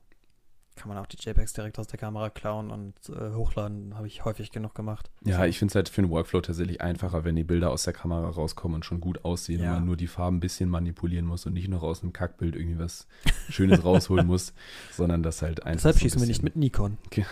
kann 0.80 0.88
man 0.90 0.98
auch 0.98 1.06
die 1.06 1.18
JPEGs 1.18 1.54
direkt 1.54 1.78
aus 1.78 1.88
der 1.88 2.00
Kamera 2.00 2.30
klauen 2.30 2.72
und 2.72 2.94
äh, 3.10 3.34
hochladen, 3.34 3.96
habe 3.96 4.08
ich 4.08 4.26
häufig 4.26 4.52
genug 4.52 4.74
gemacht. 4.74 5.12
Ja, 5.26 5.46
ich 5.46 5.60
finde 5.60 5.72
es 5.72 5.76
halt 5.76 5.90
für 5.90 6.02
den 6.02 6.10
Workflow 6.10 6.42
tatsächlich 6.42 6.82
einfacher, 6.82 7.24
wenn 7.26 7.36
die 7.36 7.44
Bilder 7.44 7.70
aus 7.72 7.84
der 7.84 7.94
Kamera 7.94 8.30
rauskommen 8.30 8.76
und 8.76 8.86
schon 8.86 9.02
gut 9.02 9.26
aussehen 9.26 9.62
Ja. 9.62 9.70
und 9.72 9.76
man 9.80 9.86
nur 9.86 9.98
die 9.98 10.08
Farben 10.08 10.38
ein 10.38 10.40
bisschen 10.40 10.70
manipulieren 10.70 11.26
muss 11.26 11.46
und 11.46 11.54
nicht 11.54 11.68
noch 11.68 11.84
aus 11.84 12.02
einem 12.02 12.14
Kackbild 12.14 12.56
irgendwie 12.56 12.80
was 12.80 13.08
Schönes 13.50 13.84
rausholen 13.84 14.26
muss, 14.26 14.54
sondern 14.92 15.22
das 15.22 15.42
halt 15.42 15.64
einfach. 15.64 15.92
Deshalb 15.92 15.96
so 15.96 16.00
ein 16.00 16.02
schießen 16.02 16.22
wir 16.22 16.28
nicht 16.28 16.44
mit 16.44 16.56
Nikon. 16.56 16.98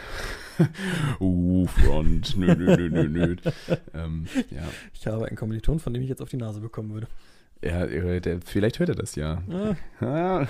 Uh, 1.20 1.68
Front, 1.68 2.36
nö, 2.36 2.56
nö, 2.56 2.76
nö, 2.78 2.90
nö, 2.90 3.08
nö. 3.08 3.36
ähm, 3.94 4.26
ja. 4.50 4.64
Ich 4.92 5.06
habe 5.06 5.28
einen 5.28 5.36
Kommiliton, 5.38 5.80
von 5.80 5.94
dem 5.94 6.02
ich 6.02 6.10
jetzt 6.10 6.22
auf 6.22 6.30
die 6.30 6.38
Nase 6.38 6.60
bekommen 6.62 6.92
würde. 6.94 7.08
Ja, 7.64 7.86
der, 8.20 8.40
vielleicht 8.42 8.80
hört 8.80 8.90
er 8.90 8.96
das 8.96 9.16
ja. 9.16 9.42
Ah, 9.50 9.76
Ah, 10.00 10.48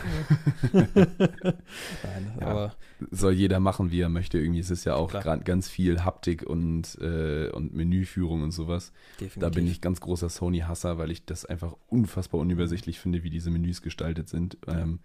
nein, 0.74 2.32
Ja. 2.40 2.48
aber 2.48 2.76
soll 3.12 3.34
jeder 3.34 3.60
machen, 3.60 3.92
wie 3.92 4.02
er 4.02 4.10
möchte. 4.10 4.40
Irgendwie 4.40 4.60
ist 4.60 4.72
es 4.72 4.84
ja 4.84 4.96
auch 4.96 5.12
gerade 5.12 5.44
ganz 5.44 5.70
viel 5.70 6.04
Haptik 6.04 6.44
und, 6.44 6.98
äh, 7.00 7.50
und 7.52 7.74
Menüführung 7.74 8.44
und 8.44 8.52
sowas. 8.52 8.92
definitiv. 9.20 9.40
Da 9.42 9.50
bin 9.50 9.68
ich 9.68 9.82
ganz 9.82 10.02
großer 10.02 10.30
Sony-Hasser, 10.30 10.98
weil 10.98 11.12
ich 11.12 11.26
das 11.26 11.46
einfach 11.46 11.76
unfassbar 11.88 12.42
unübersichtlich 12.42 13.00
finde, 13.00 13.24
wie 13.24 13.30
diese 13.30 13.52
Menüs 13.52 13.82
gestaltet 13.82 14.30
sind. 14.30 14.58
Ähm, 14.68 15.00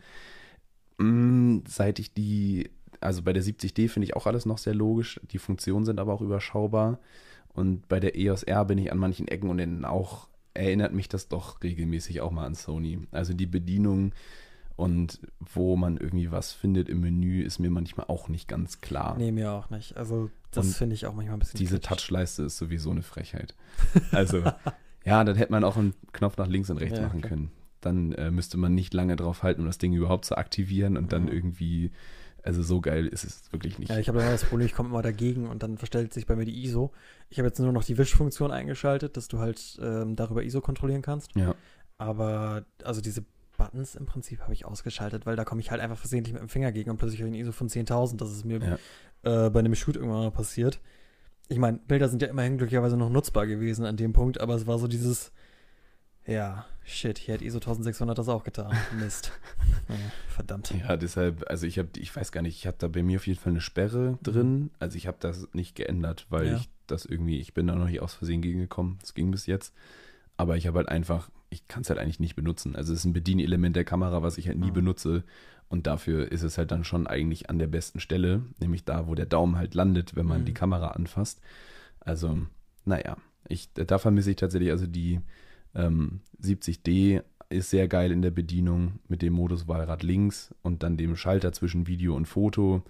mh, 0.98 1.62
seit 1.68 1.98
ich 1.98 2.12
die, 2.14 2.70
also 3.00 3.22
bei 3.22 3.32
der 3.32 3.42
70D 3.42 3.88
finde 3.88 4.06
ich 4.06 4.16
auch 4.16 4.26
alles 4.26 4.46
noch 4.46 4.58
sehr 4.58 4.74
logisch. 4.74 5.20
Die 5.30 5.38
Funktionen 5.38 5.84
sind 5.84 6.00
aber 6.00 6.12
auch 6.14 6.22
überschaubar. 6.22 6.98
Und 7.54 7.86
bei 7.88 8.00
der 8.00 8.16
EOS 8.18 8.44
R 8.44 8.64
bin 8.64 8.78
ich 8.78 8.90
an 8.90 8.98
manchen 8.98 9.28
Ecken 9.28 9.50
und 9.50 9.58
Enden 9.58 9.84
auch, 9.84 10.28
erinnert 10.54 10.92
mich 10.92 11.08
das 11.08 11.28
doch 11.28 11.62
regelmäßig 11.62 12.20
auch 12.20 12.30
mal 12.30 12.44
an 12.46 12.54
Sony. 12.54 13.00
Also 13.10 13.32
die 13.34 13.46
Bedienung 13.46 14.12
und 14.76 15.20
wo 15.38 15.76
man 15.76 15.96
irgendwie 15.98 16.30
was 16.30 16.52
findet 16.52 16.88
im 16.88 17.00
Menü, 17.00 17.42
ist 17.42 17.58
mir 17.58 17.70
manchmal 17.70 18.06
auch 18.08 18.28
nicht 18.28 18.48
ganz 18.48 18.80
klar. 18.80 19.16
Nee, 19.18 19.30
mir 19.32 19.52
auch 19.52 19.70
nicht. 19.70 19.96
Also 19.96 20.30
das 20.50 20.76
finde 20.76 20.94
ich 20.94 21.06
auch 21.06 21.14
manchmal 21.14 21.36
ein 21.36 21.40
bisschen 21.40 21.58
Diese. 21.58 21.80
Touchleiste 21.80 22.42
ist 22.44 22.58
sowieso 22.58 22.90
eine 22.90 23.02
Frechheit. 23.02 23.54
Also, 24.12 24.42
ja, 25.04 25.24
dann 25.24 25.36
hätte 25.36 25.52
man 25.52 25.64
auch 25.64 25.76
einen 25.76 25.94
Knopf 26.12 26.36
nach 26.36 26.46
links 26.48 26.70
und 26.70 26.78
rechts 26.78 26.98
Ja, 26.98 27.06
machen 27.06 27.20
klar. 27.20 27.28
können. 27.30 27.50
Dann 27.80 28.12
äh, 28.12 28.30
müsste 28.30 28.56
man 28.58 28.74
nicht 28.74 28.94
lange 28.94 29.16
drauf 29.16 29.42
halten, 29.42 29.62
um 29.62 29.66
das 29.66 29.78
Ding 29.78 29.92
überhaupt 29.92 30.24
zu 30.24 30.36
aktivieren 30.36 30.96
und 30.96 31.12
dann 31.12 31.26
Ja. 31.28 31.32
irgendwie, 31.34 31.90
also 32.42 32.62
so 32.62 32.80
geil 32.80 33.06
ist 33.06 33.24
es 33.24 33.52
wirklich 33.52 33.78
nicht. 33.78 33.90
Ja, 33.90 33.98
ich 33.98 34.08
habe 34.08 34.20
immer 34.20 34.30
das 34.30 34.44
Problem, 34.44 34.66
ich 34.66 34.74
komme 34.74 34.88
immer 34.88 35.02
dagegen 35.02 35.48
und 35.48 35.62
dann 35.62 35.78
verstellt 35.78 36.12
sich 36.12 36.26
bei 36.26 36.34
mir 36.36 36.44
die 36.44 36.64
ISO. 36.64 36.92
Ich 37.30 37.38
habe 37.38 37.46
jetzt 37.48 37.58
nur 37.60 37.72
noch 37.72 37.84
die 37.84 37.96
Wischfunktion 37.98 38.50
eingeschaltet, 38.50 39.16
dass 39.16 39.28
du 39.28 39.38
halt 39.38 39.78
ähm, 39.82 40.16
darüber 40.16 40.42
ISO 40.42 40.60
kontrollieren 40.60 41.02
kannst. 41.02 41.34
ja, 41.36 41.54
Aber 41.98 42.64
also 42.84 43.00
diese 43.00 43.24
Buttons 43.56 43.94
im 43.94 44.06
Prinzip 44.06 44.40
habe 44.40 44.52
ich 44.52 44.64
ausgeschaltet, 44.64 45.24
weil 45.26 45.36
da 45.36 45.44
komme 45.44 45.60
ich 45.60 45.70
halt 45.70 45.80
einfach 45.80 45.98
versehentlich 45.98 46.32
mit 46.32 46.42
dem 46.42 46.48
Finger 46.48 46.72
gegen 46.72 46.90
und 46.90 46.96
plötzlich 46.96 47.20
habe 47.20 47.28
ich 47.30 47.36
ein 47.36 47.40
ISO 47.40 47.52
von 47.52 47.68
10.000. 47.68 48.16
Das 48.16 48.30
ist 48.32 48.44
mir 48.44 48.58
Ja. 49.24 49.46
äh, 49.46 49.50
bei 49.50 49.60
einem 49.60 49.74
Shoot 49.74 49.96
irgendwann 49.96 50.20
mal 50.24 50.30
passiert. 50.30 50.80
Ich 51.48 51.58
meine, 51.58 51.78
Bilder 51.78 52.08
sind 52.08 52.22
ja 52.22 52.28
immerhin 52.28 52.56
glücklicherweise 52.56 52.96
noch 52.96 53.10
nutzbar 53.10 53.46
gewesen 53.46 53.84
an 53.84 53.96
dem 53.96 54.12
Punkt, 54.12 54.40
aber 54.40 54.54
es 54.54 54.66
war 54.66 54.78
so 54.78 54.88
dieses, 54.88 55.32
ja, 56.26 56.64
shit, 56.84 57.18
hier 57.18 57.34
hat 57.34 57.42
ISO 57.42 57.58
1600 57.58 58.16
das 58.16 58.28
auch 58.28 58.44
getan. 58.44 58.76
Mist. 59.00 59.32
Ja, 59.88 59.94
verdammt. 60.28 60.72
ja, 60.78 60.96
deshalb, 60.96 61.44
also 61.50 61.66
ich 61.66 61.78
habe, 61.78 61.88
ich 61.96 62.14
weiß 62.14 62.32
gar 62.32 62.42
nicht, 62.42 62.56
ich 62.56 62.66
habe 62.66 62.76
da 62.78 62.88
bei 62.88 63.02
mir 63.02 63.16
auf 63.18 63.26
jeden 63.26 63.38
Fall 63.40 63.52
eine 63.52 63.60
Sperre 63.60 64.18
drin. 64.22 64.70
Also 64.78 64.96
ich 64.96 65.06
habe 65.06 65.16
das 65.20 65.48
nicht 65.52 65.74
geändert, 65.74 66.26
weil 66.30 66.46
Ja. 66.46 66.56
ich 66.56 66.68
das 66.86 67.04
irgendwie, 67.04 67.38
ich 67.40 67.54
bin 67.54 67.66
da 67.66 67.74
noch 67.74 67.86
nicht 67.86 68.00
aus 68.00 68.14
Versehen 68.14 68.42
gegengekommen. 68.42 68.98
Das 69.00 69.14
ging 69.14 69.30
bis 69.30 69.46
jetzt. 69.46 69.74
Aber 70.36 70.56
ich 70.56 70.66
habe 70.66 70.78
halt 70.78 70.88
einfach, 70.88 71.30
ich 71.50 71.66
kann 71.68 71.82
es 71.82 71.90
halt 71.90 71.98
eigentlich 72.00 72.20
nicht 72.20 72.36
benutzen. 72.36 72.74
Also 72.76 72.92
es 72.92 73.00
ist 73.00 73.04
ein 73.04 73.12
Bedienelement 73.12 73.76
der 73.76 73.84
Kamera, 73.84 74.22
was 74.22 74.38
ich 74.38 74.48
halt 74.48 74.58
nie 74.58 74.70
Mhm. 74.70 74.74
benutze. 74.74 75.24
Und 75.68 75.86
dafür 75.86 76.30
ist 76.30 76.42
es 76.42 76.58
halt 76.58 76.70
dann 76.70 76.84
schon 76.84 77.06
eigentlich 77.06 77.48
an 77.50 77.58
der 77.58 77.66
besten 77.66 77.98
Stelle, 78.00 78.42
nämlich 78.60 78.84
da, 78.84 79.06
wo 79.06 79.14
der 79.14 79.26
Daumen 79.26 79.56
halt 79.56 79.74
landet, 79.74 80.14
wenn 80.16 80.26
man 80.26 80.42
Mhm. 80.42 80.44
die 80.46 80.54
Kamera 80.54 80.88
anfasst. 80.88 81.40
Also, 82.00 82.38
naja, 82.84 83.16
ich, 83.48 83.72
da 83.72 83.98
vermisse 83.98 84.30
ich 84.30 84.36
tatsächlich, 84.36 84.70
also 84.70 84.86
die 84.86 85.20
ähm, 85.74 86.20
70D 86.42 87.22
ist 87.48 87.70
sehr 87.70 87.88
geil 87.88 88.10
in 88.12 88.22
der 88.22 88.30
Bedienung 88.30 89.00
mit 89.08 89.22
dem 89.22 89.34
Modus 89.34 89.68
Wahlrad 89.68 90.02
links 90.02 90.54
und 90.62 90.82
dann 90.82 90.96
dem 90.96 91.16
Schalter 91.16 91.52
zwischen 91.52 91.86
Video 91.86 92.16
und 92.16 92.26
Foto 92.26 92.82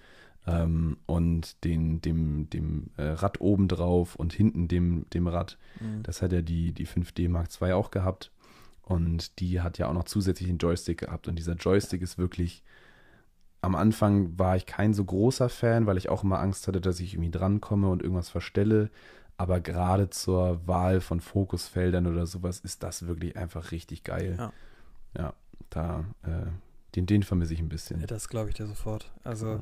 ähm, 0.47 0.97
und 1.05 1.63
den, 1.63 2.01
dem, 2.01 2.49
dem 2.49 2.89
äh, 2.97 3.03
Rad 3.03 3.41
oben 3.41 3.67
drauf 3.67 4.15
und 4.15 4.33
hinten 4.33 4.67
dem, 4.67 5.05
dem 5.13 5.27
Rad. 5.27 5.57
Mhm. 5.79 6.03
Das 6.03 6.21
hat 6.21 6.31
ja 6.31 6.41
die, 6.41 6.73
die 6.73 6.87
5D 6.87 7.29
Mark 7.29 7.49
II 7.61 7.73
auch 7.73 7.91
gehabt. 7.91 8.31
Und 8.81 9.39
die 9.39 9.61
hat 9.61 9.77
ja 9.77 9.87
auch 9.87 9.93
noch 9.93 10.03
zusätzlich 10.03 10.49
den 10.49 10.57
Joystick 10.57 10.99
gehabt. 10.99 11.27
Und 11.27 11.37
dieser 11.39 11.55
Joystick 11.55 12.01
ist 12.01 12.17
wirklich. 12.17 12.63
Am 13.61 13.75
Anfang 13.75 14.37
war 14.37 14.57
ich 14.57 14.65
kein 14.65 14.93
so 14.93 15.05
großer 15.05 15.47
Fan, 15.47 15.85
weil 15.85 15.95
ich 15.95 16.09
auch 16.09 16.25
immer 16.25 16.39
Angst 16.39 16.67
hatte, 16.67 16.81
dass 16.81 16.99
ich 16.99 17.13
irgendwie 17.13 17.31
drankomme 17.31 17.87
und 17.87 18.01
irgendwas 18.01 18.27
verstelle. 18.27 18.89
Aber 19.37 19.59
gerade 19.59 20.09
zur 20.09 20.65
Wahl 20.67 21.01
von 21.01 21.19
Fokusfeldern 21.19 22.07
oder 22.07 22.25
sowas 22.27 22.59
ist 22.59 22.83
das 22.83 23.07
wirklich 23.07 23.35
einfach 23.35 23.71
richtig 23.71 24.03
geil. 24.03 24.35
Ja. 24.37 24.53
Ja, 25.17 25.33
da, 25.69 26.05
äh, 26.23 26.45
den, 26.95 27.05
den 27.07 27.23
vermisse 27.23 27.53
ich 27.53 27.59
ein 27.59 27.69
bisschen. 27.69 27.99
Ja, 27.99 28.07
das 28.07 28.29
glaube 28.29 28.49
ich 28.49 28.55
dir 28.55 28.67
sofort. 28.67 29.11
Also, 29.23 29.61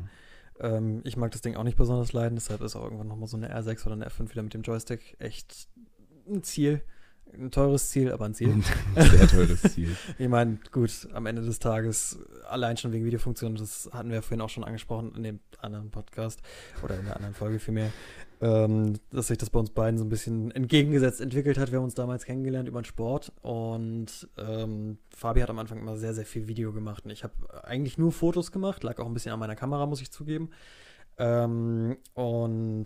Ja. 0.60 0.77
ähm, 0.77 1.01
ich 1.05 1.15
mag 1.17 1.31
das 1.31 1.41
Ding 1.41 1.55
auch 1.55 1.63
nicht 1.63 1.77
besonders 1.77 2.12
leiden, 2.13 2.36
deshalb 2.36 2.62
ist 2.62 2.75
auch 2.75 2.84
irgendwann 2.84 3.07
nochmal 3.07 3.27
so 3.27 3.38
eine 3.38 3.53
R6 3.57 3.86
oder 3.86 3.93
eine 3.93 4.07
F5 4.07 4.31
wieder 4.31 4.43
mit 4.43 4.53
dem 4.53 4.62
Joystick 4.62 5.15
echt 5.19 5.67
ein 6.27 6.43
Ziel. 6.43 6.81
Ein 7.34 7.49
teures 7.49 7.89
Ziel, 7.89 8.12
aber 8.12 8.25
ein 8.25 8.34
Ziel. 8.34 8.62
Sehr 8.95 9.27
teures 9.27 9.62
Ziel. 9.62 9.95
Ich 10.17 10.27
meine, 10.27 10.57
gut, 10.73 11.07
am 11.13 11.25
Ende 11.27 11.41
des 11.41 11.60
Tages, 11.60 12.19
allein 12.49 12.75
schon 12.75 12.91
wegen 12.91 13.05
Videofunktionen, 13.05 13.57
das 13.57 13.89
hatten 13.93 14.10
wir 14.12 14.21
vorhin 14.21 14.41
auch 14.41 14.49
schon 14.49 14.65
angesprochen 14.65 15.15
in 15.15 15.23
dem 15.23 15.39
anderen 15.62 15.91
Podcast 15.91 16.41
oder 16.84 16.99
in 16.99 17.05
der 17.05 17.15
anderen 17.15 17.34
Folge 17.34 17.60
vielmehr, 17.60 17.91
ähm, 18.41 18.95
dass 19.12 19.27
sich 19.27 19.38
das 19.38 19.51
bei 19.51 19.60
uns 19.60 19.69
beiden 19.69 19.99
so 19.99 20.04
ein 20.04 20.10
bisschen 20.10 20.49
entgegengesetzt 20.51 21.21
entwickelt 21.21 21.60
hat. 21.60 21.71
Wir 21.71 21.77
haben 21.77 21.86
uns 21.86 21.93
damals 21.93 22.25
kennengelernt 22.25 22.67
über 22.67 22.82
den 22.82 22.86
Sport 22.86 23.32
und 23.41 24.27
ähm, 24.38 24.97
Fabi 25.15 25.41
hat 25.41 25.49
am 25.51 25.60
Anfang 25.60 25.80
immer 25.80 25.95
sehr, 25.95 26.15
sehr 26.15 26.25
viel 26.25 26.47
Video 26.47 26.73
gemacht 26.73 27.06
und 27.06 27.12
ich 27.12 27.23
habe 27.23 27.34
eigentlich 27.63 27.99
nur 27.99 28.12
Fotos 28.12 28.51
gemacht, 28.51 28.84
lag 28.84 28.99
auch 28.99 29.06
ein 29.06 29.13
bisschen 29.13 29.32
an 29.32 29.39
meiner 29.39 29.56
Kamera, 29.56 29.86
muss 29.86 30.01
ich 30.01 30.12
zugeben. 30.12 30.49
Ähm, 31.19 31.97
und 32.15 32.86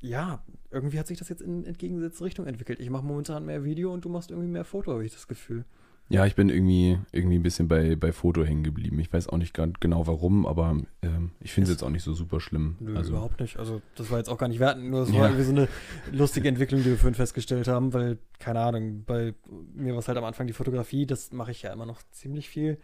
ja, 0.00 0.44
irgendwie 0.70 0.98
hat 0.98 1.08
sich 1.08 1.18
das 1.18 1.28
jetzt 1.28 1.42
in 1.42 1.64
entgegengesetzte 1.64 2.24
Richtung 2.24 2.46
entwickelt. 2.46 2.78
Ich 2.78 2.90
mache 2.90 3.04
momentan 3.04 3.44
mehr 3.44 3.64
Video 3.64 3.92
und 3.92 4.04
du 4.04 4.08
machst 4.08 4.30
irgendwie 4.30 4.48
mehr 4.48 4.64
Foto, 4.64 4.92
habe 4.92 5.04
ich 5.04 5.12
das 5.12 5.26
Gefühl. 5.26 5.64
Ja, 6.10 6.26
ich 6.26 6.34
bin 6.36 6.50
irgendwie, 6.50 6.98
irgendwie 7.12 7.36
ein 7.38 7.42
bisschen 7.42 7.66
bei, 7.66 7.96
bei 7.96 8.12
Foto 8.12 8.44
hängen 8.44 8.62
geblieben. 8.62 8.98
Ich 9.00 9.10
weiß 9.12 9.28
auch 9.30 9.38
nicht 9.38 9.54
ganz 9.54 9.80
genau 9.80 10.06
warum, 10.06 10.46
aber 10.46 10.76
ähm, 11.02 11.30
ich 11.40 11.52
finde 11.52 11.64
es 11.64 11.70
Es- 11.70 11.76
jetzt 11.80 11.82
auch 11.82 11.90
nicht 11.90 12.02
so 12.02 12.12
super 12.12 12.40
schlimm. 12.40 12.76
Nö, 12.78 12.94
also, 12.96 13.12
überhaupt 13.12 13.40
nicht. 13.40 13.56
Also, 13.58 13.80
das 13.94 14.10
war 14.10 14.18
jetzt 14.18 14.28
auch 14.28 14.36
gar 14.36 14.48
nicht 14.48 14.60
wertend, 14.60 14.90
nur 14.90 15.00
das 15.00 15.10
Ja. 15.10 15.20
war 15.20 15.26
irgendwie 15.28 15.44
so 15.44 15.52
eine 15.52 15.68
lustige 16.12 16.48
Entwicklung, 16.48 16.82
die 16.82 16.90
wir 16.90 16.98
vorhin 16.98 17.14
festgestellt 17.14 17.68
haben, 17.68 17.94
weil, 17.94 18.18
keine 18.38 18.60
Ahnung, 18.60 19.04
bei 19.06 19.34
mir 19.74 19.92
war 19.94 20.00
es 20.00 20.08
halt 20.08 20.18
am 20.18 20.24
Anfang 20.24 20.46
die 20.46 20.52
Fotografie, 20.52 21.06
das 21.06 21.32
mache 21.32 21.50
ich 21.52 21.62
ja 21.62 21.72
immer 21.72 21.86
noch 21.86 22.02
ziemlich 22.10 22.48
viel. 22.50 22.78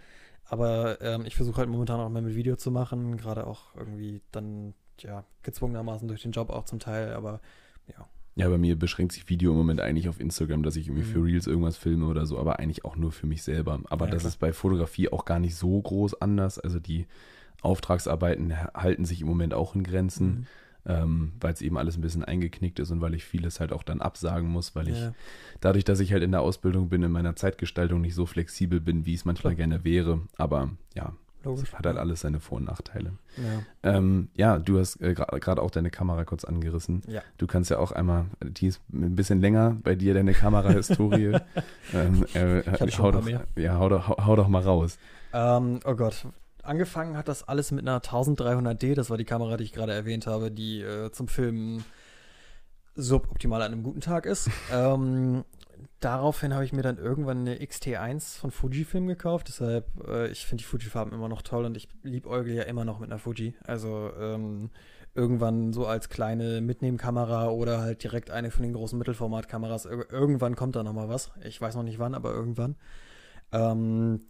Aber 0.47 1.01
ähm, 1.03 1.25
ich 1.27 1.37
versuche 1.37 1.59
halt 1.59 1.69
momentan 1.69 2.01
auch 2.01 2.09
mehr 2.09 2.23
mit 2.23 2.35
Video 2.35 2.57
zu 2.57 2.71
machen, 2.73 3.17
gerade 3.19 3.47
auch 3.47 3.77
irgendwie 3.77 4.23
dann, 4.33 4.75
ja, 4.99 5.25
gezwungenermaßen 5.43 6.09
durch 6.09 6.23
den 6.23 6.33
Job 6.33 6.51
auch 6.51 6.65
zum 6.65 6.79
Teil, 6.81 7.13
aber 7.13 7.41
ja. 7.87 8.09
Ja, 8.37 8.49
bei 8.49 8.59
mir 8.59 8.79
beschränkt 8.79 9.13
sich 9.13 9.29
Video 9.29 9.51
im 9.51 9.59
Moment 9.59 9.81
eigentlich 9.81 10.09
auf 10.09 10.21
Instagram, 10.21 10.63
dass 10.63 10.77
ich 10.77 10.87
irgendwie 10.89 11.03
Mhm. 11.03 11.13
für 11.13 11.25
Reels 11.25 11.47
irgendwas 11.47 11.77
filme 11.77 12.07
oder 12.07 12.27
so, 12.27 12.39
aber 12.39 12.59
eigentlich 12.59 12.85
auch 12.85 12.97
nur 12.97 13.13
für 13.13 13.27
mich 13.27 13.43
selber. 13.43 13.81
Aber 13.91 14.07
Ja, 14.07 14.13
das 14.13 14.23
klar. 14.23 14.29
ist 14.31 14.37
bei 14.39 14.53
Fotografie 14.53 15.09
auch 15.11 15.25
gar 15.25 15.39
nicht 15.41 15.57
so 15.57 15.81
groß 15.81 16.21
anders. 16.23 16.59
Also 16.59 16.79
die 16.79 17.07
Auftragsarbeiten 17.63 18.57
halten 18.75 19.05
sich 19.05 19.21
im 19.21 19.27
Moment 19.27 19.53
auch 19.55 19.75
in 19.75 19.83
Grenzen, 19.83 20.27
Mhm. 20.27 20.47
ähm, 20.87 21.33
weil 21.41 21.53
es 21.53 21.61
eben 21.61 21.77
alles 21.77 21.97
ein 21.99 22.01
bisschen 22.01 22.25
eingeknickt 22.25 22.79
ist 22.79 22.91
und 22.91 23.01
weil 23.03 23.15
ich 23.15 23.25
vieles 23.25 23.61
halt 23.61 23.73
auch 23.73 23.83
dann 23.83 24.01
absagen 24.01 24.49
muss, 24.49 24.75
weil 24.75 24.89
ich 24.89 24.99
Ja. 24.99 25.13
dadurch, 25.61 25.85
dass 25.85 26.01
ich 26.01 26.13
halt 26.13 26.23
in 26.23 26.31
der 26.33 26.41
Ausbildung 26.41 26.89
bin, 26.89 27.03
in 27.03 27.13
meiner 27.13 27.37
Zeitgestaltung 27.37 28.01
nicht 28.01 28.15
so 28.15 28.25
flexibel 28.27 28.81
bin, 28.81 29.05
wie 29.05 29.15
es 29.15 29.25
manchmal 29.27 29.55
Klar. 29.55 29.69
gerne 29.69 29.85
wäre. 29.85 30.23
Aber 30.37 30.71
ja, 30.95 31.13
Logisch. 31.43 31.73
hat 31.73 31.87
halt 31.87 31.97
alles 31.97 32.21
seine 32.21 32.41
Vor- 32.41 32.59
und 32.59 32.65
Nachteile. 32.65 33.13
Ja. 33.37 33.95
Ähm, 33.95 34.29
ja, 34.35 34.59
du 34.59 34.79
hast 34.79 35.01
äh, 35.01 35.15
gerade 35.15 35.63
auch 35.63 35.71
deine 35.71 35.91
Kamera 35.91 36.25
kurz 36.25 36.45
angerissen. 36.45 37.03
Ja. 37.07 37.23
Du 37.39 37.47
kannst 37.47 37.71
ja 37.71 37.79
auch 37.79 37.93
einmal, 37.93 38.27
die 38.43 38.67
ist 38.67 38.81
ein 38.93 39.17
bisschen 39.17 39.41
länger 39.41 39.77
bei 39.83 39.95
dir, 39.95 40.15
deine 40.15 40.35
Kamerahistorie. 40.35 41.39
ähm, 41.95 42.27
äh, 42.35 42.91
schon 42.91 43.05
hau 43.05 43.11
doch, 43.13 43.25
mehr. 43.25 43.47
Ja, 43.57 43.79
hau 43.79 43.89
doch, 43.89 44.09
hau, 44.09 44.27
hau 44.27 44.37
doch 44.37 44.49
mal 44.49 44.63
raus. 44.63 44.99
Ähm, 45.33 45.81
oh 45.85 45.95
Gott. 45.95 46.27
Angefangen 46.63 47.17
hat 47.17 47.29
das 47.29 47.49
alles 47.49 47.73
mit 47.73 47.89
einer 47.89 48.01
1300D, 48.01 48.95
das 48.95 49.09
war 49.09 49.17
die 49.17 49.25
Kamera, 49.25 49.57
die 49.57 49.65
ich 49.65 49.73
gerade 49.73 49.95
erwähnt 49.95 50.27
habe, 50.27 50.51
die 50.51 50.83
äh, 50.83 51.11
zum 51.11 51.27
Filmen 51.27 51.85
suboptimal 52.95 53.63
an 53.63 53.73
einem 53.73 53.83
guten 53.83 54.01
Tag 54.01 54.27
ist. 54.27 54.51
ähm, 54.73 55.45
daraufhin 56.01 56.55
habe 56.55 56.65
ich 56.65 56.73
mir 56.73 56.83
dann 56.83 56.99
irgendwann 56.99 57.41
eine 57.41 57.57
XT1 57.57 58.39
von 58.39 58.51
Fujifilm 58.51 59.07
gekauft, 59.07 59.49
deshalb, 59.49 59.87
äh, 60.07 60.29
ich 60.29 60.47
finde 60.47 60.63
die 60.63 60.69
Fuji-Farben 60.69 61.13
immer 61.13 61.29
noch 61.29 61.43
toll 61.43 61.65
und 61.65 61.77
ich 61.77 61.89
liebäugle 62.03 62.55
ja 62.55 62.63
immer 62.65 62.85
noch 62.85 62.99
mit 62.99 63.11
einer 63.11 63.19
Fuji. 63.19 63.55
Also 63.65 64.11
ähm, 64.19 64.71
irgendwann 65.15 65.73
so 65.73 65.87
als 65.87 66.09
kleine 66.09 66.61
Mitnehmkamera 66.61 67.49
oder 67.49 67.81
halt 67.81 68.03
direkt 68.03 68.31
eine 68.31 68.51
von 68.51 68.63
den 68.63 68.73
großen 68.73 68.99
Mittelformatkameras. 68.99 69.87
Ir 69.87 70.11
irgendwann 70.11 70.57
kommt 70.57 70.77
da 70.77 70.83
nochmal 70.83 71.09
was. 71.09 71.33
Ich 71.43 71.61
weiß 71.61 71.75
noch 71.75 71.83
nicht 71.83 71.99
wann, 71.99 72.15
aber 72.15 72.33
irgendwann. 72.33 72.77
Ähm, 73.53 74.21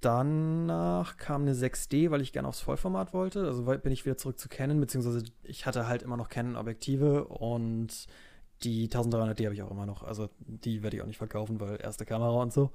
danach 0.00 1.16
kam 1.16 1.42
eine 1.42 1.54
6D, 1.54 2.10
weil 2.10 2.20
ich 2.20 2.32
gerne 2.32 2.48
aufs 2.48 2.60
Vollformat 2.60 3.12
wollte. 3.12 3.46
Also 3.46 3.64
bin 3.64 3.92
ich 3.92 4.04
wieder 4.04 4.16
zurück 4.16 4.38
zu 4.38 4.48
Canon, 4.48 4.80
beziehungsweise 4.80 5.24
ich 5.42 5.66
hatte 5.66 5.86
halt 5.86 6.02
immer 6.02 6.16
noch 6.16 6.28
Canon-Objektive 6.28 7.24
und 7.26 8.06
die 8.62 8.88
1300D 8.88 9.44
habe 9.44 9.54
ich 9.54 9.62
auch 9.62 9.70
immer 9.70 9.86
noch. 9.86 10.02
Also 10.02 10.28
die 10.38 10.82
werde 10.82 10.96
ich 10.96 11.02
auch 11.02 11.06
nicht 11.06 11.18
verkaufen, 11.18 11.60
weil 11.60 11.80
erste 11.80 12.04
Kamera 12.04 12.42
und 12.42 12.52
so. 12.52 12.70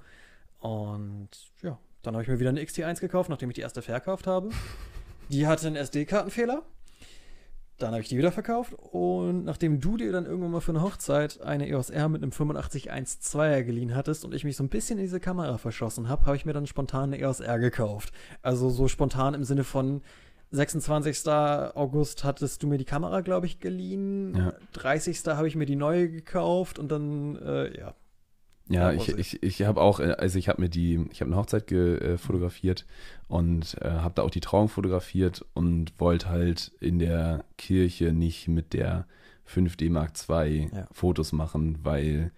Und 0.59 1.29
ja, 1.61 1.77
dann 2.01 2.13
habe 2.13 2.23
ich 2.23 2.29
mir 2.29 2.39
wieder 2.39 2.49
eine 2.49 2.61
XT1 2.61 2.99
gekauft, 2.99 3.29
nachdem 3.29 3.49
ich 3.49 3.55
die 3.55 3.61
erste 3.61 3.81
verkauft 3.81 4.27
habe. 4.27 4.49
Die 5.29 5.47
hatte 5.47 5.65
einen 5.65 5.75
SD-Kartenfehler. 5.75 6.61
Dann 7.77 7.91
habe 7.91 8.01
ich 8.01 8.07
die 8.07 8.17
wieder 8.17 8.31
verkauft 8.31 8.73
und 8.73 9.43
nachdem 9.43 9.81
du 9.81 9.97
dir 9.97 10.13
dann 10.13 10.25
irgendwann 10.25 10.51
mal 10.51 10.61
für 10.61 10.71
eine 10.71 10.81
Hochzeit 10.81 11.41
eine 11.41 11.67
EOS 11.67 11.89
R 11.89 12.07
mit 12.07 12.23
einem 12.23 12.31
8512er 12.31 13.63
geliehen 13.63 13.95
hattest 13.95 14.23
und 14.23 14.33
ich 14.33 14.45
mich 14.45 14.55
so 14.55 14.63
ein 14.63 14.69
bisschen 14.69 14.97
in 14.97 15.03
diese 15.03 15.19
Kamera 15.19 15.57
verschossen 15.57 16.07
habe, 16.07 16.25
habe 16.25 16.37
ich 16.37 16.45
mir 16.45 16.53
dann 16.53 16.67
spontan 16.67 17.11
eine 17.11 17.19
EOS 17.19 17.41
R 17.41 17.59
gekauft. 17.59 18.13
Also 18.41 18.69
so 18.69 18.87
spontan 18.87 19.33
im 19.33 19.43
Sinne 19.43 19.65
von 19.65 20.03
26. 20.51 21.27
August 21.27 22.23
hattest 22.23 22.63
du 22.63 22.67
mir 22.67 22.77
die 22.77 22.85
Kamera, 22.85 23.21
glaube 23.21 23.45
ich, 23.45 23.59
geliehen. 23.59 24.35
Ja. 24.35 24.53
30. 24.73 25.25
habe 25.27 25.47
ich 25.47 25.55
mir 25.55 25.65
die 25.65 25.75
neue 25.75 26.09
gekauft 26.09 26.79
und 26.79 26.91
dann, 26.91 27.35
äh, 27.37 27.77
ja. 27.77 27.95
Ja, 28.67 28.91
ich, 28.91 29.09
ich, 29.09 29.43
ich 29.43 29.61
habe 29.61 29.79
auch, 29.79 29.99
äh, 29.99 30.15
also 30.17 30.39
ich 30.39 30.49
habe 30.49 30.61
mir 30.61 30.69
die, 30.69 31.05
ich 31.11 31.21
habe 31.21 31.29
eine 31.29 31.39
Hochzeit 31.39 31.71
äh, 31.71 32.17
fotografiert 32.17 32.85
und 33.27 33.77
äh, 33.81 33.89
habe 33.89 34.15
da 34.15 34.23
auch 34.23 34.31
die 34.31 34.39
Trauung 34.39 34.69
fotografiert 34.69 35.45
und 35.53 35.93
wollte 35.99 36.29
halt 36.29 36.71
in 36.79 36.97
der 36.97 37.45
Kirche 37.57 38.11
nicht 38.11 38.47
mit 38.47 38.73
der 38.73 39.05
5D 39.47 39.91
Mark 39.91 40.13
II 40.27 40.69
Ja. 40.73 40.87
Fotos 40.91 41.31
machen, 41.31 41.77
weil 41.83 42.31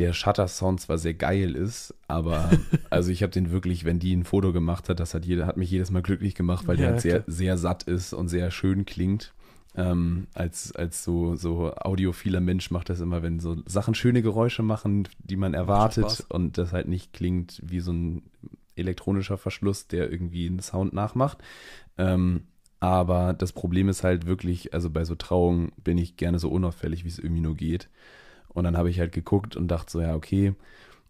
der 0.00 0.12
Shutter-Sound 0.14 0.80
zwar 0.80 0.98
sehr 0.98 1.14
geil 1.14 1.54
ist, 1.54 1.94
aber 2.08 2.50
also 2.90 3.10
ich 3.10 3.22
habe 3.22 3.32
den 3.32 3.50
wirklich, 3.50 3.84
wenn 3.84 3.98
die 3.98 4.14
ein 4.14 4.24
Foto 4.24 4.52
gemacht 4.52 4.88
hat, 4.88 5.00
das 5.00 5.14
hat 5.14 5.24
jeder, 5.26 5.46
hat 5.46 5.56
mich 5.56 5.70
jedes 5.70 5.90
Mal 5.90 6.02
glücklich 6.02 6.34
gemacht, 6.34 6.66
weil 6.68 6.76
der 6.76 6.86
Ja, 6.86 6.92
halt 6.92 7.02
sehr, 7.02 7.24
sehr 7.26 7.58
satt 7.58 7.84
ist 7.84 8.12
und 8.12 8.28
sehr 8.28 8.50
schön 8.50 8.86
klingt. 8.86 9.34
Ähm, 9.76 10.26
als, 10.34 10.72
als 10.74 11.04
so, 11.04 11.36
so 11.36 11.72
audiophiler 11.74 12.40
Mensch 12.40 12.72
macht 12.72 12.88
das 12.88 13.00
immer, 13.00 13.22
wenn 13.22 13.38
so 13.38 13.58
Sachen 13.66 13.94
schöne 13.94 14.20
Geräusche 14.22 14.62
machen, 14.64 15.06
die 15.20 15.36
man 15.36 15.54
erwartet 15.54 16.24
und 16.28 16.58
das 16.58 16.72
halt 16.72 16.88
nicht 16.88 17.12
klingt 17.12 17.60
wie 17.64 17.80
so 17.80 17.92
ein 17.92 18.22
elektronischer 18.74 19.38
Verschluss, 19.38 19.86
der 19.86 20.10
irgendwie 20.10 20.46
einen 20.46 20.60
Sound 20.60 20.92
nachmacht. 20.92 21.38
Ähm, 21.98 22.44
aber 22.80 23.34
das 23.34 23.52
Problem 23.52 23.88
ist 23.88 24.04
halt 24.04 24.26
wirklich, 24.26 24.72
also 24.74 24.90
bei 24.90 25.04
so 25.04 25.14
Trauungen 25.14 25.72
bin 25.84 25.98
ich 25.98 26.16
gerne 26.16 26.38
so 26.38 26.50
unauffällig, 26.50 27.04
wie 27.04 27.08
es 27.08 27.18
irgendwie 27.18 27.42
nur 27.42 27.56
geht. 27.56 27.88
Und 28.52 28.64
dann 28.64 28.76
habe 28.76 28.90
ich 28.90 28.98
halt 29.00 29.12
geguckt 29.12 29.56
und 29.56 29.68
dachte 29.68 29.90
so, 29.92 30.00
ja, 30.00 30.14
okay, 30.14 30.54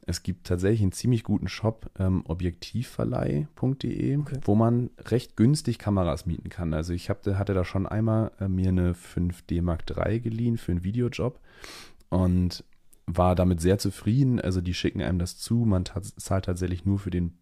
es 0.06 0.22
gibt 0.22 0.46
tatsächlich 0.46 0.82
einen 0.82 0.92
ziemlich 0.92 1.24
guten 1.24 1.48
Shop, 1.48 1.90
ähm, 1.98 2.22
objektivverleih.de, 2.26 4.16
Okay. 4.18 4.38
wo 4.42 4.54
man 4.54 4.90
recht 4.98 5.36
günstig 5.36 5.78
Kameras 5.78 6.26
mieten 6.26 6.48
kann. 6.48 6.74
Also 6.74 6.92
ich 6.92 7.10
hab, 7.10 7.24
hatte 7.26 7.54
da 7.54 7.64
schon 7.64 7.86
einmal 7.86 8.32
äh, 8.40 8.48
mir 8.48 8.68
eine 8.68 8.94
5D 8.94 9.62
Mark 9.62 9.84
III 9.90 10.20
geliehen 10.20 10.56
für 10.58 10.72
einen 10.72 10.84
Videojob 10.84 11.38
und 12.08 12.64
war 13.06 13.34
damit 13.34 13.60
sehr 13.60 13.78
zufrieden. 13.78 14.40
Also 14.40 14.60
die 14.60 14.74
schicken 14.74 15.02
einem 15.02 15.18
das 15.18 15.36
zu, 15.38 15.56
man 15.56 15.84
zahlt 15.84 16.44
tatsächlich 16.44 16.84
nur 16.84 16.98
für 16.98 17.10
den, 17.10 17.38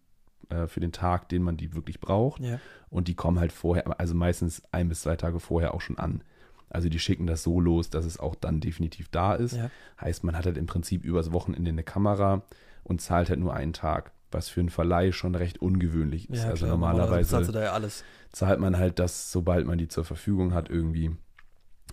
äh, 0.49 0.67
für 0.67 0.79
den 0.79 0.91
Tag, 0.91 1.29
den 1.29 1.43
man 1.43 1.57
die 1.57 1.73
wirklich 1.73 1.99
braucht 1.99 2.41
Ja. 2.41 2.59
und 2.89 3.07
die 3.07 3.15
kommen 3.15 3.39
halt 3.39 3.51
vorher, 3.51 3.99
also 3.99 4.15
meistens 4.15 4.61
ein 4.71 4.89
bis 4.89 5.01
zwei 5.01 5.15
Tage 5.15 5.39
vorher 5.39 5.73
auch 5.73 5.81
schon 5.81 5.97
an. 5.97 6.23
Also 6.69 6.89
die 6.89 6.99
schicken 6.99 7.27
das 7.27 7.43
so 7.43 7.59
los, 7.59 7.89
dass 7.89 8.05
es 8.05 8.19
auch 8.19 8.35
dann 8.35 8.59
definitiv 8.59 9.09
da 9.09 9.35
ist. 9.35 9.55
Ja. 9.55 9.71
Heißt, 9.99 10.23
man 10.23 10.37
hat 10.37 10.45
halt 10.45 10.57
im 10.57 10.65
Prinzip 10.65 11.03
übers 11.03 11.31
Wochenende 11.31 11.69
eine 11.69 11.83
Kamera 11.83 12.43
und 12.83 13.01
zahlt 13.01 13.29
halt 13.29 13.39
nur 13.39 13.53
einen 13.53 13.73
Tag, 13.73 14.11
was 14.31 14.49
für 14.49 14.59
einen 14.59 14.69
Verleih 14.69 15.11
schon 15.11 15.35
recht 15.35 15.61
ungewöhnlich 15.61 16.29
ist. 16.29 16.43
Ja, 16.43 16.49
also 16.49 16.65
klar, 16.65 16.77
normalerweise 16.77 17.43
du 17.43 17.51
da 17.51 17.63
ja 17.63 17.73
alles. 17.73 18.03
zahlt 18.31 18.59
man 18.59 18.77
halt 18.77 18.99
das, 18.99 19.31
sobald 19.31 19.65
man 19.65 19.77
die 19.77 19.87
zur 19.87 20.05
Verfügung 20.05 20.53
hat 20.53 20.69
irgendwie. 20.69 21.11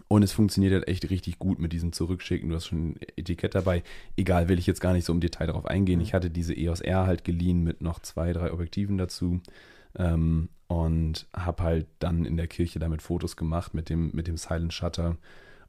Und 0.08 0.22
es 0.22 0.32
funktioniert 0.32 0.72
halt 0.72 0.88
echt 0.88 1.10
richtig 1.10 1.38
gut 1.38 1.58
mit 1.58 1.72
diesem 1.72 1.92
Zurückschicken. 1.92 2.48
Du 2.48 2.54
hast 2.54 2.66
schon 2.66 2.90
ein 2.90 2.96
Etikett 3.16 3.54
dabei. 3.54 3.82
Egal, 4.16 4.48
will 4.48 4.58
ich 4.58 4.66
jetzt 4.66 4.80
gar 4.80 4.92
nicht 4.92 5.04
so 5.04 5.12
im 5.12 5.20
Detail 5.20 5.46
darauf 5.46 5.66
eingehen. 5.66 5.98
Mhm. 5.98 6.04
Ich 6.04 6.14
hatte 6.14 6.30
diese 6.30 6.54
EOS 6.54 6.80
R 6.80 7.06
halt 7.06 7.24
geliehen 7.24 7.64
mit 7.64 7.80
noch 7.80 7.98
zwei, 8.00 8.32
drei 8.32 8.52
Objektiven 8.52 8.98
dazu. 8.98 9.40
Ähm, 9.96 10.48
und 10.68 11.26
habe 11.34 11.62
halt 11.62 11.86
dann 11.98 12.24
in 12.24 12.36
der 12.36 12.48
Kirche 12.48 12.78
damit 12.78 13.02
Fotos 13.02 13.36
gemacht 13.36 13.74
mit 13.74 13.88
dem, 13.88 14.10
mit 14.12 14.26
dem 14.26 14.36
Silent 14.36 14.72
Shutter 14.72 15.16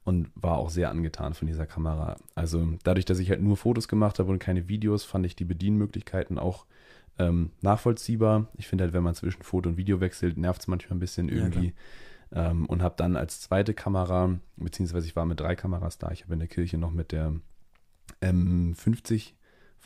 und 0.04 0.30
war 0.34 0.58
auch 0.58 0.70
sehr 0.70 0.90
angetan 0.90 1.34
von 1.34 1.46
dieser 1.46 1.66
Kamera. 1.66 2.16
Also 2.34 2.66
dadurch, 2.82 3.04
dass 3.04 3.18
ich 3.18 3.30
halt 3.30 3.42
nur 3.42 3.56
Fotos 3.56 3.88
gemacht 3.88 4.18
habe 4.18 4.30
und 4.30 4.38
keine 4.38 4.68
Videos, 4.68 5.04
fand 5.04 5.26
ich 5.26 5.36
die 5.36 5.44
Bedienmöglichkeiten 5.44 6.38
auch 6.38 6.64
ähm, 7.18 7.50
nachvollziehbar. 7.60 8.48
Ich 8.54 8.66
finde 8.66 8.84
halt, 8.84 8.94
wenn 8.94 9.02
man 9.02 9.14
zwischen 9.14 9.42
Foto 9.42 9.68
und 9.68 9.76
Video 9.76 10.00
wechselt, 10.00 10.36
nervt 10.36 10.62
es 10.62 10.68
manchmal 10.68 10.96
ein 10.96 11.00
bisschen 11.00 11.28
Ja, 11.28 11.36
irgendwie. 11.36 11.74
Ähm, 12.32 12.66
und 12.66 12.82
habe 12.82 12.94
dann 12.96 13.16
als 13.16 13.40
zweite 13.40 13.74
Kamera, 13.74 14.38
beziehungsweise 14.56 15.06
ich 15.06 15.16
war 15.16 15.26
mit 15.26 15.40
drei 15.40 15.56
Kameras 15.56 15.98
da, 15.98 16.10
ich 16.10 16.24
habe 16.24 16.34
in 16.34 16.40
der 16.40 16.48
Kirche 16.48 16.78
noch 16.78 16.90
mit 16.90 17.12
der 17.12 17.34
M50 18.20 19.32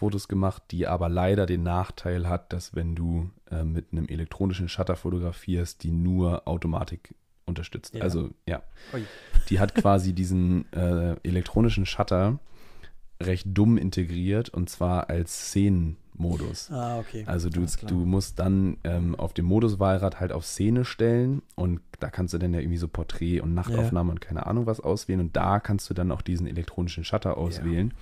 Fotos 0.03 0.27
gemacht, 0.27 0.65
die 0.73 0.89
aber 0.89 1.09
leider 1.09 1.47
den 1.47 1.63
Nachteil 1.63 2.29
hat, 2.29 2.53
dass 2.53 2.75
wenn 2.75 2.97
du 2.97 3.31
äh, 3.53 3.63
mit 3.63 3.93
einem 3.93 4.09
elektronischen 4.09 4.69
Shutter 4.69 4.97
fotografierst, 4.97 5.85
die 5.85 5.93
nur 5.93 6.49
Automatik 6.49 7.15
unterstützt. 7.47 7.95
Ja. 7.95 8.03
Also 8.03 8.31
ja, 8.45 8.65
Ui. 8.93 9.05
die 9.49 9.61
hat 9.61 9.77
quasi 9.77 10.13
diesen 10.23 10.71
äh, 10.73 11.15
elektronischen 11.23 11.87
Shutter 11.87 12.41
recht 13.23 13.47
dumm 13.49 13.79
integriert 13.79 14.49
und 14.49 14.69
zwar 14.69 15.09
als 15.09 15.53
Szenenmodus. 16.17 16.71
Ah, 16.71 16.99
okay. 16.99 17.25
Also 17.27 17.49
du, 17.51 17.67
du 17.87 17.95
musst 18.05 18.39
dann 18.39 18.77
ähm, 18.85 19.15
auf 19.15 19.33
dem 19.33 19.47
Moduswahlrad 19.47 20.21
halt 20.21 20.33
auf 20.33 20.45
Szene 20.45 20.85
stellen 20.85 21.43
und 21.55 21.81
da 22.01 22.11
kannst 22.11 22.35
du 22.35 22.39
dann 22.39 22.53
ja 22.53 22.61
irgendwie 22.61 22.79
so 22.79 22.89
Porträt 22.89 23.41
und 23.41 23.55
Nachtaufnahme 23.55 24.11
und 24.11 24.21
keine 24.21 24.47
Ahnung 24.47 24.67
was 24.67 24.81
auswählen 24.81 25.21
und 25.21 25.37
da 25.37 25.61
kannst 25.61 25.89
du 25.89 25.95
dann 25.95 26.11
auch 26.11 26.23
diesen 26.23 26.47
elektronischen 26.47 27.05
Shutter 27.05 27.37
auswählen, 27.37 27.95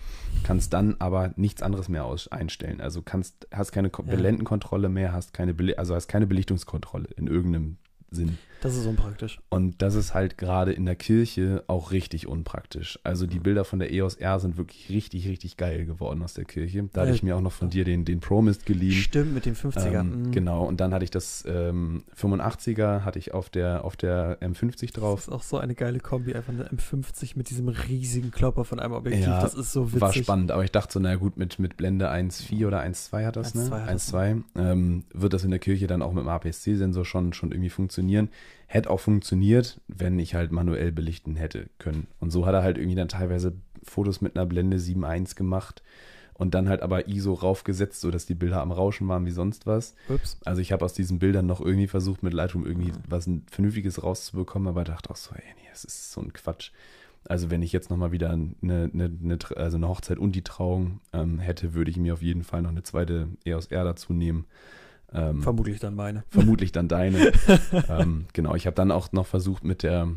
kannst 0.42 0.72
dann 0.72 0.96
aber 0.98 1.32
nichts 1.36 1.62
anderes 1.62 1.88
mehr 1.88 2.04
aus 2.04 2.28
einstellen. 2.28 2.80
Also 2.80 3.02
kannst, 3.02 3.46
hast 3.52 3.72
keine 3.72 3.90
Ko- 3.90 4.04
Ja. 4.06 4.16
Blendenkontrolle 4.16 4.88
mehr, 4.88 5.12
hast 5.12 5.32
keine, 5.34 5.54
Beli 5.54 5.74
also 5.74 5.94
hast 5.94 6.08
keine 6.08 6.26
Belichtungskontrolle 6.26 7.08
in 7.16 7.26
irgendeinem 7.26 7.76
Sinn. 8.10 8.38
Das 8.60 8.76
ist 8.76 8.86
unpraktisch. 8.86 9.40
Und 9.48 9.80
das 9.80 9.94
ist 9.94 10.12
halt 10.12 10.36
gerade 10.36 10.72
in 10.72 10.84
der 10.84 10.96
Kirche 10.96 11.64
auch 11.66 11.92
richtig 11.92 12.26
unpraktisch. 12.26 12.98
Also 13.04 13.26
die 13.26 13.38
Bilder 13.38 13.64
von 13.64 13.78
der 13.78 13.92
EOS 13.92 14.16
R 14.16 14.38
sind 14.38 14.56
wirklich 14.58 14.90
richtig, 14.90 15.26
richtig 15.28 15.56
geil 15.56 15.86
geworden 15.86 16.22
aus 16.22 16.34
der 16.34 16.44
Kirche. 16.44 16.88
Da 16.92 17.02
hatte 17.02 17.12
ich 17.12 17.22
mir 17.22 17.36
auch 17.36 17.40
noch 17.40 17.52
von 17.52 17.70
dir 17.70 17.84
den, 17.84 18.04
den 18.04 18.20
Promist 18.20 18.66
geliehen. 18.66 18.92
Stimmt, 18.92 19.32
mit 19.34 19.46
dem 19.46 19.54
50er. 19.54 20.00
Ähm, 20.00 20.22
mhm. 20.22 20.32
genau, 20.32 20.64
und 20.64 20.80
dann 20.80 20.92
hatte 20.92 21.04
ich 21.04 21.10
das 21.10 21.44
ähm, 21.46 22.04
85er, 22.18 23.04
hatte 23.04 23.18
ich 23.18 23.32
auf 23.32 23.48
der, 23.48 23.84
auf 23.84 23.96
der 23.96 24.38
M50 24.40 24.80
Das 24.80 24.92
drauf. 24.92 25.20
ist 25.20 25.28
auch 25.30 25.42
so 25.42 25.58
eine 25.58 25.74
geile 25.74 26.00
Kombi, 26.00 26.34
einfach 26.34 26.52
eine 26.52 26.68
M50 26.68 27.32
mit 27.36 27.50
diesem 27.50 27.68
riesigen 27.68 28.30
Klopper 28.30 28.64
von 28.64 28.78
einem 28.78 28.92
Objektiv. 28.92 29.26
Ja, 29.26 29.40
das 29.40 29.54
ist 29.54 29.72
so 29.72 29.88
witzig. 29.88 30.00
War 30.00 30.12
spannend, 30.12 30.50
aber 30.50 30.64
ich 30.64 30.72
dachte 30.72 30.92
so, 30.92 31.00
na 31.00 31.14
gut, 31.16 31.36
mit, 31.36 31.58
mit 31.58 31.76
Blende 31.76 32.10
1.4 32.10 32.66
oder 32.66 32.82
1.2 32.82 33.26
hat 33.26 33.36
das, 33.36 33.54
1.2 33.54 33.70
ne? 33.70 33.82
hat 33.82 33.94
das, 33.94 34.14
1.2 34.14 34.42
ähm, 34.56 35.04
wird 35.12 35.32
das 35.32 35.44
in 35.44 35.50
der 35.50 35.60
Kirche 35.60 35.86
dann 35.86 36.02
auch 36.02 36.12
mit 36.12 36.24
dem 36.24 36.28
APS-C-Sensor 36.28 37.04
schon, 37.04 37.32
schon 37.32 37.52
irgendwie 37.52 37.70
funktionieren. 37.70 38.28
Hätte 38.66 38.90
auch 38.90 39.00
funktioniert, 39.00 39.80
wenn 39.88 40.18
ich 40.18 40.34
halt 40.34 40.52
manuell 40.52 40.92
belichten 40.92 41.36
hätte 41.36 41.68
können. 41.78 42.06
Und 42.20 42.30
so 42.30 42.46
hat 42.46 42.54
er 42.54 42.62
halt 42.62 42.78
irgendwie 42.78 42.96
dann 42.96 43.08
teilweise 43.08 43.54
Fotos 43.82 44.20
mit 44.20 44.36
einer 44.36 44.46
Blende 44.46 44.76
7.1 44.78 45.34
gemacht 45.34 45.82
und 46.34 46.54
dann 46.54 46.68
halt 46.68 46.80
aber 46.82 47.08
ISO 47.08 47.34
raufgesetzt, 47.34 48.00
sodass 48.00 48.26
die 48.26 48.34
Bilder 48.34 48.60
am 48.62 48.70
Rauschen 48.72 49.08
waren 49.08 49.26
wie 49.26 49.30
sonst 49.32 49.66
was. 49.66 49.94
Ups. 50.08 50.38
Also 50.44 50.62
ich 50.62 50.72
habe 50.72 50.84
aus 50.84 50.94
diesen 50.94 51.18
Bildern 51.18 51.46
noch 51.46 51.60
irgendwie 51.60 51.88
versucht, 51.88 52.22
mit 52.22 52.32
Lightroom 52.32 52.64
irgendwie 52.64 52.92
Mhm. 52.92 53.02
was 53.08 53.26
ein 53.26 53.44
Vernünftiges 53.50 54.02
rauszubekommen, 54.02 54.68
aber 54.68 54.84
dachte 54.84 55.10
auch 55.10 55.16
so, 55.16 55.34
ey, 55.34 55.42
nee, 55.56 55.68
das 55.70 55.84
ist 55.84 56.12
so 56.12 56.20
ein 56.20 56.32
Quatsch. 56.32 56.70
Also 57.28 57.50
wenn 57.50 57.60
ich 57.62 57.72
jetzt 57.72 57.90
nochmal 57.90 58.12
wieder 58.12 58.30
eine, 58.30 58.54
eine, 58.62 59.10
eine, 59.22 59.38
also 59.56 59.76
eine 59.76 59.88
Hochzeit 59.88 60.16
und 60.18 60.32
die 60.34 60.42
Trauung 60.44 61.00
ähm, 61.12 61.38
hätte, 61.38 61.74
würde 61.74 61.90
ich 61.90 61.98
mir 61.98 62.14
auf 62.14 62.22
jeden 62.22 62.44
Fall 62.44 62.62
noch 62.62 62.70
eine 62.70 62.82
zweite 62.82 63.28
EOS 63.44 63.66
R 63.66 63.84
dazu 63.84 64.14
nehmen. 64.14 64.46
Ähm, 65.12 65.42
Vermutlich 65.42 65.80
dann 65.80 65.94
meine. 65.94 66.24
vermutlich 66.28 66.72
dann 66.72 66.86
deine. 66.88 67.32
ähm, 67.88 68.26
genau, 68.32 68.54
ich 68.54 68.66
habe 68.66 68.74
dann 68.76 68.92
auch 68.92 69.10
noch 69.12 69.26
versucht 69.26 69.64
mit 69.64 69.82
der, 69.82 70.08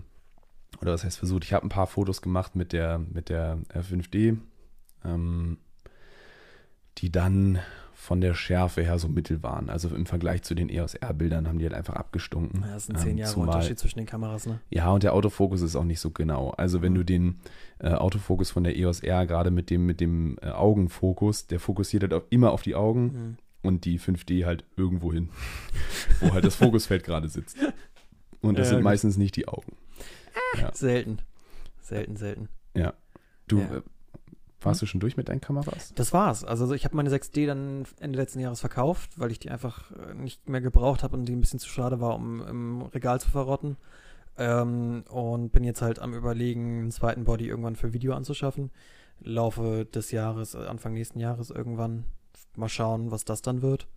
oder 0.82 0.94
was 0.94 1.04
heißt 1.04 1.18
versucht, 1.18 1.44
ich 1.46 1.54
habe 1.54 1.66
ein 1.66 1.70
paar 1.70 1.88
Fotos 1.88 2.22
gemacht 2.22 2.56
mit 2.56 2.74
der, 2.74 3.00
mit 3.00 3.30
der 3.30 3.58
R5D, 3.74 4.38
ähm, 5.04 5.58
die 7.00 7.12
dann 7.12 7.60
von 7.96 8.20
der 8.20 8.34
Schärfe 8.34 8.82
her 8.84 9.00
so 9.00 9.08
mittel 9.08 9.42
waren. 9.44 9.70
Also 9.70 9.88
im 9.96 10.06
Vergleich 10.06 10.44
zu 10.44 10.56
den 10.56 10.68
EOS 10.70 10.96
R-Bildern 10.96 11.48
haben 11.48 11.58
die 11.58 11.64
halt 11.66 11.74
einfach 11.74 11.96
abgestunken. 11.96 12.64
Ja, 12.68 12.74
das 12.74 12.88
sind 12.88 13.00
zehn 13.00 13.12
Ähm, 13.12 13.18
Jahre 13.20 13.32
zumal- 13.34 13.48
Unterschied 13.56 13.80
zwischen 13.80 14.00
den 14.00 14.06
Kameras, 14.06 14.46
ne? 14.46 14.60
ja, 14.70 14.90
und 14.92 15.04
der 15.04 15.14
Autofokus 15.14 15.62
ist 15.62 15.76
auch 15.78 15.86
nicht 15.86 16.02
so 16.02 16.12
genau. 16.12 16.50
Also 16.52 16.82
wenn 16.82 16.94
du 16.96 17.04
den 17.06 17.40
äh, 17.80 17.92
Autofokus 17.94 18.52
von 18.52 18.64
der 18.66 18.76
EOS 18.78 19.00
R 19.00 19.26
gerade 19.26 19.52
mit 19.52 19.70
dem, 19.70 19.86
mit 19.86 20.02
dem 20.02 20.38
äh, 20.42 20.50
Augenfokus, 20.50 21.48
der 21.48 21.60
fokussiert 21.62 22.04
halt 22.04 22.14
auf, 22.14 22.24
immer 22.30 22.52
auf 22.52 22.62
die 22.62 22.76
Augen 22.76 23.04
Mhm. 23.06 23.38
Und 23.64 23.86
die 23.86 24.00
5D 24.00 24.46
halt 24.46 24.64
irgendwo 24.76 25.12
hin, 25.12 25.30
wo 26.20 26.32
halt 26.34 26.46
das 26.46 26.56
Fokusfeld 26.56 27.04
gerade 27.06 27.28
sitzt. 27.30 27.58
Und 28.42 28.60
das 28.60 28.68
Ja, 28.68 28.70
sind 28.72 28.78
gut. 28.80 28.84
meistens 28.86 29.18
nicht 29.18 29.36
die 29.36 29.48
Augen. 29.48 29.76
Ja, 30.60 30.72
Selten. 30.74 31.20
Selten, 31.82 32.16
selten. 32.18 32.50
ja. 32.76 32.94
Du, 33.48 33.60
Ja. 33.60 33.78
äh, 33.78 33.82
warst 34.62 34.82
du 34.82 34.86
schon 34.86 35.02
durch 35.02 35.18
mit 35.18 35.28
deinen 35.28 35.42
Kameras? 35.42 35.94
Das 35.96 36.14
war's. 36.14 36.44
Also 36.46 36.74
ich 36.74 36.86
habe 36.86 36.96
meine 36.96 37.10
6D 37.10 37.46
dann 37.46 37.86
Ende 38.00 38.18
letzten 38.18 38.40
Jahres 38.40 38.62
verkauft, 38.62 39.20
weil 39.20 39.32
ich 39.32 39.40
die 39.40 39.50
einfach 39.52 39.92
äh, 39.92 40.14
nicht 40.14 40.48
mehr 40.48 40.62
gebraucht 40.62 41.04
habe 41.04 41.16
und 41.18 41.26
die 41.26 41.34
ein 41.34 41.42
bisschen 41.42 41.60
zu 41.60 41.68
schade 41.70 42.00
war, 42.00 42.16
um 42.16 42.42
im 42.48 42.82
Regal 42.84 43.20
zu 43.20 43.30
verrotten. 43.30 43.76
Ähm, 44.38 45.04
und 45.10 45.52
bin 45.52 45.64
jetzt 45.66 45.82
halt 45.82 46.00
am 46.00 46.14
überlegen, 46.14 46.80
einen 46.80 46.92
zweiten 46.92 47.26
Body 47.26 47.48
irgendwann 47.48 47.76
für 47.76 47.92
Video 47.94 48.14
anzuschaffen. 48.14 48.72
Laufe 49.22 49.86
des 49.86 50.12
Jahres, 50.12 50.54
äh, 50.56 50.66
Anfang 50.66 50.94
nächsten 50.94 51.20
Jahres 51.20 51.50
irgendwann. 51.50 52.06
Mal 52.58 52.70
schauen, 52.70 53.12
was 53.12 53.26
das 53.26 53.42
dann 53.42 53.62
wird. 53.62 53.88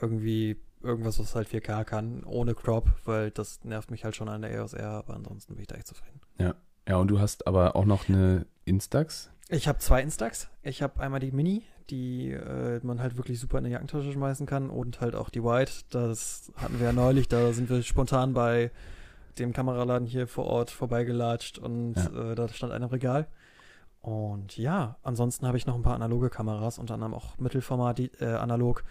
Irgendwie 0.00 0.56
irgendwas, 0.82 1.18
was 1.18 1.34
halt 1.34 1.48
4K 1.48 1.84
kann, 1.84 2.24
ohne 2.24 2.54
Crop, 2.54 2.88
weil 3.04 3.30
das 3.30 3.64
nervt 3.64 3.90
mich 3.90 4.04
halt 4.04 4.16
schon 4.16 4.28
an 4.28 4.42
der 4.42 4.50
EOS 4.52 4.74
R, 4.74 4.90
aber 4.90 5.14
ansonsten 5.14 5.54
bin 5.54 5.62
ich 5.62 5.68
da 5.68 5.76
echt 5.76 5.86
zufrieden. 5.86 6.20
Ja, 6.86 6.98
und 6.98 7.08
du 7.08 7.18
hast 7.18 7.46
aber 7.46 7.76
auch 7.76 7.86
noch 7.86 8.08
eine 8.10 8.44
Instax. 8.66 9.30
Ich 9.48 9.68
habe 9.68 9.78
zwei 9.78 10.02
Instax. 10.02 10.48
Ich 10.62 10.82
habe 10.82 11.00
einmal 11.00 11.20
die 11.20 11.32
Mini, 11.32 11.62
die 11.88 12.30
äh, 12.32 12.80
man 12.82 13.00
halt 13.00 13.16
wirklich 13.16 13.40
super 13.40 13.56
in 13.58 13.64
eine 13.64 13.72
Jackentasche 13.72 14.12
schmeißen 14.12 14.44
kann 14.46 14.68
und 14.68 15.00
halt 15.00 15.14
auch 15.14 15.30
die 15.30 15.42
White. 15.42 15.72
Das 15.90 16.52
hatten 16.56 16.78
wir 16.78 16.86
ja 16.86 16.92
neulich. 16.92 17.28
Da 17.28 17.52
sind 17.54 17.70
wir 17.70 17.82
spontan 17.82 18.34
bei 18.34 18.70
dem 19.38 19.52
Kameraladen 19.54 20.06
hier 20.06 20.26
vor 20.28 20.44
Ort 20.44 20.70
vorbeigelatscht 20.70 21.58
und 21.58 21.94
Ja. 21.96 22.32
äh, 22.32 22.34
da 22.34 22.48
stand 22.48 22.72
eine 22.72 22.84
im 22.84 22.90
Regal. 22.90 23.26
Und 24.04 24.58
ja, 24.58 24.98
ansonsten 25.02 25.46
habe 25.46 25.56
ich 25.56 25.64
noch 25.64 25.74
ein 25.74 25.80
paar 25.82 25.94
analoge 25.94 26.28
Kameras, 26.28 26.78
unter 26.78 26.92
anderem 26.92 27.14
auch 27.14 27.38
Mittelformat 27.38 28.00
äh, 28.20 28.34
analog. 28.34 28.84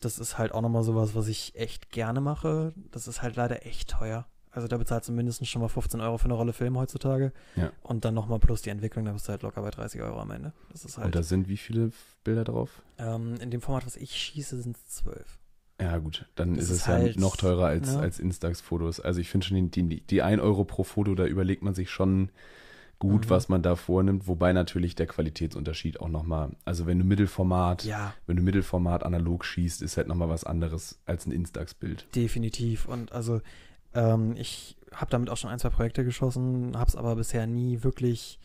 Das 0.00 0.18
ist 0.18 0.38
halt 0.38 0.50
auch 0.50 0.60
nochmal 0.60 0.82
sowas, 0.82 1.14
was 1.14 1.28
ich 1.28 1.54
echt 1.54 1.92
gerne 1.92 2.20
mache. 2.20 2.74
Das 2.90 3.06
ist 3.06 3.22
halt 3.22 3.36
leider 3.36 3.64
echt 3.64 3.90
teuer. 3.90 4.26
Also 4.50 4.66
da 4.66 4.76
bezahlst 4.76 5.08
du 5.08 5.12
mindestens 5.12 5.48
schon 5.48 5.62
mal 5.62 5.68
15 5.68 6.00
Euro 6.00 6.18
für 6.18 6.24
eine 6.24 6.34
Rolle 6.34 6.52
Film 6.52 6.76
heutzutage. 6.76 7.32
Ja. 7.54 7.70
Und 7.82 8.04
dann 8.04 8.14
nochmal 8.14 8.40
plus 8.40 8.60
die 8.62 8.70
Entwicklung, 8.70 9.04
da 9.04 9.12
bist 9.12 9.28
du 9.28 9.30
halt 9.30 9.42
locker 9.42 9.62
bei 9.62 9.70
30 9.70 10.02
Euro 10.02 10.18
am 10.18 10.32
Ende. 10.32 10.52
Das 10.72 10.84
ist 10.84 10.96
Und 10.96 11.04
halt. 11.04 11.14
da 11.14 11.22
sind 11.22 11.46
wie 11.46 11.56
viele 11.58 11.92
Bilder 12.24 12.42
drauf? 12.42 12.82
Ähm, 12.98 13.36
in 13.40 13.52
dem 13.52 13.60
Format, 13.60 13.86
was 13.86 13.94
ich 13.94 14.16
schieße, 14.16 14.60
sind 14.60 14.76
es 14.76 14.88
12. 14.96 15.38
Ja, 15.80 15.98
gut, 15.98 16.26
dann 16.34 16.54
Das 16.54 16.64
ist 16.64 16.70
ist 16.70 16.76
es 16.80 16.86
ja 16.86 16.94
halt, 16.94 17.20
noch 17.20 17.36
teurer 17.36 17.66
als, 17.66 17.94
ne? 17.94 18.00
als 18.00 18.18
Instax-Fotos. 18.18 18.98
Also 18.98 19.20
ich 19.20 19.28
finde 19.28 19.46
schon, 19.46 19.70
die, 19.70 19.82
die, 19.84 20.00
die 20.00 20.22
1 20.22 20.42
Euro 20.42 20.64
pro 20.64 20.82
Foto, 20.82 21.14
da 21.14 21.24
überlegt 21.24 21.62
man 21.62 21.74
sich 21.76 21.88
schon 21.88 22.30
gut, 22.98 23.26
Mhm. 23.26 23.30
was 23.30 23.48
man 23.48 23.62
da 23.62 23.76
vornimmt, 23.76 24.26
wobei 24.26 24.52
natürlich 24.52 24.94
der 24.94 25.06
Qualitätsunterschied 25.06 26.00
auch 26.00 26.08
nochmal, 26.08 26.50
also 26.64 26.86
wenn 26.86 26.98
du 26.98 27.04
Mittelformat, 27.04 27.84
Ja, 27.84 28.14
wenn 28.26 28.36
du 28.36 28.42
Mittelformat 28.42 29.02
analog 29.04 29.44
schießt, 29.44 29.82
ist 29.82 29.96
halt 29.96 30.08
nochmal 30.08 30.28
was 30.28 30.44
anderes 30.44 30.98
als 31.04 31.26
ein 31.26 31.32
Instax-Bild. 31.32 32.06
definitiv. 32.14 32.86
Und 32.86 33.12
also, 33.12 33.40
ähm, 33.94 34.34
ich 34.36 34.76
habe 34.92 35.10
damit 35.10 35.28
auch 35.30 35.36
schon 35.36 35.50
ein, 35.50 35.58
zwei 35.58 35.70
Projekte 35.70 36.04
geschossen, 36.04 36.76
habe 36.76 36.88
es 36.88 36.96
aber 36.96 37.16
bisher 37.16 37.46
nie 37.46 37.82
wirklich 37.82 38.38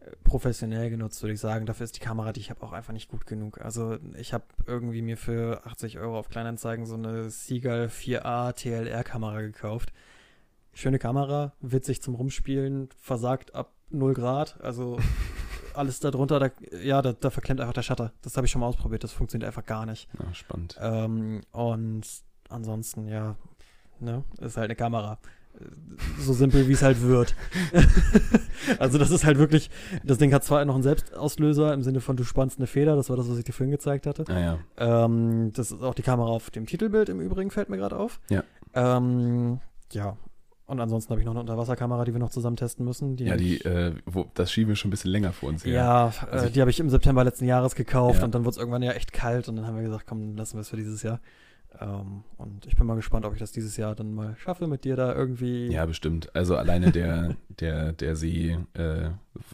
äh, 0.00 0.10
professionell 0.22 0.90
genutzt, 0.90 1.20
würde 1.22 1.32
ich 1.34 1.40
sagen. 1.40 1.66
Dafür 1.66 1.84
ist 1.84 1.96
die 1.96 2.00
Kamera, 2.00 2.32
die 2.32 2.40
ich 2.40 2.50
habe, 2.50 2.62
auch 2.62 2.72
einfach 2.72 2.92
nicht 2.92 3.08
gut 3.08 3.26
genug. 3.26 3.60
Also 3.60 3.98
ich 4.16 4.32
habe 4.32 4.44
irgendwie 4.66 5.02
mir 5.02 5.16
für 5.16 5.66
80 5.66 5.98
Euro 5.98 6.16
auf 6.18 6.28
Kleinanzeigen 6.28 6.86
so 6.86 6.94
eine 6.94 7.30
Seagull 7.30 7.88
4A 7.88 8.52
TLR-Kamera 8.52 9.40
gekauft. 9.40 9.92
Schöne 10.72 11.00
Kamera, 11.00 11.52
witzig 11.60 12.00
zum 12.02 12.14
Rumspielen, 12.14 12.88
versagt 13.00 13.54
ab 13.56 13.72
0 13.90 14.14
Grad, 14.14 14.60
also 14.60 14.98
alles 15.74 16.00
darunter, 16.00 16.40
da, 16.40 16.50
ja, 16.82 17.02
da, 17.02 17.12
da 17.12 17.30
verklemmt 17.30 17.60
einfach 17.60 17.74
der 17.74 17.82
Shutter. 17.82 18.12
Das 18.22 18.36
habe 18.36 18.46
ich 18.46 18.50
schon 18.50 18.60
mal 18.60 18.66
ausprobiert, 18.66 19.04
das 19.04 19.12
funktioniert 19.12 19.46
einfach 19.46 19.64
gar 19.64 19.86
nicht. 19.86 20.08
Ja, 20.18 20.34
spannend. 20.34 20.76
Ähm, 20.80 21.42
und 21.52 22.02
ansonsten, 22.48 23.06
ja, 23.08 23.36
ne, 24.00 24.24
ist 24.40 24.56
halt 24.56 24.66
eine 24.66 24.76
Kamera. 24.76 25.18
So 26.20 26.32
simpel, 26.34 26.68
wie 26.68 26.72
es 26.72 26.82
halt 26.82 27.02
wird. 27.02 27.34
also, 28.78 28.96
das 28.96 29.10
ist 29.10 29.24
halt 29.24 29.38
wirklich, 29.38 29.70
das 30.04 30.18
Ding 30.18 30.32
hat 30.32 30.44
zwar 30.44 30.64
noch 30.64 30.74
einen 30.74 30.84
Selbstauslöser 30.84 31.74
im 31.74 31.82
Sinne 31.82 32.00
von, 32.00 32.16
du 32.16 32.22
spannst 32.22 32.58
eine 32.58 32.68
Feder, 32.68 32.94
das 32.94 33.10
war 33.10 33.16
das, 33.16 33.28
was 33.28 33.38
ich 33.38 33.44
dir 33.44 33.52
vorhin 33.52 33.72
gezeigt 33.72 34.06
hatte. 34.06 34.24
Naja, 34.28 34.58
Ähm, 34.76 35.52
das 35.54 35.72
ist 35.72 35.82
auch 35.82 35.94
die 35.94 36.02
Kamera 36.02 36.28
auf 36.28 36.50
dem 36.50 36.66
Titelbild 36.66 37.08
im 37.08 37.20
Übrigen, 37.20 37.50
fällt 37.50 37.70
mir 37.70 37.76
gerade 37.76 37.96
auf. 37.96 38.20
Ja. 38.30 38.44
Ähm, 38.74 39.60
ja. 39.90 40.16
Und 40.68 40.80
ansonsten 40.80 41.10
habe 41.10 41.20
ich 41.20 41.24
noch 41.24 41.32
eine 41.32 41.40
Unterwasserkamera, 41.40 42.04
die 42.04 42.12
wir 42.12 42.20
noch 42.20 42.28
zusammen 42.30 42.56
testen 42.56 42.84
müssen. 42.84 43.16
ja, 43.16 43.32
hab 43.32 43.38
die, 43.38 43.58
äh, 43.64 43.94
wo, 44.04 44.26
das 44.34 44.52
schieben 44.52 44.68
wir 44.68 44.76
schon 44.76 44.88
ein 44.88 44.92
bisschen 44.92 45.10
länger 45.10 45.32
vor 45.32 45.48
uns 45.48 45.64
her. 45.64 45.72
ja, 45.72 46.12
Also 46.30 46.46
äh, 46.46 46.50
die 46.50 46.60
habe 46.60 46.70
ich 46.70 46.78
im 46.78 46.90
September 46.90 47.24
letzten 47.24 47.46
Jahres 47.46 47.74
gekauft 47.74 48.18
Ja. 48.18 48.24
und 48.26 48.34
dann 48.34 48.44
wurde 48.44 48.50
es 48.50 48.56
irgendwann 48.58 48.82
ja 48.82 48.92
echt 48.92 49.12
kalt 49.14 49.48
und 49.48 49.56
dann 49.56 49.66
haben 49.66 49.76
wir 49.76 49.82
gesagt, 49.82 50.04
komm, 50.06 50.36
lassen 50.36 50.58
wir 50.58 50.60
es 50.60 50.68
für 50.68 50.76
dieses 50.76 51.02
Jahr. 51.02 51.20
Ähm, 51.80 52.22
und 52.36 52.66
ich 52.66 52.76
bin 52.76 52.86
mal 52.86 52.96
gespannt, 52.96 53.24
ob 53.24 53.32
ich 53.32 53.38
das 53.38 53.50
dieses 53.52 53.78
Jahr 53.78 53.94
dann 53.94 54.12
mal 54.14 54.36
schaffe, 54.36 54.66
mit 54.66 54.84
dir 54.84 54.94
da 54.96 55.14
irgendwie. 55.14 55.68
Ja, 55.68 55.86
bestimmt. 55.86 56.34
Also 56.36 56.54
alleine 56.56 56.92
der, 56.92 57.34
der, 57.60 57.92
der 57.94 58.14
See 58.14 58.58
äh, 58.74 59.08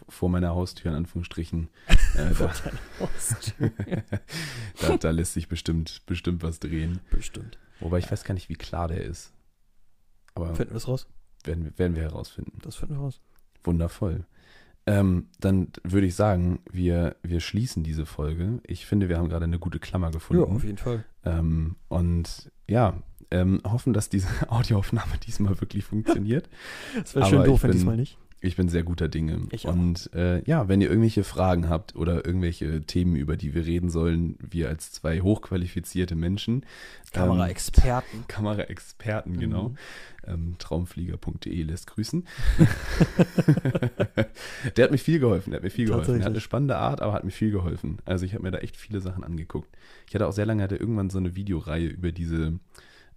vor 0.09 0.27
meiner 0.29 0.49
Haustür, 0.53 0.91
in 0.91 0.97
Anführungsstrichen, 0.97 1.69
äh, 2.17 2.25
vor 2.33 2.47
da, 2.47 2.53
deiner 2.69 2.79
Haustür. 2.99 3.71
da, 4.81 4.97
da 4.97 5.09
lässt 5.11 5.33
sich 5.33 5.47
bestimmt, 5.47 6.01
bestimmt 6.07 6.43
was 6.43 6.59
drehen. 6.59 6.99
Bestimmt. 7.09 7.57
Wobei 7.79 7.99
ich 7.99 8.11
weiß 8.11 8.23
gar 8.25 8.33
nicht, 8.33 8.49
wie 8.49 8.55
klar 8.55 8.87
der 8.89 9.01
ist. 9.03 9.31
Aber 10.35 10.53
Finden 10.55 10.73
wir 10.73 10.77
es 10.77 10.87
raus? 10.87 11.07
werden, 11.43 11.63
wir- 11.65 11.77
werden 11.77 11.95
wir 11.95 12.03
herausfinden. 12.03 12.57
Das 12.61 12.75
finden 12.75 12.95
wir 12.95 13.01
raus. 13.01 13.19
Wundervoll. 13.63 14.25
Ähm, 14.87 15.27
dann 15.39 15.69
würde 15.83 16.05
ich 16.05 16.13
sagen, 16.15 16.59
wir, 16.71 17.15
wir 17.23 17.39
schließen 17.39 17.83
diese 17.83 18.05
Folge. 18.05 18.59
Ich 18.67 18.85
finde, 18.85 19.09
wir 19.09 19.17
haben 19.17 19.29
gerade 19.29 19.45
eine 19.45 19.57
gute 19.59 19.79
Klammer 19.79 20.07
Ja, 20.07 20.11
gefunden. 20.11 20.43
auf 20.55 20.63
jeden 20.63 20.77
Fall. 20.77 21.03
Ähm, 21.23 21.75
und 21.87 22.51
ja, 22.67 23.01
ähm, 23.31 23.61
hoffen, 23.65 23.93
dass 23.93 24.09
diese 24.09 24.27
Audioaufnahme 24.51 25.17
diesmal 25.25 25.59
wirklich 25.59 25.85
funktioniert. 25.85 26.49
Es 27.03 27.15
wäre 27.15 27.25
schön 27.25 27.43
doof, 27.45 27.63
wenn 27.63 27.71
diesmal 27.71 27.97
nicht. 27.97 28.17
Ich 28.45 28.55
bin 28.55 28.69
sehr 28.69 28.83
guter 28.83 29.07
Dinge. 29.07 29.41
Ich 29.51 29.67
auch. 29.67 29.73
Und 29.73 30.11
äh, 30.13 30.43
ja, 30.47 30.67
wenn 30.67 30.79
ihr 30.81 30.87
irgendwelche 30.89 31.23
Fragen 31.23 31.67
habt 31.67 31.95
oder 31.95 32.25
irgendwelche 32.25 32.81
Themen, 32.83 33.15
über 33.15 33.37
die 33.37 33.53
wir 33.55 33.65
reden 33.65 33.89
sollen, 33.89 34.37
wir 34.39 34.69
als 34.69 34.91
zwei 34.91 35.21
hochqualifizierte 35.21 36.15
Menschen, 36.15 36.65
Kameraexperten. 37.11 38.19
ähm, 38.19 38.25
Kameraexperten, 38.27 39.39
genau, 39.39 39.69
Mhm. 39.69 39.77
ähm, 40.27 40.55
traumflieger.de 40.59 41.63
lässt 41.63 41.87
grüßen. 41.87 42.25
der 44.77 44.83
hat 44.85 44.91
mir 44.91 44.97
viel 44.97 45.19
geholfen, 45.19 45.51
der 45.51 45.57
hat 45.59 45.63
mir 45.63 45.69
viel 45.69 45.87
geholfen. 45.87 46.15
Er 46.15 46.21
hat 46.25 46.27
eine 46.31 46.39
spannende 46.41 46.77
Art, 46.77 47.01
aber 47.01 47.13
hat 47.13 47.23
mir 47.23 47.31
viel 47.31 47.51
geholfen. 47.51 47.97
Also 48.05 48.25
ich 48.25 48.33
habe 48.33 48.43
mir 48.43 48.51
da 48.51 48.59
echt 48.59 48.77
viele 48.77 49.01
Sachen 49.01 49.23
angeguckt. 49.23 49.69
Ich 50.07 50.15
hatte 50.15 50.27
auch 50.27 50.33
sehr 50.33 50.45
lange, 50.45 50.63
hatte 50.63 50.75
irgendwann 50.75 51.09
so 51.09 51.17
eine 51.17 51.35
Videoreihe 51.35 51.87
über 51.87 52.11
diese 52.11 52.59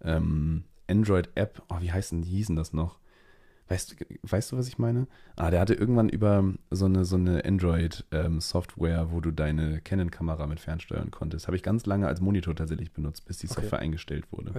ähm, 0.03 0.64
Android-App, 0.89 1.62
oh, 1.68 1.76
wie 1.81 1.93
heißen, 1.93 2.24
wie 2.24 2.31
hießen 2.31 2.57
das 2.57 2.72
noch? 2.72 2.99
Weißt, 3.69 3.93
du- 4.01 4.05
weißt 4.23 4.53
du, 4.53 4.57
was 4.57 4.66
ich 4.69 4.79
meine? 4.79 5.07
Ah, 5.37 5.51
der 5.51 5.61
hatte 5.61 5.75
irgendwann 5.75 6.09
über 6.09 6.43
so 6.71 6.87
eine, 6.87 7.05
so 7.05 7.16
eine 7.16 7.45
Android-Software, 7.45 9.11
wo 9.12 9.21
du 9.21 9.31
deine 9.31 9.81
Canon-Kamera 9.81 10.47
mit 10.47 10.61
fernsteuern 10.61 11.11
konntest. 11.11 11.47
Habe 11.47 11.57
ich 11.57 11.62
ganz 11.62 11.87
lange 11.87 12.07
als 12.07 12.21
Monitor 12.21 12.55
tatsächlich 12.57 12.93
benutzt, 12.93 13.25
bis 13.27 13.39
die 13.39 13.47
Okay. 13.51 13.61
Software 13.61 13.79
eingestellt 13.81 14.25
wurde. 14.31 14.53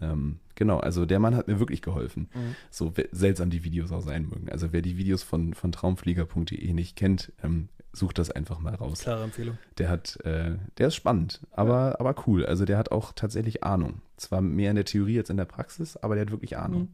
Ähm, 0.00 0.40
genau, 0.56 0.78
also 0.80 1.06
der 1.06 1.20
Mann 1.20 1.36
hat 1.36 1.46
mir 1.46 1.60
wirklich 1.60 1.80
geholfen. 1.80 2.28
Mhm. 2.34 2.56
So 2.70 2.92
seltsam 3.12 3.50
die 3.50 3.62
Videos 3.62 3.92
auch 3.92 4.00
sein 4.02 4.28
mögen. 4.28 4.48
Also 4.50 4.72
wer 4.72 4.82
die 4.82 4.96
Videos 4.96 5.22
von, 5.22 5.54
von 5.54 5.70
traumflieger.de 5.70 6.72
nicht 6.72 6.96
kennt, 6.96 7.32
ähm, 7.44 7.68
sucht 7.92 8.18
das 8.18 8.32
einfach 8.32 8.58
mal 8.58 8.74
raus. 8.74 9.00
Klare 9.02 9.22
Empfehlung. 9.22 9.56
Der 9.78 9.88
hat, 9.88 10.18
äh, 10.24 10.56
der 10.78 10.88
ist 10.88 10.96
spannend, 10.96 11.40
aber, 11.52 12.00
aber 12.00 12.16
cool. 12.26 12.44
Also 12.44 12.64
der 12.64 12.76
hat 12.76 12.90
auch 12.90 13.12
tatsächlich 13.12 13.62
Ahnung. 13.62 14.02
Zwar 14.16 14.40
mehr 14.40 14.70
in 14.70 14.76
der 14.76 14.84
Theorie 14.84 15.18
als 15.20 15.30
in 15.30 15.36
der 15.36 15.44
Praxis, 15.44 15.96
aber 15.96 16.16
der 16.16 16.22
hat 16.22 16.32
wirklich 16.32 16.56
Ahnung. 16.58 16.80
Mhm. 16.82 16.88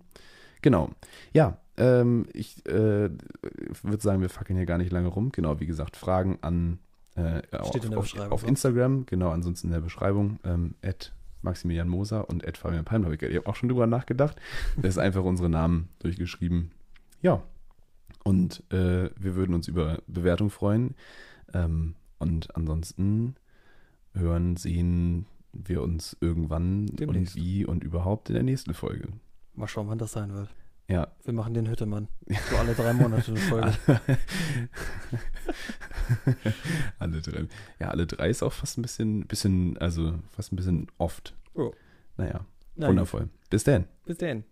Genau. 0.62 0.90
Ja, 1.32 1.58
ähm, 1.76 2.26
ich 2.32 2.66
äh, 2.66 3.10
würde 3.10 4.02
sagen, 4.02 4.20
wir 4.20 4.28
fackeln 4.28 4.56
hier 4.56 4.66
gar 4.66 4.78
nicht 4.78 4.92
lange 4.92 5.08
rum. 5.08 5.32
Genau, 5.32 5.60
wie 5.60 5.66
gesagt, 5.66 5.96
Fragen 5.96 6.38
an 6.42 6.78
äh, 7.16 7.42
auf, 7.56 7.74
in 7.74 7.94
auf, 7.94 8.18
auf. 8.18 8.46
Instagram, 8.46 9.06
genau, 9.06 9.30
ansonsten 9.30 9.68
in 9.68 9.72
der 9.72 9.80
Beschreibung, 9.80 10.38
ähm, 10.44 10.74
Maximilian 11.42 11.88
Moser 11.88 12.28
und 12.28 12.46
at 12.46 12.58
Fabian 12.58 12.84
Palm. 12.84 13.04
Hab 13.04 13.12
Ich 13.12 13.22
ich 13.22 13.36
habe 13.36 13.46
auch 13.46 13.56
schon 13.56 13.68
drüber 13.68 13.86
nachgedacht. 13.86 14.36
Das 14.76 14.90
ist 14.90 14.98
einfach 14.98 15.24
unsere 15.24 15.48
Namen 15.48 15.88
durchgeschrieben. 16.00 16.70
Ja. 17.22 17.42
Und 18.24 18.62
äh, 18.70 19.10
wir 19.18 19.34
würden 19.36 19.54
uns 19.54 19.68
über 19.68 20.02
Bewertung 20.06 20.50
freuen. 20.50 20.94
Ähm, 21.54 21.94
und 22.18 22.54
ansonsten 22.54 23.36
hören, 24.12 24.56
sehen 24.56 25.26
wir 25.52 25.82
uns 25.82 26.16
irgendwann 26.20 26.86
Demnächst. 26.86 27.36
und 27.36 27.42
wie 27.42 27.64
und 27.64 27.84
überhaupt 27.84 28.28
in 28.28 28.34
der 28.34 28.42
nächsten 28.42 28.74
Folge. 28.74 29.08
Mal 29.60 29.68
schauen, 29.68 29.88
wann 29.88 29.98
das 29.98 30.12
sein 30.12 30.32
wird. 30.32 30.48
Ja, 30.88 31.08
Wir 31.22 31.34
machen 31.34 31.52
den 31.52 31.68
Hüttemann. 31.68 32.08
So 32.48 32.56
alle 32.56 32.74
drei 32.74 32.94
Monate 32.94 33.30
eine 33.30 33.40
Folge. 33.40 33.72
alle 36.98 37.20
drei. 37.20 37.44
Ja, 37.78 37.88
alle 37.90 38.06
drei 38.06 38.30
ist 38.30 38.42
auch 38.42 38.54
fast 38.54 38.78
ein 38.78 38.82
bisschen, 38.82 39.26
bisschen, 39.26 39.76
also 39.78 40.14
fast 40.30 40.50
ein 40.52 40.56
bisschen 40.56 40.86
oft. 40.96 41.36
Oh. 41.54 41.72
Naja, 42.16 42.46
Na 42.74 42.86
gut. 42.86 42.92
wundervoll. 42.96 43.28
Bis 43.50 43.64
dann. 43.64 43.84
Bis 44.06 44.16
dann. 44.16 44.44